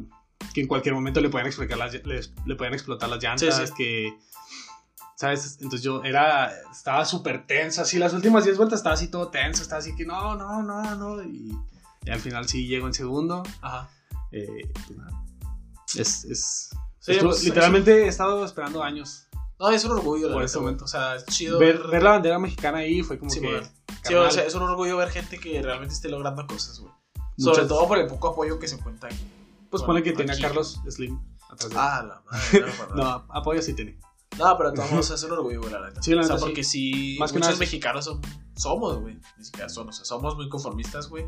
que 0.53 0.61
en 0.61 0.67
cualquier 0.67 0.93
momento 0.93 1.21
le 1.21 1.29
pueden 1.29 1.47
explicar 1.47 1.77
las, 1.77 1.93
le 1.93 2.55
pueden 2.55 2.73
explotar 2.73 3.09
las 3.09 3.21
llantas, 3.23 3.55
Sí, 3.57 3.67
sí. 3.67 3.73
que 3.77 4.17
¿sabes? 5.15 5.57
Entonces 5.61 5.83
yo 5.83 6.03
era 6.03 6.51
estaba 6.71 7.05
súper 7.05 7.45
tenso, 7.45 7.81
así 7.83 7.97
las 7.97 8.13
últimas 8.13 8.43
10 8.43 8.57
vueltas 8.57 8.79
estaba 8.79 8.95
así 8.95 9.07
todo 9.09 9.29
tenso, 9.29 9.61
estaba 9.61 9.79
así 9.79 9.95
que 9.95 10.05
no, 10.05 10.35
no, 10.35 10.61
no, 10.63 10.95
no 10.95 11.23
y, 11.23 11.55
y 12.05 12.09
al 12.09 12.19
final 12.19 12.47
sí 12.49 12.67
llego 12.67 12.87
en 12.87 12.93
segundo. 12.93 13.43
Ajá. 13.61 13.89
eh, 14.31 14.71
pues 15.93 15.95
es, 15.95 16.25
es 16.25 16.69
Sí, 17.03 17.11
estuvo- 17.11 17.29
pues, 17.31 17.43
literalmente 17.43 18.05
he 18.05 18.07
estado 18.07 18.45
esperando 18.45 18.81
años. 18.83 19.27
No, 19.59 19.69
es 19.69 19.83
un 19.85 19.91
orgullo, 19.91 20.27
la 20.27 20.33
Por 20.33 20.41
neta, 20.41 20.51
ese 20.51 20.59
momento. 20.59 20.85
O 20.85 20.87
sea, 20.87 21.15
es 21.15 21.25
chido. 21.25 21.59
Ver, 21.59 21.79
ver 21.87 22.01
la 22.03 22.11
bandera 22.11 22.39
mexicana 22.39 22.79
ahí 22.79 23.01
fue 23.03 23.17
como 23.19 23.29
Sí, 23.29 23.39
que. 23.41 23.61
Sí, 24.03 24.13
o 24.13 24.29
sea, 24.31 24.43
es 24.45 24.55
un 24.55 24.63
orgullo 24.63 24.97
ver 24.97 25.09
gente 25.09 25.39
que 25.39 25.61
realmente 25.61 25.93
esté 25.93 26.09
logrando 26.09 26.45
cosas, 26.47 26.79
güey. 26.79 26.93
muchas- 27.37 27.55
Sobre 27.55 27.67
todo 27.67 27.87
por 27.87 27.97
el 27.97 28.07
poco 28.07 28.29
apoyo 28.29 28.59
que 28.59 28.67
se 28.67 28.77
cuenta 28.79 29.07
ahí. 29.07 29.15
pues 29.69 29.81
bueno, 29.81 29.85
pone 29.87 30.03
que 30.03 30.11
tenía 30.13 30.33
aquí. 30.33 30.41
Carlos 30.43 30.79
Slim 30.89 31.19
atrás 31.49 31.69
de 31.69 31.75
él. 31.75 31.81
Ah, 31.81 32.03
la 32.07 32.21
madre. 32.31 32.65
No. 32.89 32.95
No, 32.95 33.25
apoyo 33.29 33.61
sí 33.61 33.73
tiene. 33.73 33.99
No, 34.37 34.57
pero 34.57 34.71
todos 34.73 35.09
es 35.11 35.23
un 35.23 35.31
orgullo, 35.31 35.59
güey, 35.61 35.71
la 35.73 35.81
neta. 35.87 36.01
Sí, 36.01 36.13
la 36.13 36.21
o 36.21 36.23
sea, 36.23 36.35
neta, 36.35 36.45
porque 36.45 36.63
si 36.63 37.17
Más 37.19 37.31
que 37.31 37.37
muchos 37.39 37.49
nada- 37.51 37.59
mexicanos 37.59 38.05
son, 38.05 38.21
somos, 38.55 38.99
güey. 38.99 39.19
Ni 39.37 39.43
siquiera 39.45 39.69
son, 39.69 39.89
o 39.89 39.91
sea, 39.91 40.05
somos 40.05 40.35
muy 40.35 40.47
conformistas, 40.49 41.07
güey. 41.09 41.25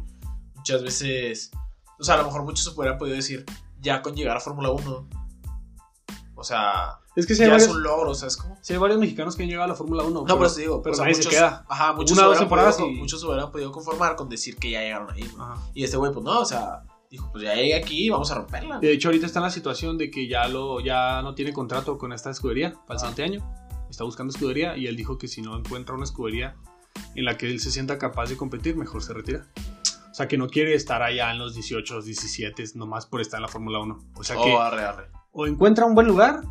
Muchas 0.55 0.81
veces, 0.83 1.51
o 1.99 2.03
sea, 2.03 2.15
a 2.15 2.17
lo 2.19 2.25
mejor 2.25 2.43
muchos 2.43 2.63
se 2.65 2.71
podrían 2.71 2.97
podido 2.97 3.15
decir, 3.15 3.45
ya 3.81 4.01
con 4.01 4.15
llegar 4.15 4.37
a 4.37 4.39
Fórmula 4.39 4.69
1, 4.71 5.07
o 6.35 6.43
sea, 6.43 6.99
Es 7.15 7.25
que 7.25 7.33
hay, 7.33 7.39
ya 7.39 7.45
es 7.45 7.51
varios, 7.51 7.69
un 7.69 7.83
logro, 7.83 8.11
o 8.11 8.15
sea, 8.15 8.27
es 8.27 8.37
como... 8.37 8.57
sí 8.61 8.73
hay 8.73 8.79
varios 8.79 8.99
mexicanos 8.99 9.35
que 9.35 9.43
han 9.43 9.49
llegado 9.49 9.65
a 9.65 9.67
la 9.69 9.75
Fórmula 9.75 10.03
1. 10.03 10.25
No, 10.27 10.37
pero 10.37 10.51
te 10.53 10.61
digo, 10.61 10.81
pero 10.81 10.93
o 10.93 10.95
sea, 10.97 11.05
muchos, 11.05 11.23
se 11.23 11.29
queda. 11.29 11.65
Ajá, 11.69 11.93
muchos, 11.93 12.11
Una, 12.17 12.21
se 12.21 12.27
hubieran 12.45 12.49
podido, 12.75 12.89
y- 12.89 12.95
muchos 12.95 13.19
se 13.21 13.25
hubieran 13.27 13.51
podido 13.51 13.71
conformar 13.71 14.15
con 14.15 14.29
decir 14.29 14.57
que 14.57 14.71
ya 14.71 14.81
llegaron 14.81 15.09
ahí. 15.11 15.29
Y 15.73 15.83
este 15.83 15.97
güey, 15.97 16.11
pues 16.11 16.23
no, 16.25 16.39
o 16.39 16.45
sea, 16.45 16.83
dijo, 17.09 17.29
pues 17.31 17.43
ya 17.43 17.55
llegué 17.55 17.75
aquí, 17.75 18.09
vamos 18.09 18.29
a 18.31 18.35
romperla. 18.35 18.79
De 18.79 18.91
hecho, 18.91 19.07
ahorita 19.09 19.25
está 19.25 19.39
en 19.39 19.43
la 19.45 19.51
situación 19.51 19.97
de 19.97 20.11
que 20.11 20.27
ya, 20.27 20.47
lo, 20.47 20.79
ya 20.81 21.21
no 21.21 21.35
tiene 21.35 21.53
contrato 21.53 21.97
con 21.97 22.11
esta 22.13 22.29
escudería 22.31 22.73
para 22.85 22.95
el 22.95 22.99
siguiente 22.99 23.23
año. 23.23 23.65
Está 23.89 24.03
buscando 24.03 24.31
escudería 24.33 24.75
y 24.75 24.87
él 24.87 24.95
dijo 24.97 25.17
que 25.17 25.27
si 25.27 25.41
no 25.41 25.57
encuentra 25.57 25.95
una 25.95 26.03
escudería 26.03 26.55
en 27.15 27.23
la 27.25 27.37
que 27.37 27.47
él 27.47 27.59
se 27.61 27.71
sienta 27.71 27.97
capaz 27.97 28.27
de 28.27 28.35
competir, 28.35 28.75
mejor 28.75 29.01
se 29.03 29.13
retira. 29.13 29.47
O 30.11 30.13
sea, 30.17 30.27
que 30.29 30.37
no 30.37 30.47
quiere 30.47 30.73
estar 30.75 31.01
allá 31.03 31.31
en 31.31 31.39
los 31.39 31.53
18, 31.55 32.01
17, 32.01 32.63
nomás 32.75 33.05
por 33.05 33.19
estar 33.21 33.37
en 33.37 33.41
la 33.43 33.47
Fórmula 33.49 33.79
1. 33.79 33.99
O 34.15 34.23
sea, 34.23 34.35
que 34.37 34.41
Oh, 34.53 34.59
arre, 34.61 34.83
arre. 34.83 35.09
O 35.35 35.45
encuentra 35.45 35.85
un 35.85 35.93
buen 35.93 36.07
lugar 36.07 36.41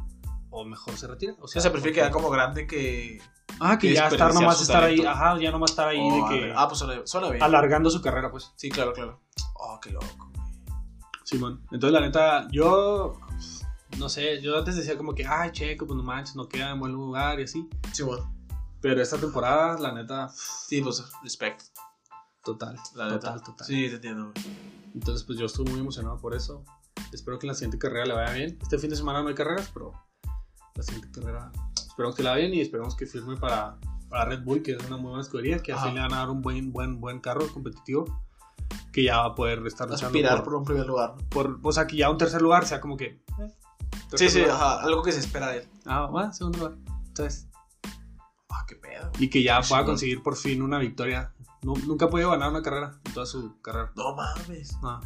o 0.50 0.64
mejor 0.64 0.96
se 0.96 1.08
retira. 1.08 1.34
O 1.40 1.48
sea, 1.48 1.60
sea, 1.60 1.72
prefiere 1.72 1.94
quedar 1.96 2.12
como 2.12 2.30
grande 2.30 2.66
que... 2.66 3.20
Ah, 3.58 3.78
que 3.78 3.88
que 3.88 3.94
ya 3.94 4.08
estar 4.08 4.32
nomás 4.32 4.60
estar 4.60 4.84
ahí. 4.84 5.00
Ajá, 5.04 5.38
ya 5.40 5.50
nomás 5.50 5.70
estar 5.72 5.88
ahí 5.88 5.98
Oh, 6.00 6.28
de 6.28 6.34
que. 6.40 6.52
Ah, 6.56 6.66
pues 6.68 6.78
suena, 6.78 7.02
suena 7.06 7.28
bien. 7.30 7.42
alargando 7.42 7.90
su 7.90 8.00
carrera, 8.00 8.30
pues. 8.30 8.52
Sí, 8.56 8.68
claro, 8.70 8.92
claro. 8.92 9.20
Oh, 9.54 9.78
qué 9.80 9.90
loco. 9.90 10.06
Simón. 11.24 11.60
Entonces, 11.70 11.92
la 11.92 12.00
neta, 12.00 12.48
yo. 12.50 13.18
No 13.98 14.08
sé, 14.08 14.40
yo 14.40 14.58
antes 14.58 14.76
decía 14.76 14.96
como 14.96 15.14
que, 15.14 15.26
ay, 15.26 15.52
checo, 15.52 15.86
pues 15.86 15.96
no 15.96 16.02
manches, 16.02 16.34
no 16.36 16.48
queda 16.48 16.70
en 16.70 16.80
buen 16.80 16.92
lugar 16.92 17.38
y 17.38 17.44
así. 17.44 17.68
Sí, 17.92 18.02
bueno. 18.02 18.34
Pero 18.80 19.00
esta 19.00 19.18
temporada, 19.18 19.78
la 19.78 19.92
neta, 19.92 20.28
Sí, 20.30 20.80
pues, 20.80 21.04
respect. 21.22 21.62
total. 22.42 22.76
La 22.94 23.04
neta. 23.06 23.18
total, 23.20 23.42
total. 23.42 23.66
Sí, 23.66 23.88
te 23.88 23.96
entiendo. 23.96 24.32
Entonces, 24.94 25.22
pues 25.24 25.38
yo 25.38 25.46
estoy 25.46 25.64
muy 25.66 25.80
emocionado 25.80 26.18
por 26.18 26.34
eso. 26.34 26.64
Espero 27.14 27.38
que 27.38 27.46
en 27.46 27.48
la 27.48 27.54
siguiente 27.54 27.78
carrera 27.78 28.06
le 28.06 28.14
vaya 28.14 28.32
bien. 28.32 28.58
Este 28.60 28.78
fin 28.78 28.90
de 28.90 28.96
semana 28.96 29.22
no 29.22 29.28
hay 29.28 29.34
carreras, 29.34 29.70
pero 29.72 29.92
la 30.74 30.82
siguiente 30.82 31.08
carrera 31.20 31.52
esperamos 31.76 32.16
que 32.16 32.22
la 32.22 32.30
vaya 32.32 32.46
bien 32.46 32.54
y 32.54 32.60
esperamos 32.60 32.96
que 32.96 33.06
firme 33.06 33.36
para, 33.36 33.76
para 34.10 34.24
Red 34.26 34.42
Bull, 34.44 34.62
que 34.62 34.72
es 34.72 34.84
una 34.86 34.96
muy 34.96 35.08
buena 35.10 35.22
escudería, 35.22 35.58
que 35.60 35.72
así 35.72 35.90
le 35.92 36.00
van 36.00 36.12
a 36.12 36.18
dar 36.18 36.30
un 36.30 36.42
buen, 36.42 36.72
buen, 36.72 37.00
buen 37.00 37.20
carro 37.20 37.46
competitivo, 37.52 38.20
que 38.92 39.04
ya 39.04 39.18
va 39.18 39.26
a 39.26 39.34
poder 39.34 39.64
estar 39.66 39.88
luchando 39.88 40.06
Aspirar 40.08 40.36
por, 40.38 40.44
por 40.44 40.54
un 40.56 40.64
primer 40.64 40.86
lugar. 40.86 41.14
por- 41.30 41.60
o 41.62 41.72
sea, 41.72 41.86
que 41.86 41.96
ya 41.96 42.10
un 42.10 42.18
tercer 42.18 42.42
lugar 42.42 42.66
sea 42.66 42.80
como 42.80 42.96
que... 42.96 43.22
eh, 43.40 43.54
Sí, 44.16 44.28
sí, 44.28 44.40
lugar. 44.40 44.54
ajá, 44.56 44.82
algo 44.82 45.02
que 45.02 45.12
se 45.12 45.20
espera 45.20 45.48
de 45.50 45.58
él. 45.58 45.68
Ah, 45.86 46.06
bueno, 46.10 46.32
segundo 46.32 46.58
lugar. 46.58 46.78
Entonces, 47.08 47.48
Ah, 48.48 48.64
qué 48.68 48.76
pedo. 48.76 49.10
y 49.18 49.28
que 49.30 49.42
ya 49.42 49.60
pueda 49.60 49.84
conseguir 49.84 50.22
por 50.22 50.36
fin 50.36 50.62
una 50.62 50.78
victoria. 50.78 51.32
Nu- 51.64 51.76
nunca 51.86 52.04
ha 52.06 52.10
podido 52.10 52.30
ganar 52.30 52.50
una 52.50 52.62
carrera 52.62 53.00
en 53.04 53.12
toda 53.14 53.26
su 53.26 53.60
carrera. 53.62 53.90
No 53.96 54.14
mames. 54.14 54.76
No. 54.82 55.00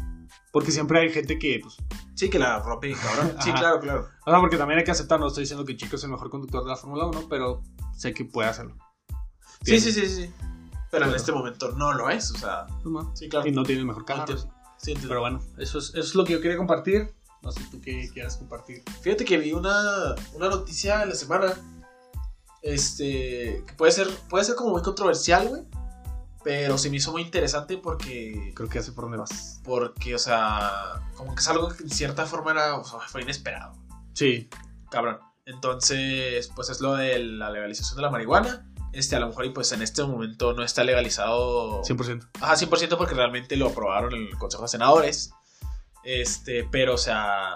Porque 0.52 0.72
siempre 0.72 0.98
hay 1.00 1.10
gente 1.10 1.38
que, 1.38 1.60
pues, 1.62 1.76
Sí, 2.14 2.28
que 2.28 2.38
la 2.38 2.58
rompe, 2.58 2.92
cabrón. 2.94 3.34
Sí, 3.40 3.52
claro, 3.52 3.80
claro. 3.80 4.08
o 4.26 4.30
sea, 4.30 4.40
porque 4.40 4.56
también 4.56 4.78
hay 4.78 4.84
que 4.84 4.90
aceptar, 4.90 5.20
no 5.20 5.28
estoy 5.28 5.44
diciendo 5.44 5.64
que 5.64 5.76
Chico 5.76 5.96
es 5.96 6.04
el 6.04 6.10
mejor 6.10 6.30
conductor 6.30 6.64
de 6.64 6.70
la 6.70 6.76
Fórmula 6.76 7.06
1, 7.06 7.26
pero 7.30 7.62
sé 7.96 8.12
que 8.12 8.24
puede 8.24 8.48
hacerlo. 8.48 8.76
Sí, 9.62 9.78
sí, 9.80 9.92
sí, 9.92 10.06
sí. 10.08 10.32
Pero 10.90 11.06
en 11.06 11.14
este 11.14 11.32
momento 11.32 11.70
no 11.72 11.92
lo 11.92 12.08
es, 12.10 12.30
o 12.30 12.38
sea. 12.38 12.66
No. 12.84 13.14
Sí, 13.14 13.28
claro. 13.28 13.46
Y 13.46 13.52
no 13.52 13.62
tiene 13.62 13.80
el 13.82 13.86
mejor 13.86 14.04
carro. 14.04 14.36
Sí. 14.78 14.94
Pero 15.06 15.20
bueno, 15.20 15.40
eso 15.58 15.78
es, 15.78 15.88
eso 15.90 15.98
es 16.00 16.14
lo 16.14 16.24
que 16.24 16.32
yo 16.34 16.40
quería 16.40 16.56
compartir. 16.56 17.14
No 17.42 17.52
sé 17.52 17.60
tú 17.70 17.80
qué 17.80 18.08
quieras 18.12 18.36
compartir. 18.36 18.82
Fíjate 19.02 19.24
que 19.24 19.36
vi 19.38 19.52
una, 19.52 20.14
una 20.34 20.48
noticia 20.48 21.02
en 21.02 21.10
la 21.10 21.14
semana. 21.14 21.52
Este. 22.62 23.62
Que 23.66 23.72
puede 23.76 23.92
ser, 23.92 24.08
puede 24.28 24.44
ser 24.44 24.54
como 24.56 24.70
muy 24.70 24.82
controversial, 24.82 25.48
güey. 25.48 25.62
Pero 26.48 26.78
se 26.78 26.88
me 26.88 26.96
hizo 26.96 27.12
muy 27.12 27.20
interesante 27.20 27.76
porque. 27.76 28.52
Creo 28.54 28.70
que 28.70 28.76
ya 28.76 28.82
sé 28.82 28.92
por 28.92 29.04
dónde 29.04 29.18
vas. 29.18 29.60
Porque, 29.64 30.14
o 30.14 30.18
sea. 30.18 30.94
Como 31.14 31.34
que 31.34 31.42
es 31.42 31.48
algo 31.48 31.68
que 31.68 31.82
en 31.82 31.90
cierta 31.90 32.24
forma 32.24 32.52
era. 32.52 32.76
O 32.76 32.84
sea, 32.84 33.00
fue 33.00 33.20
inesperado. 33.20 33.74
Sí. 34.14 34.48
Cabrón. 34.90 35.18
Entonces, 35.44 36.50
pues 36.56 36.70
es 36.70 36.80
lo 36.80 36.96
de 36.96 37.18
la 37.18 37.50
legalización 37.50 37.96
de 37.96 38.02
la 38.02 38.10
marihuana. 38.10 38.66
Este, 38.94 39.14
a 39.14 39.20
lo 39.20 39.28
mejor, 39.28 39.44
y 39.44 39.50
pues 39.50 39.72
en 39.72 39.82
este 39.82 40.02
momento 40.02 40.54
no 40.54 40.64
está 40.64 40.84
legalizado. 40.84 41.82
100%. 41.82 42.30
Ajá, 42.40 42.54
100% 42.54 42.96
porque 42.96 43.14
realmente 43.14 43.54
lo 43.56 43.68
aprobaron 43.68 44.14
en 44.14 44.28
el 44.28 44.38
Consejo 44.38 44.62
de 44.62 44.70
Senadores. 44.70 45.32
Este, 46.02 46.66
pero, 46.72 46.94
o 46.94 46.98
sea, 46.98 47.54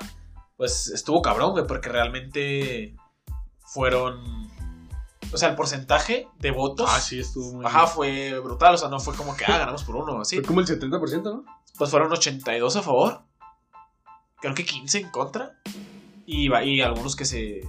pues 0.59 0.88
estuvo 0.88 1.22
cabrón, 1.22 1.52
güey, 1.52 1.66
porque 1.66 1.88
realmente 1.88 2.94
fueron. 3.61 4.50
O 5.33 5.37
sea, 5.38 5.49
el 5.49 5.57
porcentaje 5.57 6.29
de 6.38 6.51
votos. 6.51 6.88
Ah, 6.92 7.01
sí, 7.01 7.21
estuvo 7.21 7.55
muy 7.55 7.64
Ajá, 7.66 7.87
fue 7.87 8.38
brutal. 8.40 8.75
O 8.75 8.79
sea, 8.79 8.88
no 8.88 9.01
fue 9.01 9.14
como 9.14 9.37
que, 9.37 9.45
ah, 9.47 9.59
ganamos 9.59 9.83
por 9.85 9.97
uno, 9.97 10.21
así. 10.21 10.37
Fue 10.37 10.45
como 10.45 10.61
el 10.61 10.66
70%, 10.66 11.23
¿no? 11.23 11.45
Pues 11.79 11.90
fueron 11.90 12.12
82 12.12 12.77
a 12.77 12.83
favor. 12.83 13.23
Creo 14.40 14.55
que 14.55 14.64
15 14.64 14.99
en 14.99 15.11
contra. 15.11 15.59
Y, 16.27 16.49
va- 16.49 16.64
y 16.64 16.81
algunos 16.81 17.16
que 17.16 17.25
se. 17.25 17.61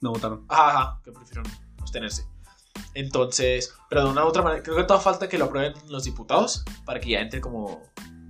No 0.00 0.12
votaron. 0.12 0.46
Ajá, 0.48 0.68
ajá, 0.68 1.00
que 1.04 1.12
prefirieron 1.12 1.50
abstenerse. 1.78 2.26
Entonces, 2.94 3.74
pero 3.88 4.04
de 4.04 4.10
una 4.10 4.24
u 4.24 4.28
otra 4.28 4.42
manera, 4.42 4.62
creo 4.62 4.76
que 4.76 4.84
toda 4.84 5.00
falta 5.00 5.28
que 5.28 5.38
lo 5.38 5.46
aprueben 5.46 5.74
los 5.88 6.04
diputados 6.04 6.64
para 6.84 7.00
que 7.00 7.10
ya 7.10 7.20
entre 7.20 7.40
como, 7.40 7.82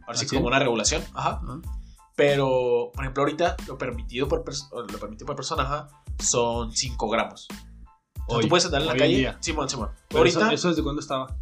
ahora 0.07 0.19
sí, 0.19 0.27
¿Ah, 0.27 0.35
como 0.35 0.47
una 0.49 0.59
regulación. 0.59 1.03
Ajá. 1.15 1.41
Ah. 1.45 1.61
Pero, 2.17 2.91
por 2.93 3.05
ejemplo, 3.05 3.23
ahorita 3.23 3.57
lo 3.67 3.79
permitido 3.79 4.29
por, 4.29 4.45
lo 4.73 4.99
permitido 4.99 5.27
por 5.27 5.37
persona 5.37 5.63
ajá, 5.63 5.89
son 6.19 6.73
5 6.73 7.09
gramos. 7.09 7.49
O 8.27 8.33
sea, 8.35 8.41
tú 8.43 8.49
puedes 8.49 8.65
andar 8.67 8.81
en 8.83 8.87
la 8.89 8.97
calle. 8.97 9.35
Simón, 9.41 9.69
Simón. 9.69 9.91
Ahorita. 10.15 10.41
Eso, 10.47 10.51
¿Eso 10.53 10.69
desde 10.69 10.83
cuándo 10.83 11.01
estaba? 11.01 11.37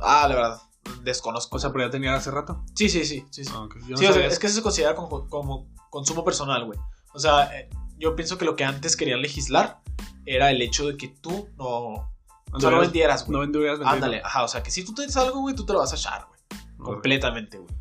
Ah, 0.00 0.26
la 0.28 0.34
verdad. 0.34 0.62
Desconozco. 1.02 1.56
O 1.56 1.58
sea, 1.58 1.72
pero 1.72 1.84
ya 1.86 1.90
tenía 1.90 2.14
hace 2.14 2.30
rato. 2.30 2.62
sí, 2.74 2.88
sí, 2.88 3.04
sí. 3.04 3.24
sí, 3.30 3.44
sí. 3.44 3.50
Ah, 3.54 3.66
no 3.88 3.96
Sí, 3.96 4.06
o 4.06 4.12
sea, 4.12 4.26
es 4.26 4.38
que 4.38 4.46
eso 4.46 4.56
se 4.56 4.62
considera 4.62 4.94
como, 4.94 5.28
como 5.28 5.66
consumo 5.90 6.24
personal, 6.24 6.64
güey. 6.66 6.78
O 7.14 7.18
sea, 7.18 7.44
eh, 7.58 7.70
yo 7.98 8.14
pienso 8.16 8.36
que 8.38 8.44
lo 8.44 8.56
que 8.56 8.64
antes 8.64 8.96
querían 8.96 9.22
legislar 9.22 9.80
era 10.26 10.50
el 10.50 10.60
hecho 10.60 10.86
de 10.86 10.96
que 10.96 11.08
tú 11.08 11.48
no, 11.56 12.12
o 12.52 12.60
sea, 12.60 12.70
no 12.70 12.80
vendieras, 12.80 13.28
No 13.28 13.38
güey. 13.38 13.48
vendieras 13.50 13.78
vendiendo. 13.78 14.06
Ándale, 14.06 14.22
ajá, 14.24 14.42
o 14.44 14.48
sea, 14.48 14.62
que 14.62 14.70
si 14.70 14.84
tú 14.84 14.92
tienes 14.94 15.16
algo, 15.16 15.40
güey, 15.40 15.54
tú 15.54 15.64
te 15.64 15.72
lo 15.72 15.78
vas 15.78 15.92
a 15.92 15.96
echar, 15.96 16.26
güey. 16.26 16.40
Completamente, 16.78 17.58
güey. 17.58 17.72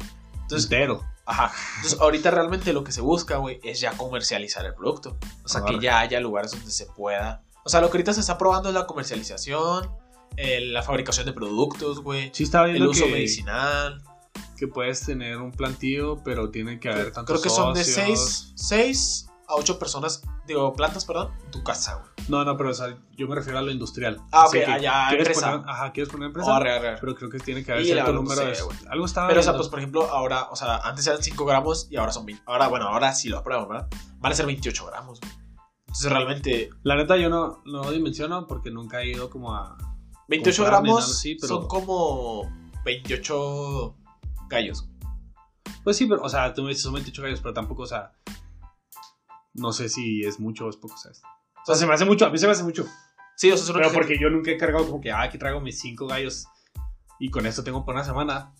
Entonces, 0.43 0.71
Entero. 0.71 1.01
ajá. 1.25 1.51
Entonces, 1.77 1.99
ahorita 1.99 2.31
realmente 2.31 2.71
lo 2.73 2.83
que 2.83 2.91
se 2.91 3.01
busca, 3.01 3.37
güey, 3.37 3.59
es 3.63 3.79
ya 3.79 3.91
comercializar 3.97 4.65
el 4.65 4.75
producto. 4.75 5.17
O 5.43 5.47
sea, 5.47 5.63
que 5.65 5.79
ya 5.79 5.99
haya 5.99 6.19
lugares 6.19 6.51
donde 6.51 6.71
se 6.71 6.85
pueda. 6.85 7.43
O 7.65 7.69
sea, 7.69 7.81
lo 7.81 7.89
que 7.89 7.97
ahorita 7.97 8.13
se 8.13 8.19
está 8.19 8.37
probando 8.37 8.69
es 8.69 8.75
la 8.75 8.85
comercialización, 8.85 9.89
eh, 10.35 10.61
la 10.65 10.83
fabricación 10.83 11.25
de 11.25 11.33
productos, 11.33 12.01
güey. 12.01 12.31
Sí 12.33 12.43
El 12.51 12.71
viendo 12.71 12.89
uso 12.89 13.05
que, 13.05 13.11
medicinal. 13.11 14.01
que 14.57 14.67
puedes 14.67 15.05
tener 15.05 15.37
un 15.37 15.51
plantío, 15.51 16.21
pero 16.23 16.49
tiene 16.49 16.79
que 16.79 16.89
haber 16.89 17.11
tantos 17.11 17.39
Creo 17.39 17.41
que 17.41 17.49
son 17.49 17.73
de 17.73 17.83
socios. 17.83 18.53
6 18.55 19.29
a 19.47 19.55
8 19.55 19.77
personas, 19.79 20.23
digo, 20.47 20.73
plantas, 20.73 21.05
perdón, 21.05 21.31
en 21.45 21.51
tu 21.51 21.63
casa, 21.63 21.95
güey. 21.95 22.13
No, 22.29 22.45
no, 22.45 22.55
pero 22.57 22.69
o 22.69 22.73
sea, 22.73 22.95
yo 23.11 23.27
me 23.27 23.35
refiero 23.35 23.59
a 23.59 23.61
lo 23.61 23.71
industrial. 23.71 24.21
Ah, 24.31 24.45
ok, 24.47 24.55
allá, 24.55 25.07
¿quieres 25.09 25.27
empresa. 25.27 25.51
Poner, 25.51 25.69
ajá, 25.69 25.91
quieres 25.91 26.11
poner 26.11 26.27
empresa. 26.27 26.55
Arre, 26.55 26.71
arre, 26.71 26.87
arre. 26.89 26.97
Pero 27.01 27.15
creo 27.15 27.29
que 27.29 27.39
tiene 27.39 27.63
que 27.63 27.71
haber 27.73 27.83
Y 27.83 27.87
cierto 27.87 28.13
número 28.13 28.41
sé, 28.41 28.45
de. 28.45 28.89
Algo 28.89 29.05
estaba. 29.05 29.27
Pero, 29.27 29.41
o 29.41 29.43
sea, 29.43 29.51
viendo. 29.51 29.57
pues 29.61 29.69
por 29.69 29.79
ejemplo, 29.79 30.09
ahora, 30.09 30.47
o 30.49 30.55
sea, 30.55 30.77
antes 30.77 31.05
eran 31.05 31.21
5 31.21 31.45
gramos 31.45 31.87
y 31.89 31.97
ahora 31.97 32.11
son 32.13 32.25
20. 32.25 32.43
Ahora, 32.45 32.67
bueno, 32.67 32.87
ahora 32.87 33.13
sí 33.13 33.29
lo 33.29 33.39
aprueban, 33.39 33.67
¿verdad? 33.67 33.87
Van 34.19 34.31
a 34.31 34.35
ser 34.35 34.45
28 34.45 34.85
gramos, 34.85 35.19
güey. 35.19 35.42
Entonces, 35.93 36.11
realmente, 36.11 36.69
La 36.81 36.95
neta, 36.95 37.17
yo 37.17 37.29
no, 37.29 37.61
no 37.65 37.91
dimensiono 37.91 38.47
porque 38.47 38.71
nunca 38.71 39.01
he 39.01 39.11
ido 39.11 39.29
como 39.29 39.53
a. 39.53 39.77
28 40.27 40.63
Comprar 40.63 40.81
ni 40.81 40.89
gramos 40.89 41.01
nada 41.01 41.13
así, 41.13 41.35
pero- 41.35 41.47
son 41.47 41.67
como 41.67 42.51
28 42.83 43.95
gallos. 44.49 44.89
Pues 45.83 45.95
sí, 45.95 46.07
pero, 46.07 46.23
o 46.23 46.29
sea, 46.29 46.51
tú 46.55 46.63
me 46.63 46.69
dices 46.69 46.83
son 46.83 46.93
28 46.93 47.21
gallos, 47.21 47.41
pero 47.41 47.53
tampoco, 47.53 47.83
o 47.83 47.85
sea. 47.85 48.11
No 49.53 49.71
sé 49.71 49.87
si 49.87 50.21
es 50.21 50.39
mucho 50.39 50.65
o 50.65 50.69
es 50.69 50.77
poco, 50.77 50.97
¿sabes? 50.97 51.21
O 51.61 51.65
sea, 51.65 51.75
se 51.75 51.85
me 51.85 51.93
hace 51.93 52.05
mucho, 52.05 52.25
a 52.25 52.31
mí 52.31 52.39
se 52.39 52.47
me 52.47 52.53
hace 52.53 52.63
mucho. 52.63 52.87
Sí, 53.35 53.51
o 53.51 53.57
sea, 53.57 53.75
Pero 53.75 53.91
porque 53.91 54.17
yo 54.19 54.31
nunca 54.31 54.49
he 54.49 54.57
cargado 54.57 54.87
como 54.87 54.99
que, 54.99 55.11
ah, 55.11 55.21
aquí 55.21 55.37
traigo 55.37 55.61
mis 55.61 55.79
5 55.79 56.07
gallos 56.07 56.47
y 57.19 57.29
con 57.29 57.45
esto 57.45 57.63
tengo 57.63 57.85
para 57.85 57.99
una 57.99 58.05
semana. 58.05 58.55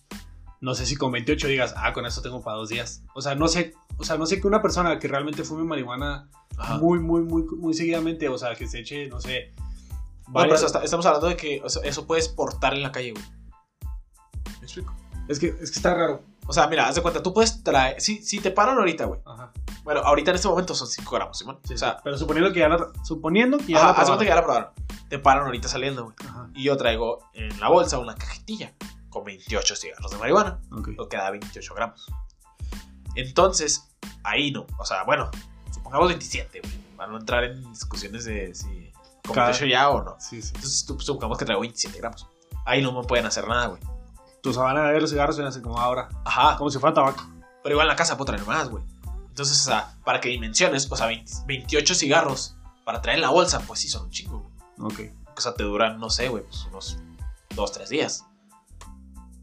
No 0.60 0.74
sé 0.74 0.86
si 0.86 0.96
con 0.96 1.12
28 1.12 1.46
digas, 1.48 1.74
ah, 1.76 1.92
con 1.92 2.06
esto 2.06 2.22
tengo 2.22 2.42
para 2.42 2.56
dos 2.56 2.68
días. 2.70 3.02
O 3.14 3.20
sea, 3.20 3.34
no 3.34 3.48
sé, 3.48 3.74
o 3.98 4.04
sea, 4.04 4.16
no 4.16 4.24
sé 4.26 4.40
que 4.40 4.46
una 4.46 4.62
persona 4.62 4.98
que 4.98 5.08
realmente 5.08 5.44
fume 5.44 5.64
marihuana 5.64 6.28
Ajá. 6.56 6.78
muy, 6.78 6.98
muy, 7.00 7.22
muy, 7.22 7.44
muy 7.58 7.74
seguidamente, 7.74 8.28
o 8.28 8.38
sea, 8.38 8.54
que 8.54 8.66
se 8.66 8.80
eche, 8.80 9.08
no 9.08 9.20
sé. 9.20 9.52
No, 10.28 10.32
pero 10.40 10.54
está- 10.54 10.82
estamos 10.82 11.04
hablando 11.04 11.28
de 11.28 11.36
que 11.36 11.60
o 11.62 11.68
sea, 11.68 11.82
eso 11.82 12.06
puedes 12.06 12.28
portar 12.28 12.72
en 12.74 12.82
la 12.82 12.92
calle, 12.92 13.12
güey. 13.12 13.24
¿Me 14.60 14.64
explico? 14.66 14.94
es, 15.28 15.38
que, 15.38 15.48
es 15.48 15.70
que 15.70 15.76
está 15.76 15.94
raro. 15.94 16.22
O 16.46 16.52
sea, 16.52 16.66
mira, 16.66 16.86
haz 16.88 16.94
de 16.94 17.02
cuenta, 17.02 17.22
tú 17.22 17.32
puedes 17.32 17.62
traer. 17.62 18.00
Si, 18.00 18.22
si 18.22 18.38
te 18.38 18.50
paran 18.50 18.76
ahorita, 18.78 19.06
güey. 19.06 19.20
Ajá. 19.24 19.50
Bueno, 19.82 20.00
ahorita 20.00 20.30
en 20.30 20.34
este 20.36 20.48
momento 20.48 20.74
son 20.74 20.88
5 20.88 21.14
gramos, 21.14 21.38
Simón. 21.38 21.58
Sí, 21.64 21.74
o 21.74 21.78
sea, 21.78 21.98
pero 22.04 22.16
suponiendo 22.18 22.52
que 22.52 22.60
ya 22.60 22.68
la, 22.68 22.86
suponiendo 23.02 23.58
que 23.58 23.72
ya 23.72 23.78
ajá, 23.78 23.84
la 23.86 23.90
haz 23.92 23.96
de 23.98 24.04
probaron. 24.04 24.16
cuenta 24.16 24.24
que 24.24 24.28
ya 24.28 24.34
la 24.34 24.44
probaron. 24.44 25.08
Te 25.08 25.18
paran 25.18 25.44
ahorita 25.46 25.68
saliendo, 25.68 26.04
güey. 26.04 26.16
Y 26.54 26.64
yo 26.64 26.76
traigo 26.76 27.18
en 27.34 27.58
la 27.60 27.68
bolsa 27.68 27.98
una 27.98 28.14
cajetilla 28.14 28.74
con 29.14 29.24
28 29.24 29.76
cigarros 29.76 30.10
de 30.10 30.18
marihuana. 30.18 30.58
Ok. 30.72 30.88
Lo 30.96 31.08
que 31.08 31.16
da 31.16 31.30
28 31.30 31.74
gramos. 31.74 32.06
Entonces, 33.14 33.90
ahí 34.24 34.50
no. 34.50 34.66
O 34.78 34.84
sea, 34.84 35.04
bueno, 35.04 35.30
supongamos 35.72 36.08
27, 36.08 36.60
güey. 36.60 36.74
Para 36.96 37.10
no 37.12 37.18
entrar 37.18 37.44
en 37.44 37.62
discusiones 37.72 38.24
de 38.24 38.54
si 38.54 38.92
con 39.24 39.34
Cada- 39.34 39.46
28 39.48 39.66
ya 39.66 39.88
o 39.90 40.02
no. 40.02 40.16
Sí, 40.18 40.42
sí. 40.42 40.52
Entonces, 40.54 40.84
supongamos 40.98 41.38
que 41.38 41.44
traigo 41.44 41.60
27 41.60 41.96
gramos. 41.98 42.26
Ahí 42.66 42.82
no 42.82 42.92
me 42.92 43.06
pueden 43.06 43.26
hacer 43.26 43.46
nada, 43.46 43.66
güey. 43.68 43.80
Tu 44.42 44.52
sabana 44.52 44.90
de 44.90 45.00
los 45.00 45.10
cigarros 45.10 45.38
hace 45.38 45.62
como 45.62 45.78
ahora. 45.78 46.08
Ajá. 46.24 46.56
Como 46.58 46.70
si 46.70 46.78
fuera 46.78 46.92
tabaco. 46.94 47.24
Pero 47.62 47.74
igual 47.74 47.86
en 47.86 47.90
la 47.90 47.96
casa 47.96 48.16
puedo 48.16 48.26
traer 48.26 48.44
más, 48.46 48.68
güey. 48.68 48.84
Entonces, 49.28 49.60
o 49.60 49.64
sea, 49.64 49.96
para 50.04 50.20
que 50.20 50.28
dimensiones, 50.28 50.90
o 50.90 50.96
sea, 50.96 51.06
20 51.06 51.32
28 51.46 51.94
cigarros 51.94 52.56
para 52.84 53.00
traer 53.00 53.16
en 53.18 53.22
la 53.22 53.30
bolsa, 53.30 53.60
pues 53.60 53.80
sí 53.80 53.88
son 53.88 54.02
un 54.04 54.10
chingo, 54.10 54.40
güey. 54.76 55.08
Ok. 55.08 55.14
O 55.36 55.40
sea, 55.40 55.54
te 55.54 55.62
duran, 55.64 55.98
no 55.98 56.10
sé, 56.10 56.28
güey, 56.28 56.44
pues 56.44 56.64
unos 56.66 56.98
2, 57.56 57.72
3 57.72 57.88
días. 57.88 58.24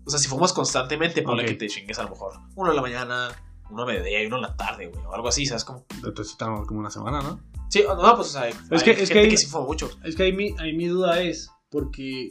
O 0.05 0.09
sea, 0.09 0.19
si 0.19 0.27
fumas 0.27 0.53
constantemente, 0.53 1.21
ponle 1.21 1.43
Ok. 1.43 1.49
que 1.49 1.55
te 1.55 1.67
chingues 1.67 1.99
a 1.99 2.03
lo 2.03 2.09
mejor 2.09 2.33
uno 2.55 2.69
en 2.71 2.75
la 2.75 2.81
mañana, 2.81 3.29
uno 3.69 3.83
a 3.83 3.85
mediodía 3.85 4.23
y 4.23 4.25
uno 4.27 4.37
en 4.37 4.41
la 4.43 4.55
tarde, 4.57 4.87
güey, 4.87 5.05
o 5.05 5.13
algo 5.13 5.27
así, 5.27 5.45
¿sabes 5.45 5.63
cómo? 5.63 5.85
Entonces 5.95 6.31
está 6.31 6.45
como 6.65 6.79
una 6.79 6.89
semana, 6.89 7.21
¿no? 7.21 7.39
Sí, 7.69 7.83
no, 7.87 7.95
pues, 8.15 8.27
o 8.29 8.31
sea, 8.31 8.41
hay 8.43 8.53
Es 8.71 8.83
que- 8.83 8.91
es 8.91 9.07
que 9.09 9.13
que, 9.13 9.19
hay- 9.19 9.37
sí 9.37 9.45
fuma 9.45 9.65
mucho. 9.65 9.89
Es 10.03 10.15
que 10.15 10.23
ahí 10.23 10.33
mi, 10.33 10.53
ahí 10.59 10.73
mi 10.75 10.87
duda 10.87 11.21
es, 11.21 11.51
porque 11.69 12.29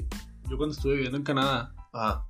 yo 0.49 0.57
cuando 0.59 0.75
estuve 0.75 0.95
viviendo 0.95 1.17
en 1.17 1.23
Canadá, 1.25 1.75
Ajá, 1.93 2.27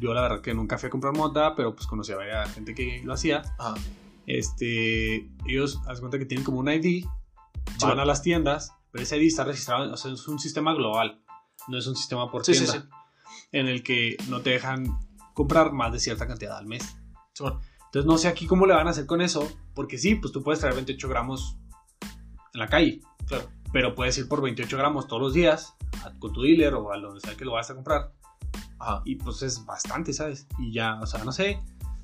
yo 0.00 0.12
la 0.14 0.22
verdad 0.22 0.40
que 0.42 0.52
nunca 0.54 0.76
fui 0.78 0.88
a 0.88 0.90
comprar 0.90 1.14
mota, 1.16 1.54
pero 1.56 1.74
pues 1.74 1.86
conocí 1.86 2.12
a 2.12 2.46
gente 2.48 2.74
que 2.74 3.00
lo 3.04 3.12
hacía. 3.14 3.42
ajá. 3.58 3.74
Este, 4.26 5.28
ellos, 5.46 5.80
haz 5.86 6.00
cuenta 6.00 6.18
que 6.18 6.24
tienen 6.26 6.44
como 6.44 6.58
un 6.58 6.68
ID, 6.68 7.04
Sí. 7.78 7.86
van 7.86 8.00
a 8.00 8.04
las 8.04 8.22
tiendas, 8.22 8.72
pero 8.90 9.02
ese 9.04 9.16
ID 9.16 9.26
está 9.28 9.44
registrado, 9.44 9.92
o 9.92 9.96
sea, 9.96 10.12
es 10.12 10.26
un 10.28 10.38
sistema 10.38 10.74
global, 10.74 11.22
no 11.68 11.78
es 11.78 11.86
un 11.86 11.96
sistema 11.96 12.30
por 12.30 12.44
Sí, 12.44 12.54
sí, 12.54 12.64
tienda, 12.64 12.88
en 13.52 13.68
el 13.68 13.82
que 13.82 14.16
no 14.28 14.40
te 14.40 14.50
dejan 14.50 14.98
comprar 15.34 15.72
más 15.72 15.92
de 15.92 16.00
cierta 16.00 16.26
cantidad 16.26 16.56
al 16.58 16.66
mes. 16.66 16.96
Entonces 17.38 18.06
no 18.06 18.18
sé 18.18 18.28
aquí 18.28 18.46
cómo 18.46 18.66
le 18.66 18.74
van 18.74 18.86
a 18.86 18.90
hacer 18.90 19.06
con 19.06 19.20
eso, 19.20 19.50
porque 19.74 19.98
sí, 19.98 20.14
pues 20.14 20.32
tú 20.32 20.42
puedes 20.42 20.60
traer 20.60 20.74
28 20.74 21.08
gramos 21.08 21.56
en 22.54 22.60
la 22.60 22.66
calle, 22.68 23.00
claro. 23.26 23.48
pero 23.72 23.94
puedes 23.94 24.16
ir 24.18 24.28
por 24.28 24.42
28 24.42 24.76
gramos 24.76 25.06
todos 25.06 25.20
los 25.22 25.34
días 25.34 25.74
a- 26.04 26.12
con 26.18 26.32
tu 26.32 26.42
dealer 26.42 26.74
o 26.74 26.92
a 26.92 26.98
donde 26.98 27.20
sea 27.20 27.36
que 27.36 27.44
lo 27.44 27.52
vas 27.52 27.70
a 27.70 27.74
comprar. 27.74 28.12
Ajá. 28.78 29.02
Y 29.04 29.16
pues 29.16 29.42
es 29.42 29.64
bastante, 29.64 30.12
¿sabes? 30.12 30.46
Y 30.58 30.72
ya, 30.72 30.98
o 31.00 31.06
sea, 31.06 31.24
no 31.24 31.32
sé. 31.32 31.58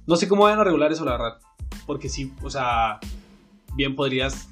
No 0.06 0.16
sé 0.16 0.28
cómo 0.28 0.44
van 0.44 0.58
a 0.58 0.64
regular 0.64 0.90
eso, 0.92 1.04
la 1.04 1.12
verdad. 1.12 1.38
porque 1.86 2.08
sí, 2.08 2.32
o 2.42 2.50
sea, 2.50 2.98
bien 3.74 3.94
podrías, 3.96 4.48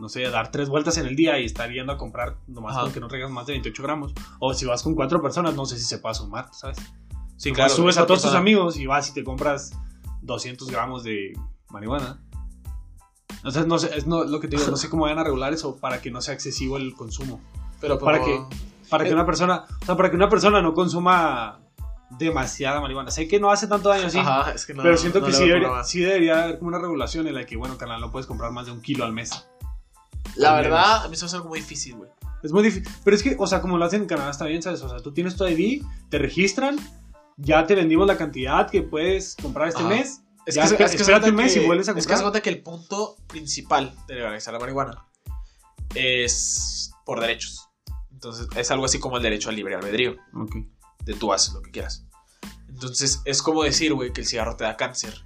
no 0.00 0.08
sé, 0.08 0.22
dar 0.30 0.50
tres 0.50 0.68
vueltas 0.68 0.96
en 0.98 1.06
el 1.06 1.14
día 1.14 1.38
y 1.38 1.44
estar 1.44 1.70
yendo 1.70 1.92
a 1.92 1.98
comprar 1.98 2.36
nomás 2.48 2.72
Ajá. 2.74 2.82
con 2.84 2.92
que 2.92 3.00
no 3.00 3.08
traigas 3.08 3.30
más 3.30 3.46
de 3.46 3.52
28 3.54 3.82
gramos. 3.82 4.12
O 4.38 4.54
si 4.54 4.64
vas 4.66 4.82
con 4.82 4.94
cuatro 4.94 5.20
personas, 5.22 5.54
no 5.54 5.66
sé 5.66 5.76
si 5.78 5.84
se 5.84 5.98
pueda 5.98 6.14
sumar, 6.14 6.48
¿sabes? 6.52 6.78
Sí, 7.36 7.52
Nomás 7.52 7.72
subes 7.72 7.96
a 7.98 8.06
todos 8.06 8.22
tus 8.22 8.34
amigos 8.34 8.76
y 8.76 8.86
vas 8.86 9.08
y 9.10 9.14
te 9.14 9.22
compras 9.24 9.72
200 10.22 10.70
gramos 10.70 11.04
de 11.04 11.32
marihuana. 11.70 12.20
Sea, 13.50 13.64
no 13.64 13.78
sé, 13.78 13.96
es 13.96 14.06
no, 14.06 14.24
lo 14.24 14.40
que 14.40 14.48
te 14.48 14.56
digo, 14.56 14.70
no 14.70 14.76
sé 14.76 14.90
cómo 14.90 15.04
vayan 15.04 15.18
a 15.18 15.24
regular 15.24 15.52
eso 15.52 15.76
para 15.76 16.02
que 16.02 16.10
no 16.10 16.20
sea 16.20 16.34
excesivo 16.34 16.76
el 16.76 16.94
consumo. 16.94 17.40
Pero 17.80 17.98
para 17.98 18.18
como- 18.18 18.48
Para 18.90 19.04
que 19.04 19.10
Eh. 19.10 19.14
una 19.14 19.24
persona, 19.24 19.64
o 19.80 19.84
sea, 19.86 19.96
para 19.96 20.10
que 20.10 20.16
una 20.16 20.28
persona 20.28 20.60
no 20.60 20.74
consuma 20.74 21.60
demasiada 22.18 22.80
marihuana. 22.80 23.10
Sé 23.12 23.28
que 23.28 23.38
no 23.38 23.50
hace 23.52 23.68
tanto 23.68 23.88
daño 23.88 24.08
así, 24.08 24.18
Ajá, 24.18 24.50
es 24.52 24.66
que 24.66 24.74
no, 24.74 24.82
pero 24.82 24.96
siento 24.96 25.20
no 25.20 25.26
que 25.26 25.32
debería, 25.32 25.84
sí 25.84 26.00
debería 26.00 26.42
haber 26.42 26.58
como 26.58 26.68
una 26.68 26.78
regulación 26.80 27.26
en 27.28 27.34
la 27.36 27.46
que, 27.46 27.56
bueno, 27.56 27.78
canal, 27.78 28.00
no 28.00 28.10
puedes 28.10 28.26
comprar 28.26 28.50
más 28.50 28.66
de 28.66 28.72
un 28.72 28.82
kilo 28.82 29.04
al 29.04 29.12
mes. 29.12 29.48
La 30.36 30.56
al 30.56 30.62
verdad, 30.64 31.04
a 31.04 31.08
mí 31.08 31.16
se 31.16 31.24
me 31.24 31.26
hace 31.26 31.36
algo 31.36 31.48
muy 31.48 31.60
difícil, 31.60 31.96
güey. 31.96 32.10
Es 32.42 32.52
muy 32.52 32.62
difícil. 32.62 32.88
Pero 33.04 33.16
es 33.16 33.22
que, 33.22 33.36
o 33.38 33.46
sea, 33.46 33.60
como 33.60 33.76
lo 33.78 33.84
hacen 33.84 34.02
en 34.02 34.08
Canadá 34.08 34.30
está 34.30 34.46
bien, 34.46 34.62
¿sabes? 34.62 34.80
O 34.82 34.88
sea, 34.88 34.98
tú 35.00 35.12
tienes 35.12 35.36
tu 35.36 35.46
ID, 35.46 35.82
te 36.08 36.18
registran, 36.18 36.78
ya 37.36 37.66
te 37.66 37.74
vendimos 37.74 38.06
la 38.06 38.16
cantidad 38.16 38.68
que 38.70 38.82
puedes 38.82 39.36
comprar 39.36 39.68
este 39.68 39.80
Ajá. 39.80 39.88
mes. 39.90 40.22
Es 40.46 40.54
Ya, 40.54 40.62
que, 40.62 40.68
espera- 40.68 40.86
es 40.86 40.96
que 40.96 41.02
espérate 41.02 41.28
un 41.30 41.36
mes 41.36 41.52
que- 41.54 41.62
y 41.62 41.66
vuelves 41.66 41.88
a 41.88 41.92
Es 41.92 41.96
que 41.96 42.00
comprar. 42.02 42.18
se 42.18 42.24
nota 42.24 42.40
que 42.40 42.48
el 42.50 42.62
punto 42.62 43.16
principal 43.26 43.94
de 44.06 44.14
legalizar 44.14 44.54
la 44.54 44.60
marihuana 44.60 45.06
es 45.94 46.92
por 47.04 47.20
derechos. 47.20 47.68
Entonces, 48.12 48.48
es 48.56 48.70
algo 48.70 48.84
así 48.84 48.98
como 48.98 49.16
el 49.16 49.22
derecho 49.22 49.48
al 49.48 49.56
libre 49.56 49.74
albedrío. 49.74 50.16
Ok. 50.34 50.56
De 51.04 51.14
tú 51.14 51.32
haces 51.32 51.54
lo 51.54 51.62
que 51.62 51.70
quieras. 51.70 52.04
Entonces, 52.68 53.20
es 53.24 53.42
como 53.42 53.62
decir, 53.62 53.92
güey, 53.94 54.12
que 54.12 54.20
el 54.20 54.26
cigarro 54.26 54.56
te 54.56 54.64
da 54.64 54.76
cáncer 54.76 55.24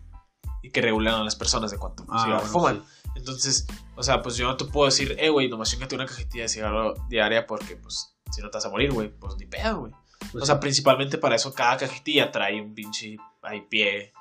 y 0.62 0.70
que 0.70 0.80
regulan 0.80 1.14
a 1.14 1.24
las 1.24 1.36
personas 1.36 1.70
de 1.70 1.78
cuánto 1.78 2.04
Ah, 2.08 2.24
cigarro 2.24 2.40
bueno, 2.40 2.52
fuman. 2.52 2.84
Entonces, 3.14 3.66
o 3.96 4.02
sea, 4.02 4.22
pues 4.22 4.36
yo 4.36 4.46
no 4.46 4.56
te 4.56 4.64
puedo 4.64 4.86
decir, 4.86 5.16
eh, 5.18 5.28
güey, 5.28 5.48
nomás 5.48 5.70
chingate 5.70 5.94
una 5.94 6.06
cajetilla 6.06 6.44
de 6.44 6.48
cigarro 6.48 6.94
diaria 7.08 7.46
porque, 7.46 7.76
pues, 7.76 8.16
si 8.30 8.40
no 8.40 8.50
te 8.50 8.58
vas 8.58 8.66
a 8.66 8.70
morir, 8.70 8.92
güey, 8.92 9.08
pues 9.08 9.36
ni 9.36 9.46
pedo, 9.46 9.80
güey. 9.80 9.92
Pues 10.32 10.42
o 10.42 10.46
sea, 10.46 10.58
principalmente 10.58 11.18
para 11.18 11.36
eso 11.36 11.52
cada 11.52 11.76
cajetilla 11.76 12.32
trae 12.32 12.60
un 12.60 12.74
pinche 12.74 13.16
ahí 13.42 13.60
pie 13.62 14.12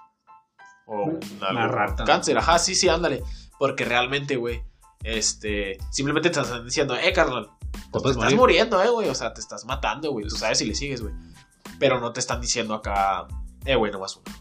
o 0.86 1.04
un, 1.04 1.20
Una 1.40 1.68
rata. 1.68 2.04
cáncer. 2.04 2.38
Ajá, 2.38 2.60
sí, 2.60 2.76
sí, 2.76 2.90
ándale. 2.90 3.24
Porque 3.58 3.86
realmente, 3.86 4.36
güey, 4.36 4.64
este, 5.04 5.78
simplemente 5.92 6.30
te 6.30 6.40
están 6.40 6.66
diciendo, 6.66 6.96
eh, 6.96 7.14
carnal, 7.14 7.50
te, 7.92 8.10
estás 8.10 8.34
muriendo, 8.34 8.82
eh, 8.84 8.90
güey. 8.90 9.10
O 9.10 9.16
sea, 9.16 9.34
te 9.34 9.42
estás 9.42 9.66
matando, 9.66 10.12
güey. 10.12 10.28
Tú 10.28 10.36
sabes 10.36 10.58
si 10.58 10.66
le 10.66 10.76
sigues, 10.76 11.02
güey. 11.02 11.14
Pero 11.80 12.00
no 12.00 12.12
te 12.14 12.20
están 12.20 12.42
diciendo 12.42 12.74
acá, 12.74 13.28
eh, 13.66 13.76
güey, 13.76 13.92
no 13.92 14.00
vas 14.00 14.18
una. 14.18 14.32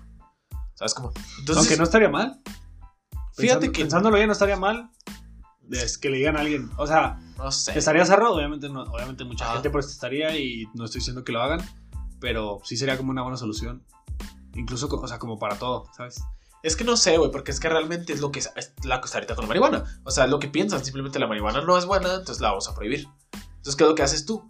¿Sabes 0.74 0.94
cómo? 0.94 1.12
Entonces, 1.38 1.64
Aunque 1.64 1.76
no 1.76 1.84
estaría 1.84 2.08
mal. 2.08 2.40
Fíjate 3.36 3.72
que. 3.72 3.82
Pensándolo 3.82 4.16
bien, 4.16 4.26
no 4.28 4.32
estaría 4.32 4.56
mal. 4.56 4.90
Es 5.70 5.96
que 5.98 6.10
le 6.10 6.18
digan 6.18 6.36
a 6.36 6.40
alguien. 6.40 6.70
O 6.76 6.86
sea, 6.86 7.18
No 7.38 7.50
sé. 7.50 7.78
estaría 7.78 8.04
cerrado. 8.04 8.34
Obviamente, 8.34 8.68
no, 8.68 8.82
obviamente 8.82 9.24
mucha 9.24 9.44
Ajá. 9.44 9.54
gente 9.54 9.70
protestaría 9.70 10.36
y 10.36 10.66
no 10.74 10.84
estoy 10.84 10.98
diciendo 11.00 11.24
que 11.24 11.32
lo 11.32 11.42
hagan. 11.42 11.60
Pero 12.20 12.60
sí 12.64 12.76
sería 12.76 12.96
como 12.96 13.10
una 13.10 13.22
buena 13.22 13.36
solución. 13.36 13.84
Incluso, 14.54 14.86
o 14.88 15.08
sea, 15.08 15.18
como 15.18 15.38
para 15.38 15.58
todo, 15.58 15.86
¿sabes? 15.96 16.22
Es 16.62 16.76
que 16.76 16.84
no 16.84 16.96
sé, 16.96 17.16
güey, 17.18 17.30
porque 17.32 17.50
es 17.50 17.58
que 17.58 17.68
realmente 17.68 18.12
es 18.12 18.20
lo 18.20 18.30
que 18.30 18.38
es, 18.38 18.52
es 18.54 18.72
la 18.84 18.96
está 18.96 19.18
ahorita 19.18 19.34
con 19.34 19.44
la 19.44 19.48
marihuana. 19.48 19.84
O 20.04 20.10
sea, 20.12 20.26
lo 20.28 20.38
que 20.38 20.46
piensan, 20.48 20.84
simplemente 20.84 21.18
la 21.18 21.26
marihuana 21.26 21.62
no 21.62 21.76
es 21.76 21.86
buena, 21.86 22.10
entonces 22.10 22.40
la 22.40 22.50
vamos 22.50 22.68
a 22.68 22.74
prohibir. 22.74 23.08
Entonces, 23.32 23.74
¿qué 23.76 23.84
es 23.84 23.90
lo 23.90 23.94
que 23.96 24.02
haces 24.02 24.26
tú? 24.26 24.48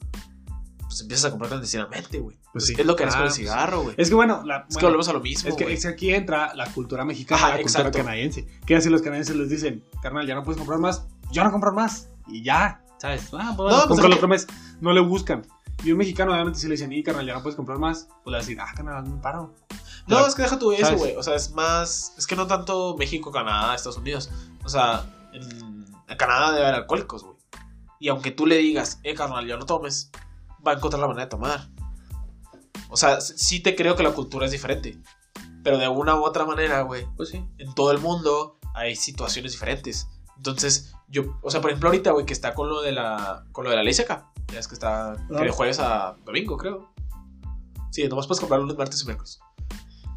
Pues 0.92 1.00
empiezas 1.00 1.24
a 1.24 1.30
comprar 1.30 1.48
clandestinamente, 1.48 2.18
güey. 2.18 2.36
Pues 2.52 2.66
sí. 2.66 2.74
Es 2.76 2.84
lo 2.84 2.94
que 2.96 3.04
haces 3.04 3.14
Ah, 3.14 3.18
con 3.20 3.26
el 3.28 3.32
cigarro, 3.32 3.82
güey. 3.82 3.94
Es 3.96 4.10
que 4.10 4.14
bueno, 4.14 4.42
la, 4.44 4.58
Es 4.58 4.62
que 4.68 4.74
bueno, 4.74 4.88
volvemos 4.88 5.08
a 5.08 5.12
lo 5.14 5.20
mismo, 5.20 5.48
es 5.48 5.56
que, 5.56 5.72
es 5.72 5.82
que 5.82 5.88
aquí 5.88 6.12
entra 6.12 6.54
la 6.54 6.70
cultura 6.70 7.04
mexicana, 7.06 7.38
Ajá, 7.40 7.48
la 7.56 7.62
cultura 7.62 7.80
exacto. 7.84 7.98
canadiense. 7.98 8.46
¿Qué 8.66 8.76
hacen 8.76 8.92
los 8.92 9.00
canadienses? 9.00 9.34
Les 9.36 9.48
dicen, 9.48 9.82
carnal, 10.02 10.26
ya 10.26 10.34
no 10.34 10.42
puedes 10.42 10.58
comprar 10.58 10.78
más, 10.78 11.06
ya 11.30 11.44
no 11.44 11.50
comprar 11.50 11.72
más. 11.72 12.08
Y 12.28 12.42
ya, 12.42 12.84
¿sabes? 12.98 13.22
Ah, 13.32 13.54
pues, 13.56 13.72
No, 13.72 13.78
bueno, 13.78 13.84
pues 13.88 14.00
el 14.00 14.06
que- 14.10 14.14
otro 14.16 14.28
mes. 14.28 14.46
No 14.82 14.92
le 14.92 15.00
buscan. 15.00 15.46
Y 15.82 15.92
un 15.92 15.98
mexicano, 15.98 16.32
obviamente, 16.32 16.58
si 16.58 16.66
le 16.66 16.72
dicen, 16.72 16.92
y 16.92 17.02
carnal, 17.02 17.26
ya 17.26 17.32
no 17.34 17.42
puedes 17.42 17.56
comprar 17.56 17.78
más, 17.78 18.06
pues 18.22 18.26
le 18.26 18.32
va 18.32 18.36
a 18.36 18.40
decir, 18.40 18.58
ah, 18.60 18.70
carnal, 18.76 19.02
me 19.06 19.16
paro. 19.20 19.54
No, 20.06 20.16
Pero- 20.16 20.26
es 20.26 20.34
que 20.34 20.42
deja 20.42 20.58
tú 20.58 20.72
eso, 20.72 20.94
güey. 20.96 21.16
O 21.16 21.22
sea, 21.22 21.34
es 21.36 21.52
más. 21.52 22.12
Es 22.18 22.26
que 22.26 22.36
no 22.36 22.46
tanto 22.46 22.96
México, 22.98 23.30
Canadá, 23.32 23.74
Estados 23.74 23.96
Unidos. 23.96 24.30
O 24.62 24.68
sea, 24.68 25.06
en, 25.32 25.86
en 26.08 26.16
Canadá 26.18 26.52
debe 26.52 26.66
haber 26.66 26.80
alcohólicos, 26.80 27.22
güey. 27.24 27.36
Y 27.98 28.08
aunque 28.08 28.32
tú 28.32 28.46
le 28.46 28.56
digas, 28.58 28.98
eh, 29.04 29.14
carnal, 29.14 29.46
ya 29.46 29.56
no 29.56 29.64
tomes, 29.64 30.10
va 30.66 30.72
a 30.72 30.74
encontrar 30.74 31.00
la 31.00 31.08
manera 31.08 31.24
de 31.26 31.30
tomar. 31.30 31.68
O 32.88 32.96
sea, 32.96 33.20
sí 33.20 33.60
te 33.60 33.74
creo 33.74 33.96
que 33.96 34.02
la 34.02 34.12
cultura 34.12 34.46
es 34.46 34.52
diferente. 34.52 34.98
Pero 35.64 35.78
de 35.78 35.88
una 35.88 36.16
u 36.16 36.24
otra 36.24 36.44
manera, 36.44 36.82
güey, 36.82 37.06
Pues 37.16 37.30
sí. 37.30 37.44
en 37.58 37.74
todo 37.74 37.92
el 37.92 37.98
mundo 37.98 38.58
hay 38.74 38.96
situaciones 38.96 39.52
diferentes. 39.52 40.08
Entonces, 40.36 40.92
yo, 41.08 41.38
o 41.42 41.50
sea, 41.50 41.60
por 41.60 41.70
ejemplo, 41.70 41.88
ahorita, 41.88 42.10
güey, 42.10 42.26
que 42.26 42.32
está 42.32 42.54
con 42.54 42.68
lo 42.68 42.82
de 42.82 42.92
la, 42.92 43.44
con 43.52 43.64
lo 43.64 43.70
de 43.70 43.76
la 43.76 43.82
ley 43.82 43.94
seca. 43.94 44.30
Ya 44.52 44.58
es 44.58 44.66
que 44.68 44.74
está 44.74 45.16
que 45.28 45.34
de 45.44 45.48
Ah. 45.48 45.52
jueves 45.52 45.78
a 45.78 46.16
domingo, 46.24 46.56
creo. 46.56 46.92
Sí, 47.90 48.06
nomás 48.08 48.26
puedes 48.26 48.40
comprar 48.40 48.60
lunes, 48.60 48.76
martes 48.76 49.02
y 49.02 49.06
miércoles. 49.06 49.38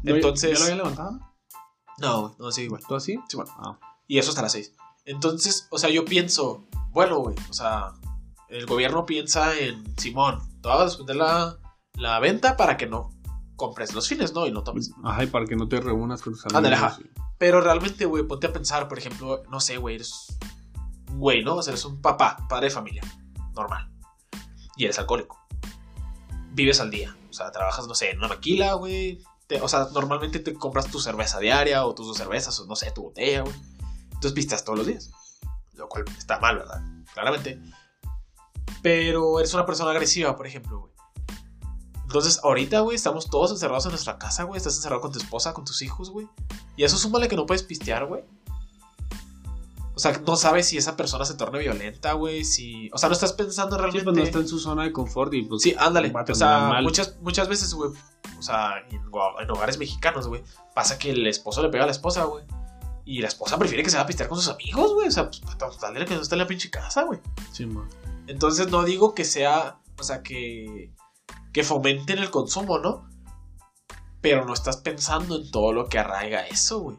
¿Ya- 0.02 0.14
Entonces, 0.14 0.52
¿Ya 0.52 0.58
lo 0.58 0.64
habían 0.64 0.78
levantado? 0.78 1.20
no, 1.98 2.34
no, 2.38 2.50
sí, 2.52 2.62
igual. 2.62 2.82
¿Tú 2.86 2.94
así? 2.96 3.18
Sí, 3.28 3.36
bueno. 3.36 3.52
Ah. 3.58 3.78
Y 4.06 4.18
eso 4.18 4.30
hasta 4.30 4.42
las 4.42 4.52
6. 4.52 4.72
Entonces, 5.04 5.68
o 5.70 5.78
sea, 5.78 5.90
yo 5.90 6.04
pienso, 6.04 6.66
bueno, 6.90 7.18
güey, 7.20 7.36
o 7.48 7.52
sea, 7.52 7.92
el 8.48 8.66
gobierno 8.66 9.06
piensa 9.06 9.56
en 9.58 9.84
Simón, 9.98 10.40
te 10.62 10.68
vas 10.68 10.80
a 10.80 10.88
suspender 10.88 11.16
la, 11.16 11.58
la 11.94 12.18
venta 12.20 12.56
para 12.56 12.76
que 12.76 12.86
no 12.86 13.10
compres 13.56 13.94
los 13.94 14.08
fines, 14.08 14.32
¿no? 14.34 14.46
Y 14.46 14.52
no 14.52 14.62
tomes. 14.62 14.92
Ajá, 15.04 15.24
y 15.24 15.26
para 15.28 15.46
que 15.46 15.56
no 15.56 15.66
te 15.68 15.80
reúnas 15.80 16.22
con 16.22 16.34
tus 16.34 16.44
amigos. 16.46 16.62
Ajá. 16.78 16.98
y- 17.00 17.10
Pero 17.38 17.60
realmente, 17.60 18.04
güey, 18.06 18.22
ponte 18.24 18.46
a 18.46 18.52
pensar, 18.52 18.88
por 18.88 18.98
ejemplo, 18.98 19.42
no 19.50 19.60
sé, 19.60 19.76
güey, 19.78 19.96
eres 19.96 20.38
un 21.10 21.18
güey, 21.18 21.42
¿no? 21.44 21.56
O 21.56 21.62
sea, 21.62 21.72
eres 21.72 21.84
un 21.84 22.00
papá, 22.02 22.36
padre 22.48 22.66
de 22.66 22.70
familia, 22.70 23.02
normal. 23.54 23.90
Y 24.76 24.84
eres 24.84 24.98
alcohólico. 24.98 25.38
Vives 26.52 26.80
al 26.80 26.90
día. 26.90 27.14
O 27.30 27.32
sea, 27.32 27.50
trabajas, 27.50 27.86
no 27.86 27.94
sé, 27.94 28.10
en 28.10 28.18
una 28.18 28.28
maquila, 28.28 28.74
güey. 28.74 29.22
O 29.62 29.68
sea, 29.68 29.88
normalmente 29.94 30.38
te 30.40 30.54
compras 30.54 30.86
tu 30.90 30.98
cerveza 31.00 31.38
diaria 31.38 31.84
o 31.86 31.94
tus 31.94 32.06
dos 32.08 32.16
cervezas 32.16 32.58
o 32.60 32.66
no 32.66 32.74
sé, 32.76 32.90
tu 32.90 33.02
botella, 33.04 33.42
güey. 33.42 33.54
Entonces 34.06 34.32
pistas 34.32 34.64
todos 34.64 34.78
los 34.78 34.86
días. 34.86 35.10
Lo 35.74 35.88
cual 35.88 36.04
está 36.18 36.38
mal, 36.40 36.56
¿verdad? 36.58 36.82
Claramente. 37.14 37.60
Pero 38.86 39.40
eres 39.40 39.52
una 39.52 39.66
persona 39.66 39.90
agresiva, 39.90 40.36
por 40.36 40.46
ejemplo, 40.46 40.78
güey. 40.78 40.92
Entonces, 42.04 42.38
ahorita, 42.44 42.78
güey, 42.78 42.94
estamos 42.94 43.28
todos 43.28 43.50
encerrados 43.50 43.84
en 43.86 43.90
nuestra 43.90 44.16
casa, 44.16 44.44
güey. 44.44 44.58
Estás 44.58 44.76
encerrado 44.76 45.00
con 45.00 45.10
tu 45.10 45.18
esposa, 45.18 45.52
con 45.52 45.64
tus 45.64 45.82
hijos, 45.82 46.10
güey. 46.10 46.28
Y 46.76 46.84
eso 46.84 46.96
súmale 46.96 47.26
que 47.26 47.34
no 47.34 47.46
puedes 47.46 47.64
pistear, 47.64 48.06
güey. 48.06 48.22
O 49.96 49.98
sea, 49.98 50.22
no 50.24 50.36
sabes 50.36 50.68
si 50.68 50.76
esa 50.76 50.96
persona 50.96 51.24
se 51.24 51.34
torna 51.34 51.58
violenta, 51.58 52.12
güey. 52.12 52.44
Si... 52.44 52.88
O 52.92 52.98
sea, 52.98 53.08
no 53.08 53.14
estás 53.14 53.32
pensando 53.32 53.74
Sí, 53.74 53.80
realmente. 53.82 54.04
pues 54.04 54.16
no 54.18 54.22
está 54.22 54.38
en 54.38 54.46
su 54.46 54.60
zona 54.60 54.84
de 54.84 54.92
confort 54.92 55.34
y 55.34 55.42
pues. 55.42 55.62
Sí, 55.62 55.74
ándale. 55.76 56.12
O 56.16 56.34
sea, 56.36 56.68
mal. 56.68 56.84
muchas, 56.84 57.16
muchas 57.22 57.48
veces, 57.48 57.74
güey. 57.74 57.90
O 58.38 58.42
sea, 58.42 58.74
en, 58.88 59.00
en 59.40 59.50
hogares 59.50 59.78
mexicanos, 59.78 60.28
güey. 60.28 60.44
Pasa 60.76 60.96
que 60.96 61.10
el 61.10 61.26
esposo 61.26 61.60
le 61.60 61.70
pega 61.70 61.82
a 61.82 61.86
la 61.88 61.92
esposa, 61.92 62.22
güey. 62.22 62.44
Y 63.08 63.20
la 63.20 63.28
esposa 63.28 63.56
prefiere 63.56 63.84
que 63.84 63.88
se 63.88 63.96
vaya 63.96 64.02
a 64.04 64.06
pistear 64.08 64.28
con 64.28 64.36
sus 64.36 64.48
amigos, 64.48 64.92
güey. 64.92 65.06
O 65.06 65.10
sea, 65.12 65.30
pues 65.30 65.40
para 65.40 65.72
darle 65.80 66.04
que 66.04 66.16
no 66.16 66.22
esté 66.22 66.34
en 66.34 66.40
la 66.40 66.46
pinche 66.48 66.70
casa, 66.70 67.04
güey. 67.04 67.20
Sí, 67.52 67.64
man. 67.64 67.88
Entonces 68.26 68.68
no 68.68 68.82
digo 68.82 69.14
que 69.14 69.24
sea, 69.24 69.78
o 69.96 70.02
sea, 70.02 70.24
que, 70.24 70.90
que 71.52 71.62
fomenten 71.62 72.18
el 72.18 72.32
consumo, 72.32 72.80
¿no? 72.80 73.08
Pero 74.20 74.44
no 74.44 74.52
estás 74.52 74.78
pensando 74.78 75.36
en 75.36 75.48
todo 75.52 75.72
lo 75.72 75.88
que 75.88 76.00
arraiga 76.00 76.48
eso, 76.48 76.80
güey. 76.80 76.98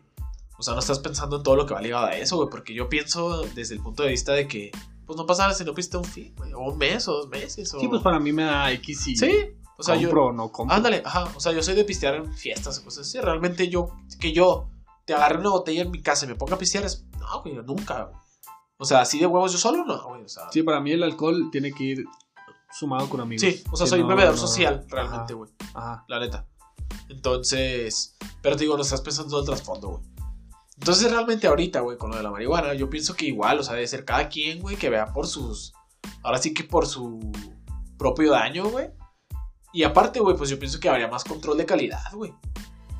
O 0.57 0.63
sea, 0.63 0.75
no 0.75 0.79
estás 0.79 0.99
pensando 0.99 1.37
en 1.37 1.43
todo 1.43 1.57
lo 1.57 1.65
que 1.65 1.73
va 1.73 1.81
ligado 1.81 2.05
a 2.05 2.15
eso, 2.15 2.37
güey. 2.37 2.47
Porque 2.49 2.73
yo 2.73 2.87
pienso 2.87 3.41
desde 3.53 3.75
el 3.75 3.81
punto 3.81 4.03
de 4.03 4.09
vista 4.09 4.31
de 4.31 4.47
que, 4.47 4.71
pues 5.05 5.17
no 5.17 5.25
pasa 5.25 5.43
nada 5.43 5.55
si 5.55 5.65
no 5.65 5.73
piste 5.73 5.97
un 5.97 6.05
fin, 6.05 6.33
güey. 6.37 6.53
O 6.53 6.71
un 6.71 6.77
mes 6.77 7.05
o 7.09 7.15
dos 7.15 7.27
meses. 7.27 7.73
O... 7.73 7.81
Sí, 7.81 7.89
pues 7.89 8.01
para 8.01 8.17
mí 8.21 8.31
me 8.31 8.43
da 8.43 8.71
X 8.71 9.07
y. 9.07 9.17
Sí, 9.17 9.57
o 9.77 9.83
sea, 9.83 9.95
yo... 9.95 10.07
compro 10.07 10.27
o 10.27 10.31
no 10.31 10.53
compro. 10.53 10.73
Ándale, 10.73 11.01
ajá. 11.03 11.25
O 11.35 11.41
sea, 11.41 11.51
yo 11.51 11.61
soy 11.61 11.75
de 11.75 11.83
pistear 11.83 12.15
en 12.15 12.33
fiestas 12.33 12.79
o 12.79 12.85
cosas 12.85 13.05
así. 13.05 13.19
Realmente 13.19 13.67
yo, 13.67 13.89
que 14.21 14.31
yo 14.31 14.69
te 15.07 15.13
agarre 15.13 15.39
una 15.39 15.51
botella 15.51 15.83
en 15.83 15.89
mi 15.89 16.01
casa 16.01 16.25
y 16.25 16.27
me 16.27 16.35
ponga 16.35 16.55
a 16.55 16.57
pistear 16.57 16.83
es, 16.83 17.05
no, 17.17 17.41
güey, 17.41 17.55
nunca, 17.63 18.03
güey. 18.03 18.19
O 18.77 18.83
sea, 18.83 18.99
así 18.99 19.17
de 19.17 19.25
huevos 19.25 19.53
yo 19.53 19.57
solo, 19.57 19.85
no, 19.85 20.09
güey. 20.09 20.23
O 20.23 20.27
sea, 20.27 20.51
Sí, 20.51 20.63
para 20.63 20.81
mí 20.81 20.91
el 20.91 21.01
alcohol 21.01 21.47
tiene 21.49 21.71
que 21.71 21.83
ir 21.83 22.05
sumado 22.77 23.09
con 23.09 23.21
amigos. 23.21 23.41
Sí, 23.41 23.63
o 23.71 23.77
sea, 23.77 23.87
soy 23.87 23.99
no, 23.99 24.05
un 24.05 24.09
bebedor 24.09 24.35
no. 24.35 24.41
social, 24.41 24.85
realmente, 24.89 25.33
güey. 25.33 25.49
Ajá. 25.73 26.03
La 26.09 26.19
neta. 26.19 26.45
Entonces, 27.07 28.17
pero 28.41 28.57
te 28.57 28.65
digo, 28.65 28.75
no 28.75 28.83
estás 28.83 28.99
pensando 28.99 29.29
todo 29.29 29.39
el 29.39 29.45
trasfondo, 29.45 29.87
güey. 29.87 30.03
Entonces, 30.77 31.09
realmente 31.09 31.47
ahorita, 31.47 31.79
güey, 31.79 31.97
con 31.97 32.11
lo 32.11 32.17
de 32.17 32.23
la 32.23 32.29
marihuana, 32.29 32.73
yo 32.73 32.89
pienso 32.89 33.15
que 33.15 33.27
igual, 33.27 33.59
o 33.59 33.63
sea, 33.63 33.75
debe 33.75 33.87
ser 33.87 34.03
cada 34.03 34.27
quien, 34.27 34.59
güey, 34.59 34.75
que 34.75 34.89
vea 34.89 35.13
por 35.13 35.25
sus. 35.25 35.73
Ahora 36.21 36.37
sí 36.37 36.53
que 36.53 36.65
por 36.65 36.85
su 36.85 37.31
propio 37.97 38.31
daño, 38.31 38.69
güey. 38.69 38.89
Y 39.71 39.83
aparte, 39.83 40.19
güey, 40.19 40.35
pues 40.35 40.49
yo 40.49 40.59
pienso 40.59 40.81
que 40.81 40.89
habría 40.89 41.07
más 41.07 41.23
control 41.23 41.57
de 41.57 41.65
calidad, 41.65 42.11
güey. 42.13 42.33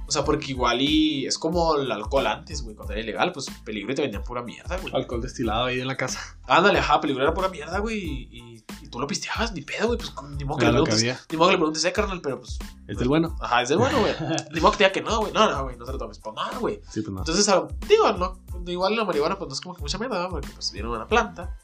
O 0.08 0.12
sea, 0.12 0.24
porque 0.24 0.52
igual 0.52 0.82
y 0.82 1.26
es 1.26 1.38
como 1.38 1.76
el 1.76 1.92
alcohol 1.92 2.26
antes, 2.28 2.64
güey, 2.64 2.76
cuando 2.76 2.94
era 2.94 3.02
ilegal, 3.02 3.34
pues 3.34 3.48
peligro 3.66 3.92
y 3.92 3.96
te 3.96 4.02
vendían 4.02 4.24
pura 4.24 4.42
mierda, 4.42 4.78
güey. 4.78 4.96
Alcohol 4.96 5.22
destilado 5.22 5.66
ahí 5.66 5.82
en 5.82 5.88
la 5.88 5.98
casa. 5.98 6.40
Ándale, 6.48 6.80
ajá, 6.80 7.02
peligro 7.02 7.24
era 7.24 7.34
pura 7.34 7.50
mierda, 7.50 7.80
güey, 7.80 8.30
y, 8.32 8.64
tú 8.90 9.00
lo 9.02 9.08
pisteabas, 9.08 9.52
ni 9.52 9.62
pedo, 9.62 9.88
güey, 9.88 10.00
pues 10.00 10.14
ni 10.38 10.46
modo 10.46 10.60
que 10.60 10.66
le 10.66 10.72
que 10.72 10.82
preguntes, 10.82 11.04
ni 11.30 11.38
modo 11.38 11.50
que 11.50 11.54
le 11.54 11.58
preguntes, 11.58 11.84
eh, 11.84 11.92
carnal, 11.92 12.22
pero 12.22 12.40
pues, 12.40 12.58
Es 12.88 12.98
del 12.98 13.10
bueno. 13.10 13.36
ajá, 13.42 13.62
es 13.62 13.70
del 13.70 13.80
bueno, 13.80 14.00
güey. 14.00 14.14
ni 14.54 14.62
modo 14.62 14.72
que 14.72 14.78
te 14.78 14.84
diga 14.86 14.94
que 14.94 15.02
no, 15.02 15.20
güey, 15.20 15.34
no, 15.34 15.52
no, 15.52 15.64
güey, 15.64 15.76
no 15.76 15.84
te 15.84 15.92
lo 15.92 15.98
tomes, 15.98 16.20
pues 16.20 16.36
nada, 16.36 16.58
güey. 16.58 16.80
Sí, 16.90 17.02
pues 17.02 17.10
no. 17.10 17.20
Entonces, 17.20 17.54
digo, 17.90 18.14
no, 18.14 18.40
igual 18.66 18.96
la 18.96 19.04
marihuana, 19.04 19.38
pues 19.38 19.50
no 19.50 19.54
es 19.54 19.62
como 19.62 19.76
que 19.76 19.82
mucha 19.82 19.98
mierda, 19.98 20.16
¿verdad? 20.16 20.30
porque 20.30 20.48
pues 20.50 20.72
viene 20.72 20.88
una 20.88 21.08
planta, 21.08 21.58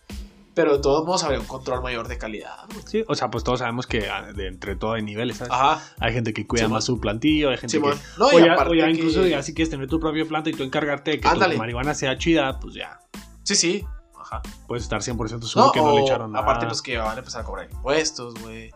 pero 0.56 0.74
de 0.78 0.80
todos 0.84 1.06
modos 1.06 1.24
habría 1.24 1.40
un 1.40 1.46
control 1.48 1.82
mayor 1.82 2.08
de 2.08 2.18
calidad, 2.18 2.66
güey. 2.72 2.84
Sí, 2.86 3.04
o 3.08 3.16
sea, 3.16 3.30
pues 3.32 3.44
todos 3.44 3.60
sabemos 3.60 3.88
que 3.88 4.10
ah, 4.10 4.32
de 4.34 4.48
entre 4.48 4.76
todo 4.76 4.94
hay 4.94 5.02
niveles, 5.02 5.38
¿sabes? 5.38 5.52
Ajá, 5.54 5.82
Hay 6.00 6.14
gente 6.14 6.34
que 6.34 6.46
cuida 6.48 6.66
Sí, 6.66 6.72
más 6.72 6.84
su 6.86 7.00
plantillo, 7.00 7.50
hay 7.50 7.58
gente 7.58 7.78
sí, 7.78 7.82
que... 7.84 7.90
No, 8.18 8.28
o 8.28 8.40
ya, 8.40 8.56
o 8.68 8.74
ya 8.74 8.86
que- 8.86 8.92
incluso 8.92 9.26
ya 9.26 9.42
si 9.44 9.54
quieres 9.54 9.70
tener 9.72 9.88
tu 9.88 10.00
propia 10.00 10.26
planta 10.26 10.50
y 10.50 10.54
tú 10.54 10.64
encargarte 10.64 11.12
de 11.12 11.20
que 11.20 11.28
Ándale. 11.28 11.56
tu 11.56 11.60
marihuana 11.60 11.94
sea 11.94 12.18
chida, 12.18 12.60
pues 12.60 12.76
ya 12.76 13.00
Sí, 13.44 13.56
sí, 13.56 13.86
ajá. 14.20 14.42
puedes 14.68 14.84
estar 14.84 15.02
100% 15.02 15.42
seguro 15.48 15.72
que 15.72 15.82
no 15.82 15.94
le 15.96 16.02
echaron 16.02 16.32
nada. 16.32 16.44
Aparte, 16.44 16.66
pues 16.68 16.82
que 16.82 16.98
van 16.98 17.16
a 17.16 17.20
empezar 17.20 17.42
a 17.42 17.46
cobrar 17.46 17.70
impuestos, 17.72 18.34
güey. 18.42 18.72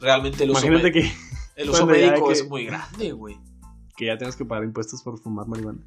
Realmente 0.00 0.44
el 0.44 0.50
uso, 0.50 0.66
Imagínate 0.66 0.84
me- 0.84 0.92
que, 0.92 1.12
el 1.56 1.70
uso 1.70 1.86
médico 1.86 2.26
que- 2.26 2.32
es 2.32 2.48
muy 2.48 2.64
grande, 2.64 3.12
güey. 3.12 3.38
que 3.96 4.06
ya 4.06 4.16
tengas 4.16 4.34
que 4.36 4.44
pagar 4.46 4.64
impuestos 4.64 5.02
por 5.02 5.18
fumar 5.18 5.46
marihuana. 5.46 5.80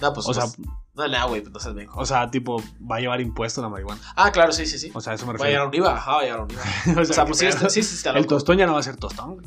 No, 0.00 0.12
pues, 0.14 0.26
O 0.26 0.32
sea, 0.34 0.44
pues, 0.46 0.66
no, 0.94 1.08
no, 1.08 1.28
güey, 1.28 1.40
pues 1.40 1.52
no 1.52 1.60
seas 1.60 1.88
o 1.94 2.04
sea, 2.06 2.30
tipo, 2.30 2.62
va 2.80 2.96
a 2.96 3.00
llevar 3.00 3.20
impuestos 3.20 3.62
la 3.62 3.70
marihuana. 3.70 4.00
Ah, 4.14 4.30
claro, 4.30 4.52
sí, 4.52 4.66
sí, 4.66 4.78
sí. 4.78 4.90
O 4.94 5.00
sea, 5.00 5.14
eso 5.14 5.24
me 5.26 5.32
Va 5.32 5.36
a 5.36 5.42
refiero. 5.42 5.62
a 5.62 5.66
un 5.68 5.74
IVA, 5.74 5.96
ajá, 5.96 6.12
va 6.12 6.18
a 6.18 6.22
llegar 6.22 6.38
a 6.40 6.42
un 6.42 6.50
IVA. 6.50 6.62
o 6.62 6.90
O 7.00 7.04
sea, 7.04 7.14
sea, 7.14 7.24
pues 7.26 7.38
sí, 7.38 7.46
está- 7.46 7.70
sí, 7.70 7.82
sí, 7.82 7.94
está 7.96 8.10
el 8.10 8.26
tostón 8.26 8.58
ya 8.58 8.66
no 8.66 8.74
va 8.74 8.80
a 8.80 8.82
ser 8.82 8.96
tostón, 8.96 9.34
güey. 9.36 9.46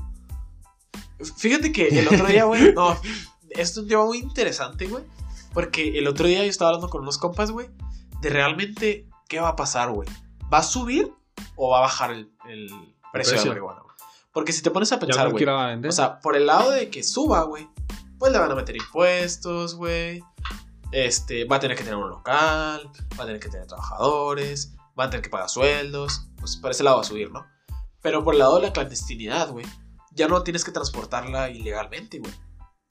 Fíjate 1.37 1.71
que 1.71 1.87
el 1.99 2.07
otro 2.07 2.25
día, 2.27 2.45
güey, 2.45 2.73
no, 2.75 2.93
esto 2.93 3.59
es 3.59 3.77
un 3.77 3.87
tema 3.87 4.05
muy 4.05 4.17
interesante, 4.19 4.87
güey. 4.87 5.03
Porque 5.53 5.97
el 5.97 6.07
otro 6.07 6.27
día 6.27 6.43
yo 6.43 6.49
estaba 6.49 6.69
hablando 6.71 6.89
con 6.89 7.01
unos 7.01 7.17
compas, 7.17 7.51
güey, 7.51 7.69
de 8.21 8.29
realmente 8.29 9.07
qué 9.29 9.39
va 9.39 9.49
a 9.49 9.55
pasar, 9.55 9.91
güey. 9.91 10.09
¿Va 10.53 10.57
a 10.57 10.63
subir 10.63 11.13
o 11.55 11.69
va 11.69 11.77
a 11.77 11.81
bajar 11.81 12.11
el, 12.11 12.29
el 12.49 12.67
precio, 12.67 12.83
de 13.11 13.11
precio. 13.11 13.37
la 13.37 13.45
marihuana, 13.51 13.81
güey? 13.81 13.95
Porque 14.33 14.51
si 14.51 14.61
te 14.61 14.71
pones 14.71 14.91
a 14.91 14.99
pensar, 14.99 15.31
güey, 15.31 15.45
o 15.45 15.91
sea, 15.93 16.19
por 16.19 16.35
el 16.35 16.45
lado 16.47 16.71
de 16.71 16.89
que 16.89 17.03
suba, 17.03 17.43
güey, 17.43 17.69
pues 18.19 18.33
le 18.33 18.39
van 18.39 18.51
a 18.51 18.55
meter 18.55 18.75
impuestos, 18.75 19.75
güey. 19.75 20.21
Este, 20.91 21.45
va 21.45 21.57
a 21.57 21.59
tener 21.59 21.75
que 21.77 21.83
tener 21.83 21.97
un 21.97 22.09
local, 22.09 22.89
va 23.19 23.23
a 23.23 23.25
tener 23.25 23.39
que 23.39 23.49
tener 23.49 23.67
trabajadores, 23.67 24.75
va 24.97 25.05
a 25.05 25.09
tener 25.09 25.21
que 25.23 25.29
pagar 25.29 25.49
sueldos. 25.49 26.27
Pues 26.38 26.57
por 26.57 26.71
ese 26.71 26.83
lado 26.83 26.97
va 26.97 27.01
a 27.01 27.05
subir, 27.05 27.31
¿no? 27.31 27.45
Pero 28.01 28.23
por 28.23 28.33
el 28.36 28.39
lado 28.39 28.57
de 28.57 28.63
la 28.67 28.73
clandestinidad, 28.73 29.49
güey, 29.51 29.65
ya 30.11 30.27
no 30.27 30.43
tienes 30.43 30.63
que 30.63 30.71
transportarla 30.71 31.49
ilegalmente, 31.49 32.19
güey. 32.19 32.31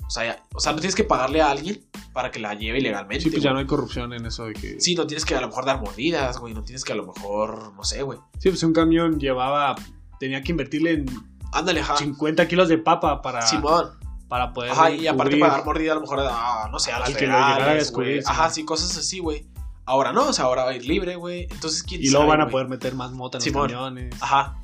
O 0.06 0.10
sea, 0.10 0.24
ya- 0.26 0.42
o 0.54 0.60
sea, 0.60 0.72
no 0.72 0.80
tienes 0.80 0.94
que 0.94 1.04
pagarle 1.04 1.40
a 1.40 1.50
alguien 1.50 1.82
para 2.12 2.30
que 2.30 2.38
la 2.38 2.52
lleve 2.54 2.78
ilegalmente. 2.78 3.24
sí, 3.24 3.30
pues 3.30 3.42
ya 3.42 3.50
güey. 3.50 3.54
no 3.54 3.60
hay 3.60 3.66
corrupción 3.66 4.12
en 4.12 4.26
eso 4.26 4.44
de 4.44 4.52
que... 4.52 4.78
Sí, 4.80 4.94
no 4.94 5.06
tienes 5.06 5.24
que 5.24 5.34
a 5.34 5.40
lo 5.40 5.48
mejor 5.48 5.64
dar 5.64 5.80
mordidas, 5.80 6.38
güey. 6.38 6.52
No 6.52 6.62
tienes 6.62 6.84
que 6.84 6.92
a 6.92 6.96
lo 6.96 7.06
mejor, 7.06 7.72
no 7.74 7.84
sé, 7.84 8.02
güey. 8.02 8.18
Sí, 8.38 8.50
pues 8.50 8.62
un 8.64 8.72
camión 8.74 9.18
llevaba... 9.18 9.74
Tenía 10.20 10.42
que 10.42 10.52
invertirle 10.52 10.92
en 10.92 11.06
Ándale, 11.52 11.80
ajá. 11.80 11.96
50 11.96 12.46
kilos 12.48 12.68
de 12.68 12.78
papa 12.78 13.22
para, 13.22 13.42
Simón. 13.42 13.92
Para 14.28 14.52
poder 14.52 14.72
Ajá, 14.72 14.90
y 14.90 15.06
aparte 15.06 15.36
cubrir- 15.36 15.40
pagar 15.40 15.64
mordida 15.64 15.92
a 15.92 15.94
lo 15.96 16.00
mejor 16.00 16.20
a, 16.20 16.68
no 16.70 16.78
sé, 16.78 16.92
a 16.92 16.96
Al 16.96 17.16
que 17.16 17.26
lo 17.26 17.34
llegara 17.34 17.70
a 17.70 17.74
descubrir, 17.74 18.22
sí. 18.22 18.28
Ajá, 18.30 18.50
sí, 18.50 18.64
cosas 18.64 18.96
así, 18.96 19.18
güey. 19.18 19.46
Ahora 19.86 20.12
no, 20.12 20.28
o 20.28 20.32
sea, 20.32 20.46
ahora 20.46 20.64
va 20.64 20.70
a 20.70 20.74
ir 20.74 20.84
libre, 20.84 21.16
güey. 21.16 21.46
Entonces, 21.50 21.82
¿quién 21.82 22.00
Y 22.00 22.08
luego 22.08 22.26
sabe, 22.26 22.38
van 22.38 22.48
a 22.48 22.50
poder 22.50 22.68
meter 22.68 22.94
más 22.94 23.12
mota 23.12 23.38
en 23.38 23.44
los 23.44 23.52
camiones. 23.52 24.22
Ajá. 24.22 24.56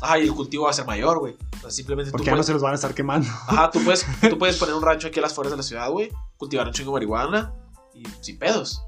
Ajá, 0.00 0.18
y 0.18 0.24
el 0.24 0.32
cultivo 0.32 0.64
va 0.64 0.70
a 0.70 0.74
ser 0.74 0.86
mayor, 0.86 1.18
güey. 1.18 1.36
O 1.56 1.60
sea, 1.60 1.70
simplemente 1.70 2.10
Porque 2.10 2.24
tú 2.24 2.30
ya 2.30 2.36
no 2.36 2.42
se 2.42 2.52
los 2.52 2.62
van 2.62 2.72
a 2.72 2.74
estar 2.74 2.94
quemando. 2.94 3.28
Ajá, 3.46 3.70
tú 3.70 3.82
puedes, 3.84 4.04
tú 4.30 4.38
puedes 4.38 4.56
poner 4.56 4.74
un 4.74 4.82
rancho 4.82 5.08
aquí 5.08 5.18
a 5.18 5.22
las 5.22 5.32
afueras 5.32 5.50
de 5.52 5.56
la 5.58 5.62
ciudad, 5.62 5.90
güey. 5.90 6.10
Cultivar 6.36 6.66
un 6.66 6.72
chingo 6.72 6.90
de 6.90 6.94
marihuana 6.94 7.52
y 7.94 8.02
sin 8.20 8.38
pedos. 8.38 8.82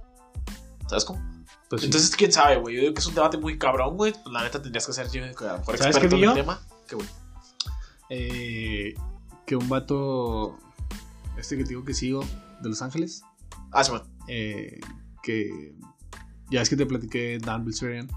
¿Sabes 0.88 1.04
cómo? 1.04 1.20
Pues 1.68 1.82
sí. 1.82 1.86
Entonces, 1.86 2.14
quién 2.16 2.32
sabe, 2.32 2.56
güey. 2.56 2.74
Yo 2.76 2.80
digo 2.82 2.94
que 2.94 3.00
es 3.00 3.06
un 3.06 3.14
debate 3.14 3.38
muy 3.38 3.58
cabrón, 3.58 3.96
güey. 3.96 4.12
Pues, 4.12 4.26
la 4.32 4.42
neta 4.42 4.62
tendrías 4.62 4.86
que 4.86 4.92
ser 4.92 5.10
yo, 5.10 5.24
a 5.24 5.26
lo 5.26 5.58
mejor 5.58 5.78
¿Sabes 5.78 5.96
experto 5.96 6.16
en 6.16 6.24
el 6.24 6.34
tema. 6.34 6.60
¿Qué, 6.88 6.96
güey? 6.96 7.08
Eh, 8.08 8.94
que 9.46 9.56
un 9.56 9.68
vato, 9.68 10.58
este 11.38 11.56
que 11.56 11.62
te 11.62 11.70
digo 11.70 11.84
que 11.84 11.94
sigo, 11.94 12.24
de 12.62 12.68
Los 12.68 12.82
Ángeles, 12.82 13.22
Ah, 13.72 13.84
sí, 13.84 13.92
eh, 14.28 14.80
que 15.22 15.74
ya 16.50 16.62
es 16.62 16.70
que 16.70 16.76
te 16.76 16.86
platiqué 16.86 17.38
Dan 17.38 17.64
Bilzerian, 17.64 18.08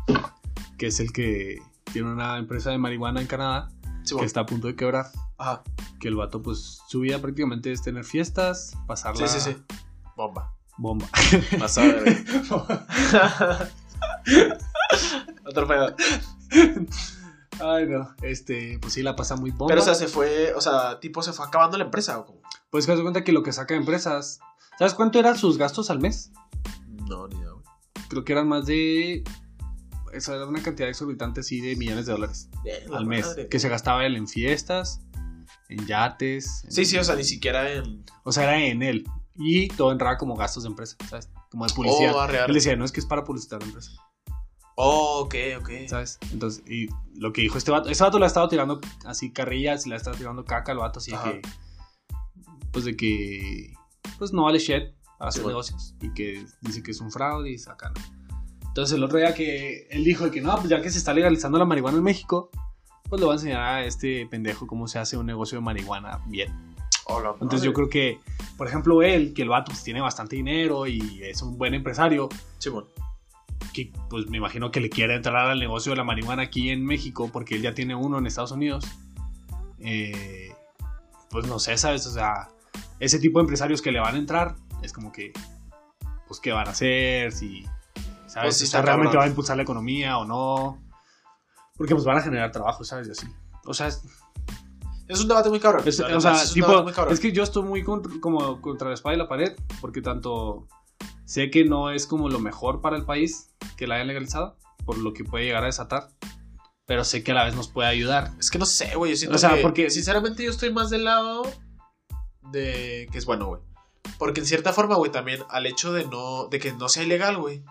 que 0.78 0.88
es 0.88 1.00
el 1.00 1.12
que 1.12 1.60
tiene 1.92 2.12
una 2.12 2.38
empresa 2.38 2.72
de 2.72 2.78
marihuana 2.78 3.22
en 3.22 3.28
Canadá 3.28 3.70
Sí, 4.04 4.16
que 4.18 4.26
está 4.26 4.42
a 4.42 4.46
punto 4.46 4.68
de 4.68 4.76
quebrar. 4.76 5.08
Ajá. 5.38 5.64
Que 6.00 6.08
el 6.08 6.16
vato, 6.16 6.42
pues, 6.42 6.82
su 6.88 7.02
vida 7.02 7.20
prácticamente 7.20 7.72
es 7.72 7.82
tener 7.82 8.06
fiestas, 8.06 8.76
pasarla 8.88 9.28
Sí, 9.28 9.40
sí, 9.40 9.52
sí. 9.52 9.58
Bomba. 10.16 10.54
bomba. 10.78 11.08
Güey. 11.76 12.18
Otro 15.46 15.68
pedo. 15.68 15.96
Ay, 17.60 17.88
no. 17.88 18.16
Este, 18.22 18.80
pues 18.80 18.94
sí, 18.94 19.04
la 19.04 19.16
pasa 19.16 19.36
muy 19.36 19.52
bomba. 19.52 19.68
Pero, 19.68 19.82
o 19.82 19.86
sea, 19.86 19.96
se 19.96 20.08
fue, 20.08 20.54
o 20.54 20.62
sea, 20.62 21.00
tipo, 21.00 21.22
se 21.22 21.34
fue 21.34 21.46
acabando 21.46 21.78
la 21.78 21.86
empresa, 21.86 22.18
¿o 22.20 22.26
cómo? 22.26 22.40
pues 22.70 22.86
que 22.86 22.96
de 22.96 23.02
cuenta 23.02 23.24
que 23.24 23.32
lo 23.32 23.42
que 23.44 23.52
saca 23.52 23.74
de 23.74 23.80
empresas. 23.80 24.40
¿Sabes 24.78 24.94
cuánto 24.94 25.20
eran 25.20 25.38
sus 25.38 25.58
gastos 25.58 25.90
al 25.90 26.00
mes? 26.00 26.32
No, 27.10 27.28
ni 27.28 27.36
idea, 27.38 27.50
güey. 27.52 27.64
Creo 28.10 28.24
que 28.24 28.32
eran 28.34 28.48
más 28.48 28.66
de. 28.66 29.24
Esa 30.14 30.36
era 30.36 30.46
una 30.46 30.62
cantidad 30.64 30.90
exorbitante 30.90 31.42
así 31.42 31.60
de 31.62 31.76
millones 31.76 32.06
de 32.06 32.14
dólares 32.14 32.50
al 32.94 33.06
mes. 33.06 33.26
madre. 33.28 33.48
Que 33.50 33.60
se 33.60 33.70
gastaba 33.70 34.06
él 34.06 34.16
en 34.16 34.28
fiestas, 34.28 35.02
en 35.68 35.86
yates. 35.86 36.64
en- 36.66 36.72
Sí, 36.72 36.86
sí, 36.86 36.98
o 36.98 37.04
sea, 37.04 37.16
ni 37.16 37.24
siquiera 37.24 37.72
en. 37.72 38.06
O 38.24 38.32
sea, 38.32 38.44
era 38.44 38.64
en 38.64 38.82
él. 38.84 39.06
Y 39.36 39.68
todo 39.70 39.92
entraba 39.92 40.18
como 40.18 40.36
gastos 40.36 40.64
de 40.64 40.70
empresa, 40.70 40.96
¿sabes? 41.10 41.30
Como 41.52 41.66
de 41.68 41.74
publicidad. 41.74 42.14
Oh. 42.16 42.26
Él 42.48 42.54
decía, 42.54 42.76
no 42.76 42.86
es 42.86 42.92
que 42.92 43.00
es 43.00 43.06
para 43.06 43.24
publicitar 43.24 43.60
la 43.62 43.68
empresa, 43.68 43.92
Oh, 44.82 45.24
ok, 45.26 45.36
ok. 45.60 45.70
¿sabes? 45.88 46.18
Entonces, 46.32 46.64
y 46.66 46.88
lo 47.20 47.34
que 47.34 47.42
dijo 47.42 47.58
este 47.58 47.70
vato, 47.70 47.90
este 47.90 48.02
vato 48.02 48.18
le 48.18 48.24
ha 48.24 48.28
estado 48.28 48.48
tirando 48.48 48.80
así 49.06 49.30
carrillas 49.30 49.86
y 49.86 49.90
le 49.90 49.96
ha 49.96 49.98
estado 49.98 50.16
tirando 50.16 50.46
caca 50.46 50.72
al 50.72 50.78
vato, 50.78 51.00
así 51.00 51.12
de 51.12 51.18
Ajá. 51.18 51.32
que, 51.34 51.42
pues 52.72 52.86
de 52.86 52.96
que, 52.96 53.74
pues 54.18 54.32
no 54.32 54.44
vale 54.44 54.58
shit 54.58 54.94
para 55.18 55.28
hacer 55.28 55.42
Sí, 55.42 55.44
bueno. 55.44 55.58
negocios 55.58 55.96
y 56.00 56.14
que 56.14 56.46
dice 56.62 56.82
que 56.82 56.92
es 56.92 57.02
un 57.02 57.12
fraude 57.12 57.50
y 57.50 57.58
sacan. 57.58 57.92
Entonces, 58.68 58.96
el 58.96 59.04
otro 59.04 59.18
día 59.18 59.34
que 59.34 59.86
él 59.90 60.06
dijo 60.06 60.24
de 60.24 60.32
que 60.32 60.40
no, 60.40 60.56
pues 60.56 60.70
ya 60.70 60.82
que 60.82 60.90
se 60.90 60.98
está 60.98 61.14
legalizando 61.14 61.58
la 61.58 61.66
marihuana 61.66 61.98
en 61.98 62.04
México, 62.06 62.50
pues 63.10 63.20
le 63.20 63.26
voy 63.26 63.34
a 63.34 63.36
enseñar 63.36 63.62
a 63.62 63.84
este 63.84 64.28
pendejo 64.28 64.66
cómo 64.66 64.88
se 64.88 64.98
hace 64.98 65.18
un 65.18 65.26
negocio 65.26 65.58
de 65.58 65.62
marihuana 65.62 66.22
bien. 66.28 66.54
Oh, 67.04 67.20
la 67.20 67.32
Entonces, 67.32 67.64
yo 67.64 67.74
creo 67.74 67.90
que, 67.90 68.22
por 68.56 68.68
ejemplo, 68.70 69.02
él, 69.02 69.34
que 69.34 69.42
el 69.42 69.50
vato 69.50 69.72
pues, 69.72 69.84
tiene 69.84 70.00
bastante 70.00 70.38
dinero 70.38 70.88
y 70.88 71.20
es 71.22 71.42
un 71.42 71.58
buen 71.58 71.74
empresario, 71.74 72.30
Simón. 72.60 72.86
Que 73.88 74.00
pues 74.10 74.28
me 74.30 74.38
imagino 74.38 74.72
que 74.72 74.80
le 74.80 74.90
quiere 74.90 75.16
entrar 75.16 75.36
al 75.50 75.60
negocio 75.60 75.92
de 75.92 75.96
la 75.98 76.04
marihuana 76.04 76.44
aquí 76.44 76.70
en 76.70 76.86
México 76.86 77.30
porque 77.32 77.56
él 77.56 77.62
ya 77.62 77.74
tiene 77.74 77.96
uno 77.96 78.18
en 78.18 78.26
Estados 78.28 78.52
Unidos. 78.52 78.86
Eh, 79.80 80.54
pues 81.30 81.48
no 81.48 81.60
sé, 81.60 81.78
¿sabes? 81.78 82.06
O 82.08 82.12
sea, 82.12 82.50
ese 83.00 83.20
tipo 83.20 83.40
de 83.40 83.44
empresarios 83.44 83.82
que 83.82 83.92
le 83.92 84.00
van 84.00 84.16
a 84.16 84.18
entrar 84.18 84.56
es 84.82 84.92
como 84.94 85.12
que, 85.12 85.32
pues, 86.28 86.40
¿qué 86.40 86.52
van 86.52 86.68
a 86.68 86.72
hacer? 86.72 87.32
Si, 87.32 87.64
¿sabes? 88.28 88.48
Pues 88.48 88.58
si 88.58 88.64
está 88.66 88.82
realmente 88.82 89.10
cabrón. 89.12 89.22
va 89.22 89.26
a 89.26 89.30
impulsar 89.30 89.58
la 89.58 89.64
economía 89.64 90.18
o 90.18 90.26
no. 90.26 90.80
Porque 91.78 91.94
pues 91.96 92.06
van 92.06 92.18
a 92.18 92.22
generar 92.22 92.52
trabajo, 92.52 92.84
¿sabes? 92.84 93.08
Y 93.08 93.12
así. 93.12 93.28
O 93.66 93.74
sea, 93.74 93.88
es, 93.88 94.04
Es 95.08 95.22
un 95.22 95.28
debate 95.28 95.50
muy 95.50 95.60
cabrón. 95.60 95.84
es- 95.88 96.00
o 96.00 96.20
sea, 96.22 96.34
es 96.44 96.54
tipo, 96.54 96.84
muy 96.84 96.92
cabrón. 96.94 97.14
es 97.14 97.20
que 97.20 97.32
yo 97.32 97.42
estoy 97.44 97.64
muy 97.64 97.84
con- 97.84 98.20
como 98.20 98.62
contra 98.62 98.90
la 98.90 98.94
espada 98.96 99.16
y 99.16 99.18
la 99.18 99.28
pared, 99.28 99.56
porque 99.82 100.02
tanto 100.02 100.68
sé 101.30 101.52
que 101.52 101.64
no 101.64 101.92
es 101.92 102.08
como 102.08 102.28
lo 102.28 102.40
mejor 102.40 102.82
para 102.82 102.98
el 102.98 103.06
país 103.06 103.54
que 103.78 103.86
la 103.86 103.96
hayan 103.96 104.08
legalizado, 104.08 104.58
por 104.84 104.98
lo 104.98 105.14
que 105.14 105.24
puede 105.24 105.46
llegar 105.46 105.62
a 105.62 105.68
desatar, 105.68 106.10
pero 106.88 107.04
sé 107.04 107.24
que 107.24 107.34
a 107.34 107.36
la 107.36 107.44
vez 107.46 107.56
nos 107.56 107.68
puede 107.68 107.88
ayudar. 107.88 108.32
Es 108.40 108.50
que 108.50 108.58
no 108.58 108.66
sé, 108.66 108.96
güey. 108.96 109.14
O 109.14 109.38
sea, 109.38 109.54
que, 109.54 109.62
porque- 109.62 109.92
sinceramente, 109.92 110.44
yo 110.44 110.50
estoy 110.50 110.74
más 110.74 110.90
del 110.90 111.04
lado 111.04 111.44
de 112.52 113.08
que 113.12 113.18
es 113.20 113.26
bueno, 113.26 113.46
güey. 113.46 113.62
Porque 114.18 114.40
en 114.40 114.48
cierta 114.48 114.74
forma, 114.74 114.96
güey, 114.96 115.12
también 115.12 115.44
al 115.50 115.68
hecho 115.68 115.94
de 115.94 116.06
no, 116.06 116.48
de 116.48 116.58
que 116.60 116.74
no 116.74 116.90
sea 116.90 117.04
ilegal, 117.04 117.38
güey. 117.38 117.64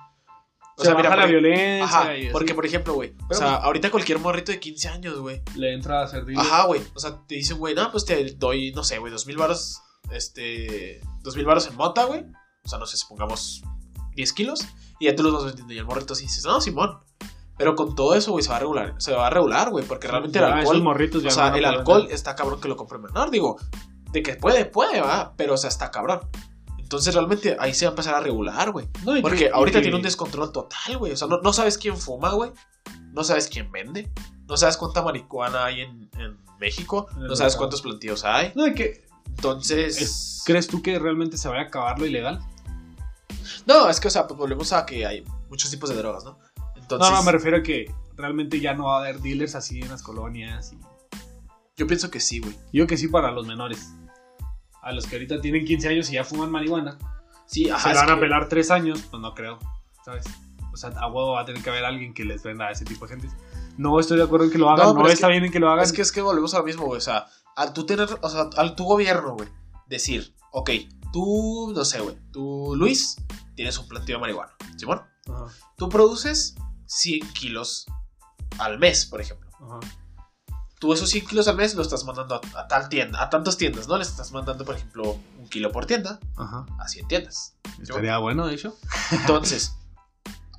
O 0.77 0.85
sea, 0.85 0.95
baja 0.95 1.17
la 1.17 1.27
violencia 1.27 1.85
Ajá, 1.85 2.17
y 2.17 2.31
porque 2.31 2.55
por 2.55 2.65
ejemplo, 2.65 2.95
güey. 2.95 3.13
O 3.29 3.35
sea, 3.35 3.57
ahorita 3.57 3.91
cualquier 3.91 4.21
morrito 4.21 4.53
de 4.53 4.61
15 4.61 4.89
años, 4.89 5.19
güey. 5.19 5.43
le 5.57 5.75
entra 5.75 6.03
a 6.03 6.05
hacer 6.05 6.25
dinero. 6.25 6.47
Ajá, 6.47 6.67
güey. 6.67 6.81
O 6.95 7.01
sea, 7.01 7.27
te 7.27 7.35
dicen, 7.35 7.59
güey, 7.59 7.75
no, 7.75 7.91
pues 7.91 8.05
te 8.05 8.25
doy, 8.37 8.71
no 8.71 8.85
sé, 8.85 8.99
güey, 8.99 9.11
dos 9.11 9.27
mil 9.27 9.37
baros, 9.37 9.81
este, 10.13 11.01
dos 11.25 11.35
mil 11.35 11.45
baros 11.45 11.67
en 11.67 11.75
mota, 11.75 12.05
güey. 12.05 12.25
O 12.69 12.71
sea, 12.71 12.79
no 12.79 12.85
sé, 12.85 12.99
supongamos 12.99 13.63
10 14.15 14.33
kilos. 14.35 14.61
Y 15.01 15.07
ya 15.07 15.17
tú 15.17 15.23
los 15.23 15.33
vas 15.33 15.45
vendiendo 15.47 15.73
y 15.73 15.79
el 15.79 15.87
morrito 15.87 16.13
así 16.13 16.25
dices, 16.25 16.45
no, 16.45 16.61
Simón. 16.61 16.99
Pero 17.57 17.75
con 17.75 17.95
todo 17.95 18.15
eso, 18.15 18.31
güey, 18.33 18.45
se 18.45 18.51
va 18.51 18.57
a 18.57 18.61
regular, 18.61 18.95
se 18.99 19.13
va 19.15 19.27
a 19.27 19.31
regular, 19.31 19.71
güey, 19.71 19.87
porque 19.87 20.07
realmente 20.07 20.39
el 20.39 20.45
Ya, 20.45 20.49
esos 20.51 20.59
alcohol, 20.61 20.83
morritos 20.83 21.23
ya 21.23 21.29
o 21.31 21.33
sea, 21.33 21.57
el 21.57 21.65
alcohol 21.65 22.01
vender. 22.03 22.15
está 22.15 22.37
cabrón 22.37 22.61
que 22.61 22.69
lo 22.69 22.77
compre 22.77 22.99
menor, 22.99 23.31
digo, 23.31 23.57
de 24.13 24.23
que 24.23 24.35
puede, 24.37 24.67
puede, 24.67 25.01
va, 25.01 25.33
pero 25.37 25.55
o 25.55 25.57
sea, 25.57 25.69
está 25.69 25.91
cabrón. 25.91 26.21
Entonces 26.79 27.15
realmente 27.15 27.57
ahí 27.59 27.73
se 27.75 27.87
va 27.87 27.91
a 27.91 27.93
empezar 27.93 28.15
a 28.15 28.21
regular, 28.21 28.71
güey. 28.71 28.87
No, 29.03 29.15
Porque 29.23 29.39
que- 29.47 29.51
ahorita 29.51 29.79
y 29.79 29.83
tiene 29.83 29.97
un 29.97 30.03
descontrol 30.03 30.53
total, 30.53 30.99
güey. 30.99 31.13
O 31.13 31.17
sea, 31.17 31.27
no, 31.27 31.41
no 31.41 31.53
sabes 31.55 31.79
quién 31.79 31.97
fuma, 31.97 32.33
güey. 32.35 32.53
No 33.13 33.25
sabes 33.25 33.49
quién 33.49 33.73
vende. 33.73 34.11
No 34.47 34.57
sabes 34.59 34.77
cuánta 34.77 35.03
marihuana 35.03 35.65
hay 35.65 35.81
en, 35.81 36.09
en 36.19 36.39
México. 36.61 37.07
En 37.17 37.23
el 37.23 37.29
No 37.29 37.35
sabes 37.37 37.57
cuántos 37.57 37.83
plantíos 37.83 38.25
hay. 38.25 38.53
No, 38.55 38.67
y 38.69 38.75
que 38.75 39.05
Entonces. 39.27 40.01
Es- 40.01 40.43
¿Crees 40.47 40.67
tú 40.69 40.81
que 40.81 40.99
realmente 40.99 41.37
se 41.37 41.49
vaya 41.49 41.63
a 41.63 41.65
acabar 41.65 41.99
lo 41.99 42.07
ilegal? 42.07 42.41
No, 43.67 43.89
es 43.89 44.01
que, 44.01 44.09
o 44.09 44.11
sea, 44.11 44.27
pues 44.27 44.39
volvemos 44.39 44.73
a 44.73 44.85
que 44.87 45.07
hay 45.07 45.25
muchos 45.49 45.71
tipos 45.71 45.89
de 45.91 45.97
drogas, 45.97 46.25
¿no? 46.25 46.39
Entonces, 46.77 47.11
no, 47.11 47.17
no, 47.17 47.23
me 47.23 47.33
refiero 47.33 47.59
a 47.59 47.63
que 47.63 47.93
realmente 48.17 48.61
ya 48.61 48.75
no 48.75 48.85
va 48.87 48.97
a 48.97 49.01
haber 49.01 49.21
dealers 49.21 49.55
así 49.55 49.81
en 49.81 49.89
las 49.89 50.03
colonias. 50.03 50.73
Y... 50.73 50.79
yo 51.77 51.87
pienso 51.87 52.11
que 52.11 52.21
sí, 52.21 52.41
güey. 52.41 52.57
Yo 52.73 52.87
que 52.87 52.97
sí 52.97 53.09
para 53.09 53.31
los 53.31 53.47
menores. 53.47 53.93
A 54.83 54.93
los 54.93 55.07
que 55.07 55.17
ahorita 55.17 55.41
tienen 55.41 55.65
15 55.65 55.89
años 55.89 56.11
y 56.11 56.15
ya 56.15 56.25
fuman 56.25 56.51
marihuana. 56.51 56.99
Sí, 57.47 57.69
ajá. 57.69 57.91
se 57.91 57.95
van 57.97 58.11
a 58.11 58.21
pelar 58.21 58.49
3 58.49 58.71
años, 58.71 59.03
pues 59.11 59.21
no 59.21 59.35
creo. 59.35 59.59
¿Sabes? 60.05 60.25
O 60.73 60.77
sea, 60.77 60.91
a 60.91 61.07
huevo 61.09 61.33
va 61.33 61.41
a 61.41 61.45
tener 61.45 61.63
que 61.63 61.71
haber 61.71 61.85
alguien 61.85 62.15
que 62.15 62.25
les 62.25 62.43
venda 62.43 62.69
a 62.69 62.71
ese 62.71 62.85
tipo 62.85 63.07
de 63.07 63.17
gente. 63.17 63.29
No 63.77 63.99
estoy 64.01 64.17
de 64.17 64.25
acuerdo 64.25 64.47
en 64.47 64.53
que 64.53 64.59
lo 64.59 64.71
hagan, 64.71 64.95
No, 64.95 65.07
está 65.09 65.27
que- 65.27 65.33
bien 65.33 65.45
en 65.45 65.53
que 65.53 65.61
lo 65.61 65.71
hagan. 65.71 65.85
Es 65.85 65.93
que 65.93 66.03
es 66.03 66.13
que 66.13 66.21
volvemos 66.21 66.55
a 66.55 66.59
lo 66.59 66.65
mismo, 66.65 66.85
güey. 66.87 66.99
O 66.99 67.03
sea, 67.03 67.27
al 67.57 67.73
tú 67.73 67.85
tener, 67.87 68.09
o 68.21 68.29
sea, 68.29 68.49
al 68.57 68.77
tu 68.77 68.85
gobierno, 68.85 69.35
güey, 69.35 69.49
decir, 69.89 70.35
ok, 70.53 70.71
tú, 71.13 71.73
no 71.75 71.85
sé, 71.85 72.01
güey, 72.01 72.17
tú, 72.33 72.75
Luis, 72.77 73.17
tienes 73.55 73.79
un 73.79 73.89
plantío 73.89 74.17
de 74.17 74.21
marihuana, 74.21 74.53
¿Simón? 74.77 75.03
Tú 75.77 75.89
produces 75.89 76.55
100 76.87 77.33
kilos 77.33 77.87
al 78.59 78.79
mes, 78.79 79.07
por 79.07 79.21
ejemplo. 79.21 79.49
ajá. 79.61 79.81
Tú 80.81 80.93
esos 80.93 81.11
100 81.11 81.27
kilos 81.27 81.49
al 81.49 81.57
mes 81.57 81.75
los 81.75 81.89
estás 81.89 82.05
mandando 82.05 82.37
a, 82.37 82.61
a 82.61 82.69
tal 82.69 82.89
tienda, 82.89 83.21
a 83.21 83.29
tantas 83.29 83.57
tiendas, 83.57 83.89
¿no? 83.89 83.99
Les 83.99 84.09
estás 84.09 84.31
mandando, 84.31 84.65
por 84.65 84.77
ejemplo, 84.77 85.19
un 85.37 85.49
kilo 85.49 85.73
por 85.73 85.87
tienda 85.87 86.21
Ajá. 86.37 86.67
a 86.79 86.87
100 86.87 87.09
tiendas. 87.09 87.57
Estaría 87.83 88.17
bueno, 88.19 88.47
de 88.47 88.55
hecho. 88.55 88.77
Entonces, 89.11 89.75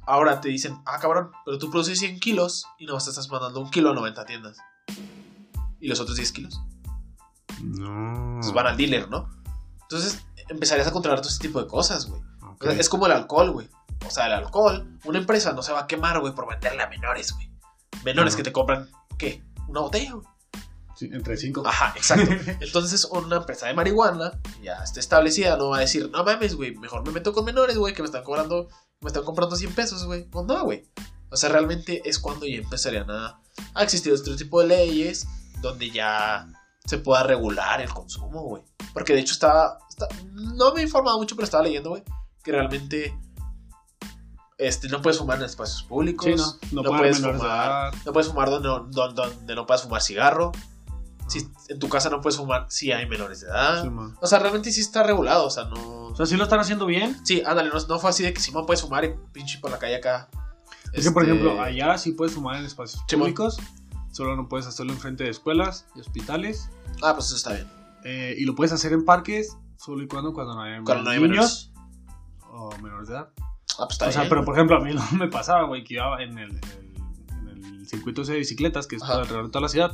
ahora 0.06 0.42
te 0.42 0.50
dicen, 0.50 0.78
ah, 0.86 1.00
cabrón, 1.00 1.32
pero 1.46 1.58
tú 1.58 1.72
produces 1.72 2.00
100 2.00 2.20
kilos 2.20 2.66
y 2.78 2.86
no 2.86 2.98
estás 2.98 3.30
mandando 3.30 3.62
un 3.62 3.70
kilo 3.72 3.92
a 3.92 3.94
90 3.94 4.26
tiendas. 4.26 4.58
¿Y 5.80 5.88
los 5.88 6.02
otros 6.02 6.18
10 6.18 6.32
kilos? 6.34 6.60
No. 7.64 8.26
Entonces 8.36 8.54
van 8.54 8.68
al 8.68 8.76
dealer, 8.76 9.10
¿no? 9.10 9.30
Entonces 9.84 10.20
empezarías 10.50 10.88
a 10.88 10.92
controlar 10.92 11.22
todo 11.22 11.30
ese 11.30 11.40
tipo 11.40 11.62
de 11.62 11.68
cosas, 11.68 12.08
güey. 12.08 12.22
Ok. 12.44 12.64
O 12.64 12.66
sea, 12.66 12.74
Es 12.74 12.90
como 12.90 13.06
el 13.06 13.12
alcohol, 13.12 13.52
güey. 13.52 13.70
O 14.06 14.10
sea, 14.10 14.28
el 14.28 14.34
alcohol, 14.34 15.00
una 15.04 15.20
empresa 15.20 15.54
no 15.54 15.62
se 15.62 15.74
va 15.74 15.82
a 15.82 15.88
quemar, 15.88 16.20
güey, 16.20 16.34
por 16.34 16.48
venderle 16.48 16.84
a 16.84 16.88
menores, 16.88 17.34
güey. 17.34 17.52
Menores 18.04 18.36
que 18.36 18.44
te 18.44 18.52
compran, 18.52 18.90
¿qué? 19.18 19.44
Una 19.68 19.82
botella, 19.82 20.14
güey. 20.14 20.26
Sí, 20.96 21.10
entre 21.14 21.38
5. 21.38 21.64
Ajá, 21.66 21.94
exacto. 21.96 22.32
Entonces, 22.60 23.06
una 23.06 23.38
empresa 23.38 23.68
de 23.68 23.74
marihuana 23.74 24.40
ya 24.62 24.76
está 24.84 25.00
establecida, 25.00 25.58
no 25.58 25.70
va 25.70 25.78
a 25.78 25.82
decir, 25.82 26.10
no 26.12 26.24
mames, 26.24 26.56
güey, 26.56 26.76
mejor 26.76 27.06
me 27.06 27.12
meto 27.12 27.34
con 27.34 27.46
menores, 27.46 27.78
güey, 27.78 27.94
que 27.94 28.02
me 28.02 28.08
están 28.08 28.24
cobrando, 28.24 28.68
me 29.02 29.08
están 29.08 29.24
comprando 29.24 29.56
100 29.56 29.76
pesos, 29.76 30.06
güey. 30.06 30.24
Pues 30.26 30.46
no, 30.46 30.64
güey. 30.64 30.86
O 31.30 31.38
sea, 31.38 31.50
realmente 31.50 32.02
es 32.06 32.20
cuando 32.20 32.46
ya 32.46 32.58
empezarían 32.58 33.10
a, 33.12 33.40
a 33.74 33.84
existir 33.84 34.12
otro 34.12 34.36
tipo 34.36 34.62
de 34.62 34.68
leyes 34.68 35.28
donde 35.62 35.90
ya 35.92 36.48
se 36.86 36.98
pueda 36.98 37.24
regular 37.24 37.82
el 37.82 37.90
consumo, 37.94 38.42
güey. 38.44 38.64
Porque 38.94 39.14
de 39.14 39.20
hecho 39.20 39.34
estaba, 39.34 39.78
está- 39.90 40.08
no 40.34 40.74
me 40.74 40.82
he 40.82 40.84
informado 40.84 41.18
mucho, 41.18 41.36
pero 41.36 41.46
estaba 41.46 41.64
leyendo, 41.64 41.90
güey, 41.92 42.04
que 42.44 42.52
realmente 42.52 43.18
este, 44.58 44.90
no 44.90 45.02
puedes 45.02 45.18
fumar 45.20 45.38
en 45.38 45.46
espacios 45.46 45.84
públicos. 45.84 46.26
Sí, 46.26 46.36
no. 46.36 46.82
No, 46.82 46.84
no 46.84 46.90
puede 46.98 47.12
puedes 47.14 47.20
fumar. 47.22 47.94
No 48.06 48.14
puedes 48.14 48.28
fumar 48.30 48.50
donde 48.50 48.68
no, 48.68 48.80
don- 48.90 49.16
donde 49.16 49.56
no 49.56 49.66
puedas 49.66 49.84
fumar 49.84 50.02
cigarro. 50.02 50.52
Si 51.28 51.48
en 51.68 51.78
tu 51.80 51.88
casa 51.90 52.10
no 52.10 52.22
puedes 52.22 52.38
fumar 52.38 52.66
si 52.70 52.92
hay 52.92 53.06
menores 53.08 53.42
de 53.42 53.48
edad. 53.48 53.84
Sí. 53.84 53.90
O 54.20 54.26
sea, 54.28 54.40
realmente 54.40 54.72
sí 54.72 54.82
está 54.82 55.04
regulado. 55.04 55.46
O 55.46 55.50
sea, 55.52 55.66
no. 55.66 56.08
O 56.08 56.16
sea, 56.16 56.26
sí 56.26 56.36
lo 56.36 56.44
están 56.44 56.60
haciendo 56.60 56.88
bien. 56.88 57.24
Sí, 57.24 57.44
ándale, 57.46 57.70
no, 57.70 57.80
no 57.88 58.00
fue 58.00 58.10
así 58.10 58.24
de 58.24 58.34
que 58.34 58.42
Simón 58.42 58.66
puedes 58.66 58.82
fumar 58.82 59.06
y 59.06 59.14
pinche 59.32 59.60
por 59.60 59.70
la 59.72 59.78
calle 59.78 59.96
acá. 59.98 60.28
Es 60.92 61.06
que, 61.06 61.12
por 61.12 61.24
Este, 61.24 61.36
ejemplo, 61.36 61.62
allá 61.62 61.98
sí 62.00 62.14
puedes 62.14 62.34
fumar 62.34 62.56
en 62.58 62.66
espacios 62.66 63.02
Simón. 63.08 63.26
públicos. 63.26 63.58
Solo 64.12 64.36
no 64.36 64.48
puedes 64.50 64.66
hacerlo 64.68 64.94
enfrente 64.94 65.24
de 65.24 65.30
escuelas 65.30 65.88
y 65.96 66.00
hospitales. 66.00 66.70
Ah, 67.02 67.14
pues 67.14 67.28
eso 67.28 67.36
está 67.36 67.54
bien. 67.54 67.68
Eh, 68.04 68.36
y 68.38 68.46
lo 68.46 68.56
puedes 68.56 68.72
hacer 68.74 68.94
en 68.94 69.06
parques 69.06 69.58
solo 69.78 70.04
y 70.04 70.08
cuando, 70.08 70.34
cuando 70.34 70.56
no 70.56 70.62
hay, 70.62 70.82
Cuando 70.84 71.04
no 71.04 71.10
hay 71.12 71.20
niños 71.20 71.72
o 72.52 72.76
menores 72.82 73.08
de 73.10 73.16
edad. 73.16 73.30
Ah, 73.78 73.86
pues 73.86 73.92
está 73.92 74.08
o 74.08 74.12
sea, 74.12 74.22
bien. 74.22 74.30
pero 74.30 74.46
por 74.46 74.56
ejemplo, 74.56 74.78
a 74.78 74.80
mí 74.80 74.94
no 75.12 75.18
me 75.18 75.28
pasaba, 75.28 75.64
güey, 75.64 75.84
que 75.84 75.96
iba 75.96 76.22
en 76.22 76.38
el, 76.38 76.50
en 76.52 77.48
el, 77.48 77.66
en 77.66 77.76
el 77.76 77.88
circuito 77.88 78.24
de 78.24 78.38
bicicletas 78.38 78.88
que 78.88 78.96
es 78.96 79.02
todo 79.02 79.20
alrededor 79.20 79.46
de 79.46 79.52
toda 79.52 79.62
la 79.62 79.70
ciudad. 79.70 79.92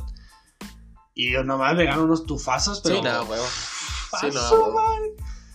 Y 1.14 1.32
yo 1.32 1.44
nomás 1.44 1.76
le 1.76 1.86
gano 1.86 2.04
unos 2.04 2.26
tufazos, 2.26 2.80
pero. 2.80 2.96
Sí, 2.96 3.02
no, 3.02 3.22
huevo. 3.24 3.46
Sí, 4.20 4.26
no, 4.32 4.50
huevo. 4.50 4.80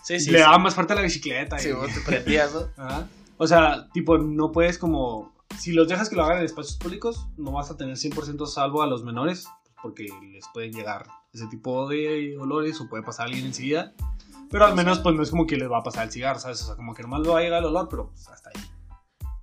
Sí, 0.02 0.18
sí. 0.18 0.30
le 0.30 0.38
sí. 0.38 0.42
daba 0.42 0.58
más 0.58 0.74
fuerte 0.74 0.92
a 0.92 0.96
la 0.96 1.02
bicicleta. 1.02 1.58
Sí, 1.58 1.68
y- 1.68 1.72
vos 1.72 1.92
te 1.92 2.00
prendías, 2.00 2.52
¿no? 2.52 2.68
Ajá. 2.82 3.06
O 3.38 3.46
sea, 3.46 3.88
tipo, 3.92 4.18
no 4.18 4.52
puedes 4.52 4.78
como... 4.78 5.31
Si 5.58 5.72
los 5.72 5.88
dejas 5.88 6.08
que 6.08 6.16
lo 6.16 6.24
hagan 6.24 6.38
en 6.38 6.44
espacios 6.44 6.76
públicos, 6.76 7.26
no 7.36 7.52
vas 7.52 7.70
a 7.70 7.76
tener 7.76 7.96
100% 7.96 8.46
salvo 8.46 8.82
a 8.82 8.86
los 8.86 9.04
menores, 9.04 9.46
porque 9.82 10.06
les 10.32 10.44
pueden 10.52 10.72
llegar 10.72 11.06
ese 11.32 11.46
tipo 11.46 11.88
de 11.88 12.36
olores 12.38 12.80
o 12.80 12.88
puede 12.88 13.02
pasar 13.02 13.26
alguien 13.26 13.46
enseguida. 13.46 13.94
Pero 14.50 14.66
al 14.66 14.74
menos, 14.74 14.98
pues 14.98 15.14
no 15.14 15.22
es 15.22 15.30
como 15.30 15.46
que 15.46 15.56
les 15.56 15.70
va 15.70 15.78
a 15.78 15.82
pasar 15.82 16.04
el 16.04 16.12
cigarro, 16.12 16.38
¿sabes? 16.38 16.62
O 16.62 16.66
sea, 16.66 16.76
como 16.76 16.94
que 16.94 17.02
nomás 17.02 17.22
le 17.22 17.28
va 17.28 17.38
a 17.38 17.42
llegar 17.42 17.60
el 17.60 17.66
olor, 17.66 17.88
pero 17.88 18.10
pues, 18.10 18.28
hasta 18.28 18.50
ahí. 18.50 18.62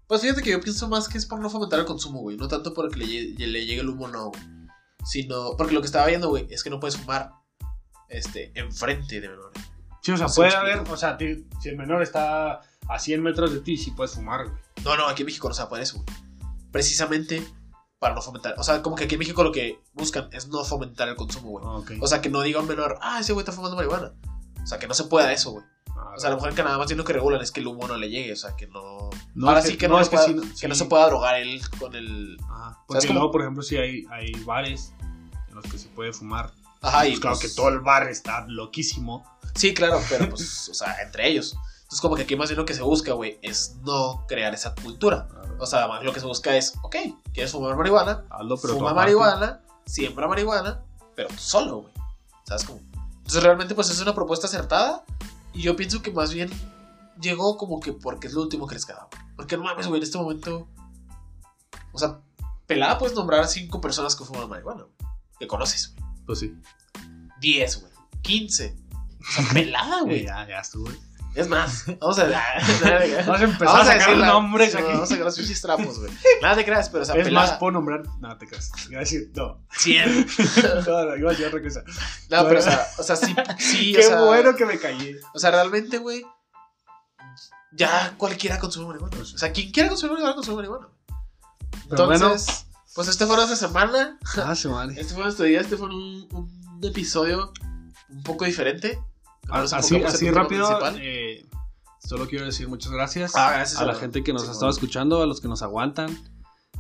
Pues 0.08 0.22
fíjate 0.22 0.42
que 0.42 0.52
yo 0.52 0.62
pienso 0.62 0.88
más 0.88 1.08
que 1.08 1.18
es 1.18 1.26
por 1.26 1.40
no 1.40 1.50
fomentar 1.50 1.80
el 1.80 1.86
consumo, 1.86 2.20
güey. 2.22 2.38
No 2.38 2.48
tanto 2.48 2.74
porque 2.74 2.98
le, 2.98 3.48
le 3.48 3.66
llegue 3.66 3.82
el 3.82 3.90
humo, 3.90 4.08
no, 4.08 4.30
güey. 4.30 4.42
Sino, 5.04 5.56
porque 5.58 5.74
lo 5.74 5.82
que 5.82 5.88
estaba 5.88 6.08
viendo, 6.08 6.30
güey, 6.30 6.48
es 6.50 6.64
que 6.64 6.70
no 6.70 6.80
puedes 6.80 6.98
fumar 6.98 7.32
este, 8.08 8.52
enfrente 8.56 9.20
de 9.20 9.30
menores. 9.30 9.64
Sí, 10.02 10.12
o 10.12 10.18
sea, 10.18 10.28
No 10.28 10.34
puede 10.34 10.56
haber, 10.56 10.80
o 10.80 10.98
sea, 10.98 11.18
si 11.20 11.70
el 11.70 11.78
menor 11.78 12.02
está 12.02 12.62
a 12.90 13.00
100 13.00 13.22
metros 13.24 13.54
de 13.54 13.60
ti, 13.62 13.78
sí 13.78 13.92
puedes 13.92 14.14
fumar, 14.16 14.46
güey. 14.48 14.58
No, 14.84 14.98
no, 14.98 15.08
aquí 15.08 15.22
en 15.22 15.28
México 15.28 15.48
no 15.48 15.54
se 15.54 15.64
va 15.64 15.78
a 15.78 15.82
eso, 15.82 16.04
güey. 16.04 16.18
Precisamente 16.72 17.46
para 18.00 18.16
no 18.16 18.22
fomentar. 18.22 18.56
O 18.58 18.64
sea, 18.64 18.82
como 18.82 18.96
que 18.96 19.04
aquí 19.06 19.16
en 19.16 19.20
México 19.20 19.44
lo 19.44 19.52
que 19.52 19.80
buscan 19.94 20.30
es 20.32 20.48
no 20.48 20.64
fomentar 20.64 21.08
el 21.10 21.16
consumo, 21.16 21.50
güey. 21.52 21.66
Ok. 21.66 21.92
O 22.02 22.08
sea, 22.08 22.22
que 22.22 22.30
no 22.30 22.42
diga 22.42 22.60
un 22.62 22.68
menor, 22.68 22.98
ah, 23.02 23.20
ese 23.20 23.34
güey 23.34 23.44
está 23.44 23.52
fumando 23.52 23.76
marihuana. 23.76 24.14
O 24.64 24.68
sea, 24.68 24.80
que 24.80 24.88
no 24.88 24.94
se 24.94 25.04
pueda 25.06 25.32
eso, 25.34 25.52
güey. 25.52 25.66
Ah, 25.90 26.14
O 26.16 26.20
sea, 26.20 26.30
a 26.30 26.32
lo 26.32 26.38
mejor 26.38 26.54
que 26.54 26.64
nada 26.64 26.78
más 26.78 26.88
bien 26.88 26.98
lo 26.98 27.04
que 27.04 27.14
regulan 27.14 27.42
es 27.42 27.52
que 27.52 27.60
el 27.60 27.68
humo 27.68 27.88
no 27.88 27.98
le 27.98 28.10
llegue. 28.10 28.32
O 28.32 28.36
sea, 28.38 28.56
que 28.56 28.68
no. 28.68 29.10
no, 29.36 29.48
Ahora 29.48 29.60
es 29.60 29.66
sí 29.68 29.78
que 29.78 29.88
no, 29.90 30.00
es 30.00 30.08
sí, 30.08 30.16
que 30.36 30.56
sí. 30.56 30.68
no 30.68 30.76
se 30.76 30.86
pueda 30.86 31.08
drogar 31.08 31.36
él 31.36 31.62
con 31.80 31.94
el. 31.96 32.38
Ajá, 32.50 32.80
porque 32.88 33.08
luego, 33.10 33.32
por 33.32 33.42
ejemplo, 33.42 33.64
si 33.64 33.76
hay, 33.78 34.06
hay 34.12 34.32
bares 34.46 34.94
en 35.50 35.56
los 35.56 35.66
que 35.66 35.78
se 35.78 35.90
puede 35.90 36.14
fumar. 36.14 36.52
Ajá, 36.82 37.06
y 37.06 37.10
Pues 37.10 37.20
claro 37.20 37.38
pues- 37.38 37.50
que 37.50 37.56
todo 37.56 37.68
el 37.70 37.80
bar 37.82 38.08
está 38.08 38.46
loquísimo. 38.48 39.26
Sí, 39.56 39.74
claro, 39.74 40.02
pero 40.10 40.30
pues, 40.30 40.70
o 40.70 40.74
sea, 40.74 41.02
entre 41.02 41.28
ellos. 41.28 41.58
Entonces, 41.90 42.02
como 42.02 42.16
que 42.16 42.22
aquí 42.22 42.36
más 42.36 42.50
bien 42.50 42.60
lo 42.60 42.66
que 42.66 42.76
se 42.76 42.84
busca, 42.84 43.14
güey, 43.14 43.40
es 43.42 43.78
no 43.82 44.24
crear 44.28 44.54
esa 44.54 44.76
cultura. 44.76 45.28
O 45.58 45.66
sea, 45.66 45.88
más 45.88 46.04
lo 46.04 46.14
que 46.14 46.20
se 46.20 46.28
busca 46.28 46.56
es, 46.56 46.76
ok, 46.84 46.96
¿quieres 47.34 47.52
fumar 47.52 47.76
marihuana? 47.76 48.26
Hazlo, 48.30 48.58
pero 48.58 48.76
Fuma 48.76 48.94
marihuana, 48.94 49.62
siembra 49.88 50.28
marihuana, 50.28 50.84
pero 51.16 51.30
solo, 51.36 51.78
güey. 51.82 51.94
¿Sabes 52.44 52.64
cómo? 52.64 52.80
Entonces, 53.18 53.42
realmente, 53.42 53.74
pues 53.74 53.90
es 53.90 54.00
una 54.02 54.14
propuesta 54.14 54.46
acertada. 54.46 55.04
Y 55.52 55.64
yo 55.64 55.76
pienso 55.76 56.04
que 56.04 56.12
más 56.12 56.32
bien 56.32 56.52
llegó 57.20 57.58
como 57.58 57.80
que 57.80 57.92
porque 57.92 58.28
es 58.28 58.34
lo 58.34 58.44
último 58.44 58.68
que 58.68 58.76
les 58.76 58.86
quedaba. 58.86 59.08
Porque 59.36 59.58
no 59.58 59.64
mames, 59.64 59.88
güey, 59.88 59.98
en 60.00 60.04
este 60.04 60.20
momento. 60.20 60.68
O 61.92 61.98
sea, 61.98 62.20
pelada 62.68 63.00
puedes 63.00 63.16
nombrar 63.16 63.40
a 63.40 63.48
cinco 63.48 63.82
personas 63.82 64.16
que 64.16 64.26
fuman 64.26 64.48
marihuana, 64.48 64.84
güey, 64.84 65.12
Que 65.40 65.48
conoces, 65.48 65.96
güey. 65.96 66.06
Pues 66.28 66.38
sí. 66.38 66.54
10, 67.42 67.82
güey. 67.82 67.94
15. 68.22 68.78
O 69.20 69.32
sea, 69.32 69.54
pelada, 69.54 70.02
güey. 70.04 70.26
Ya, 70.26 70.48
ya 70.48 70.60
estuvo. 70.60 70.88
Es 71.36 71.48
más, 71.48 71.86
vamos 72.00 72.20
a. 72.20 72.26
Vamos 72.26 72.32
a 72.32 73.44
empezar 73.44 73.68
Vamos 73.68 73.82
a 73.82 73.86
sacar 73.86 73.98
decir 74.00 74.18
la- 74.18 74.28
nombres 74.28 74.76
aquí. 74.76 74.84
Vamos 74.88 75.04
a 75.04 75.06
sacar 75.08 75.26
los 75.26 75.36
pinches 75.38 75.62
trapos, 75.62 76.00
güey. 76.00 76.12
Nada 76.42 76.56
te 76.56 76.66
creas, 76.66 76.90
pero 76.90 77.04
o 77.04 77.06
sea, 77.06 77.16
es 77.16 77.24
pelada. 77.26 77.48
más, 77.48 77.58
puedo 77.60 77.72
nombrar. 77.72 78.04
No, 78.20 78.38
te 78.38 78.48
creas. 78.48 78.72
Iba 78.90 78.98
a 78.98 79.00
decir, 79.02 79.32
no. 79.36 79.64
100. 79.78 80.28
no, 80.88 81.06
no, 81.06 81.16
iba 81.16 81.30
a 81.30 81.32
decir 81.32 81.46
otra 81.46 81.62
cosa. 81.62 81.84
No, 82.30 82.48
pero 82.48 82.60
o 82.60 82.64
sea, 82.64 82.88
o 82.98 83.04
sea, 83.04 83.16
sí, 83.16 83.36
sí, 83.60 83.94
Qué 83.94 84.00
o 84.00 84.10
sea, 84.10 84.22
bueno 84.22 84.56
que 84.56 84.66
me 84.66 84.80
callé. 84.80 85.18
O 85.34 85.40
sea, 85.40 85.52
realmente, 85.52 85.98
güey, 86.00 86.24
ya 87.72 88.16
cualquiera 88.18 88.58
consume 88.60 88.88
marihuana. 88.88 89.18
O 89.20 89.26
sea, 89.26 89.52
quien 89.52 89.72
quiera 89.72 89.90
consumir 89.90 90.14
marihuana, 90.14 90.36
consume 90.36 90.56
marihuana. 90.58 90.88
Entonces, 91.90 92.66
pues 92.96 93.08
este 93.08 93.26
fue 93.26 93.36
nuestra 93.36 93.56
semana. 93.56 94.18
Ah, 94.44 94.56
se 94.56 94.68
vale. 94.68 95.00
Este 95.00 95.14
fue 95.14 95.24
nuestro 95.24 95.46
día. 95.46 95.62
Este 95.62 95.78
fue 95.78 95.88
un, 95.88 96.28
un 96.32 96.80
episodio 96.84 97.54
un 98.10 98.24
poco 98.24 98.46
diferente. 98.46 99.00
Así, 99.52 100.04
así 100.04 100.32
rápido. 100.32 100.80
eh, 100.98 101.46
solo 102.00 102.28
quiero 102.28 102.46
decir 102.46 102.68
muchas 102.68 102.92
gracias. 102.92 103.36
Ah, 103.36 103.52
gracias 103.52 103.80
a 103.80 103.86
la 103.86 103.96
gente 103.96 104.24
que 104.24 104.34
nos 104.34 104.44
sí, 104.44 104.50
ha 104.50 104.52
estado 104.52 104.72
escuchando, 104.72 105.22
a 105.22 105.26
los 105.26 105.42
que 105.42 105.48
nos 105.48 105.62
aguantan. 105.62 106.18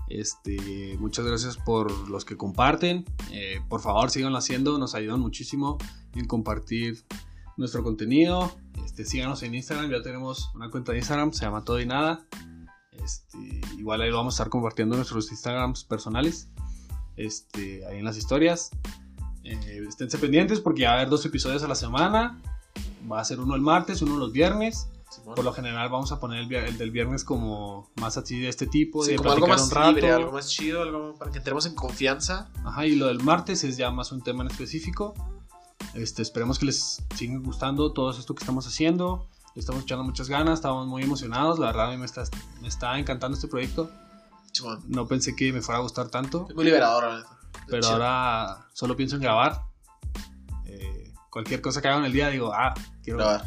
Este, 0.09 0.97
muchas 0.99 1.26
gracias 1.26 1.57
por 1.57 2.09
los 2.09 2.26
que 2.26 2.36
comparten. 2.36 3.05
Eh, 3.32 3.61
por 3.70 3.82
favor, 3.82 4.09
síganlo 4.09 4.38
haciendo, 4.38 4.78
nos 4.80 4.95
ayudan 4.95 5.20
muchísimo 5.20 5.78
en 6.15 6.26
compartir 6.26 7.05
nuestro 7.57 7.84
contenido. 7.84 8.57
Este, 8.84 9.05
síganos 9.05 9.43
en 9.43 9.53
Instagram, 9.53 9.91
ya 9.91 10.01
tenemos 10.01 10.51
una 10.55 10.72
cuenta 10.72 10.93
de 10.93 10.99
Instagram, 10.99 11.32
se 11.34 11.45
llama 11.45 11.63
Todo 11.63 11.80
y 11.80 11.86
Nada. 11.86 12.26
Este, 13.03 13.61
igual 13.78 14.01
ahí 14.01 14.09
lo 14.09 14.17
vamos 14.17 14.34
a 14.34 14.38
estar 14.38 14.49
compartiendo 14.49 14.95
en 14.95 14.99
nuestros 14.99 15.30
Instagrams 15.32 15.84
personales. 15.84 16.49
Este, 17.15 17.86
ahí 17.86 17.99
en 17.99 18.05
las 18.05 18.17
historias. 18.17 18.72
Eh, 19.43 19.84
esténse 19.88 20.17
pendientes 20.17 20.59
porque 20.59 20.82
ya 20.82 20.89
va 20.89 20.93
a 20.93 20.97
haber 20.97 21.09
dos 21.09 21.26
episodios 21.26 21.63
a 21.63 21.67
la 21.67 21.76
semana. 21.76 22.41
Va 23.12 23.20
a 23.22 23.26
ser 23.26 23.39
uno 23.39 23.56
el 23.56 23.62
martes, 23.62 24.02
uno 24.02 24.18
los 24.18 24.32
viernes. 24.32 24.88
Por 25.26 25.43
lo 25.43 25.52
general 25.54 25.89
vamos 25.89 26.12
a 26.12 26.20
poner 26.20 26.43
el, 26.43 26.54
el 26.54 26.78
del 26.78 26.91
viernes 26.91 27.24
como 27.24 27.89
más 27.95 28.16
así 28.18 28.39
de 28.39 28.47
este 28.47 28.68
tipo, 28.68 29.04
Sí, 29.04 29.12
de 29.12 29.18
como 29.18 29.32
algo 29.32 29.47
más 29.47 29.64
un 29.64 29.72
rato. 29.72 29.91
libre, 29.93 30.12
algo 30.12 30.32
más 30.32 30.50
chido, 30.50 30.84
algo 30.84 31.16
para 31.18 31.32
que 31.32 31.39
entremos 31.39 31.66
en 31.66 31.74
confianza. 31.74 32.50
Ajá, 32.64 32.86
y 32.86 32.95
lo 32.95 33.08
del 33.08 33.24
martes 33.24 33.64
es 33.64 33.76
ya 33.78 33.89
más 33.89 34.12
un 34.12 34.22
tema 34.22 34.43
en 34.43 34.52
específico. 34.52 35.16
Este, 35.95 36.22
esperemos 36.22 36.60
que 36.60 36.68
les 36.68 37.04
siga 37.16 37.39
gustando 37.39 37.91
todo 37.91 38.12
esto 38.12 38.36
que 38.36 38.43
estamos 38.43 38.68
haciendo. 38.68 39.28
Le 39.56 39.62
estamos 39.62 39.82
echando 39.82 40.04
muchas 40.04 40.30
ganas, 40.30 40.60
estamos 40.60 40.86
muy 40.86 41.02
emocionados. 41.02 41.58
La 41.58 41.68
verdad, 41.68 41.88
a 41.88 41.91
mí 41.91 41.97
me 41.97 42.06
está, 42.06 42.24
me 42.62 42.68
está 42.68 42.97
encantando 43.00 43.36
este 43.36 43.47
proyecto. 43.47 43.89
No 44.88 45.08
pensé 45.08 45.36
que 45.36 45.52
me 45.52 45.62
fuera 45.62 45.80
a 45.80 45.82
gustar 45.82 46.10
tanto, 46.10 46.45
Es 46.50 46.56
muy 46.56 46.66
liberador, 46.66 47.26
pero 47.68 47.82
Chido. 47.82 47.93
ahora 47.93 48.68
solo 48.74 48.95
pienso 48.95 49.16
en 49.16 49.22
grabar. 49.24 49.64
Cualquier 51.30 51.61
cosa 51.61 51.82
que 51.82 51.88
haga 51.88 51.99
en 51.99 52.05
el 52.05 52.13
día, 52.13 52.30
digo, 52.30 52.51
ah, 52.53 52.73
quiero, 53.03 53.19
Grabar. 53.19 53.45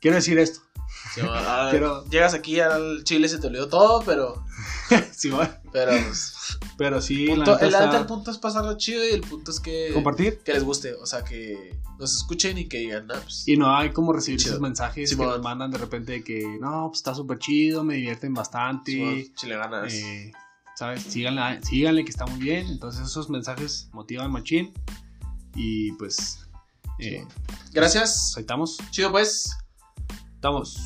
quiero 0.00 0.16
decir 0.16 0.38
esto. 0.38 0.60
Simón. 1.14 1.30
Ah, 1.34 1.68
Quiero- 1.70 2.04
Llegas 2.06 2.34
aquí 2.34 2.60
al 2.60 3.02
Chile, 3.04 3.28
se 3.28 3.38
te 3.38 3.46
olvidó 3.46 3.68
todo, 3.68 4.02
pero. 4.04 4.44
Sí, 5.12 5.30
va. 5.30 5.60
Pero. 5.72 5.92
pues, 5.92 6.34
Pero 6.76 7.00
sí, 7.00 7.26
punto- 7.26 7.58
el, 7.60 7.72
la 7.72 7.78
neta, 7.80 7.84
está- 7.90 7.98
el 8.00 8.06
punto 8.06 8.30
es 8.30 8.38
pasarlo 8.38 8.76
chido 8.76 9.02
y 9.08 9.12
el 9.12 9.22
punto 9.22 9.50
es 9.50 9.60
que. 9.60 9.90
compartir. 9.94 10.40
Que 10.44 10.52
les 10.52 10.62
guste. 10.64 10.92
O 10.94 11.06
sea, 11.06 11.24
que 11.24 11.78
nos 11.98 12.14
escuchen 12.14 12.58
y 12.58 12.68
que 12.68 12.78
digan, 12.78 13.10
ah, 13.10 13.20
pues. 13.22 13.48
Y 13.48 13.56
no 13.56 13.74
hay 13.74 13.90
como 13.90 14.12
recibir 14.12 14.38
Chido. 14.40 14.52
esos 14.52 14.60
mensajes 14.60 15.08
Simón. 15.10 15.28
que 15.28 15.32
nos 15.36 15.42
mandan 15.42 15.70
de 15.70 15.78
repente 15.78 16.12
de 16.12 16.24
que 16.24 16.42
no, 16.60 16.88
pues 16.88 16.98
está 16.98 17.14
súper 17.14 17.38
chido, 17.38 17.82
me 17.84 17.94
divierten 17.94 18.34
bastante. 18.34 18.92
Simón, 18.92 19.24
chile 19.34 19.56
ganas. 19.56 19.92
eh, 19.94 20.32
¿Sabes? 20.76 21.02
Síganle, 21.04 21.62
síganle 21.62 22.04
que 22.04 22.10
está 22.10 22.26
muy 22.26 22.40
bien. 22.40 22.66
Entonces 22.66 23.06
esos 23.06 23.30
mensajes 23.30 23.88
motivan 23.92 24.30
machín. 24.30 24.72
Y 25.54 25.92
pues... 25.92 26.41
Eh, 27.02 27.26
Gracias. 27.72 28.34
ahí 28.36 28.42
estamos. 28.42 28.78
Chido, 28.90 29.10
pues. 29.10 29.50
Estamos. 30.34 30.76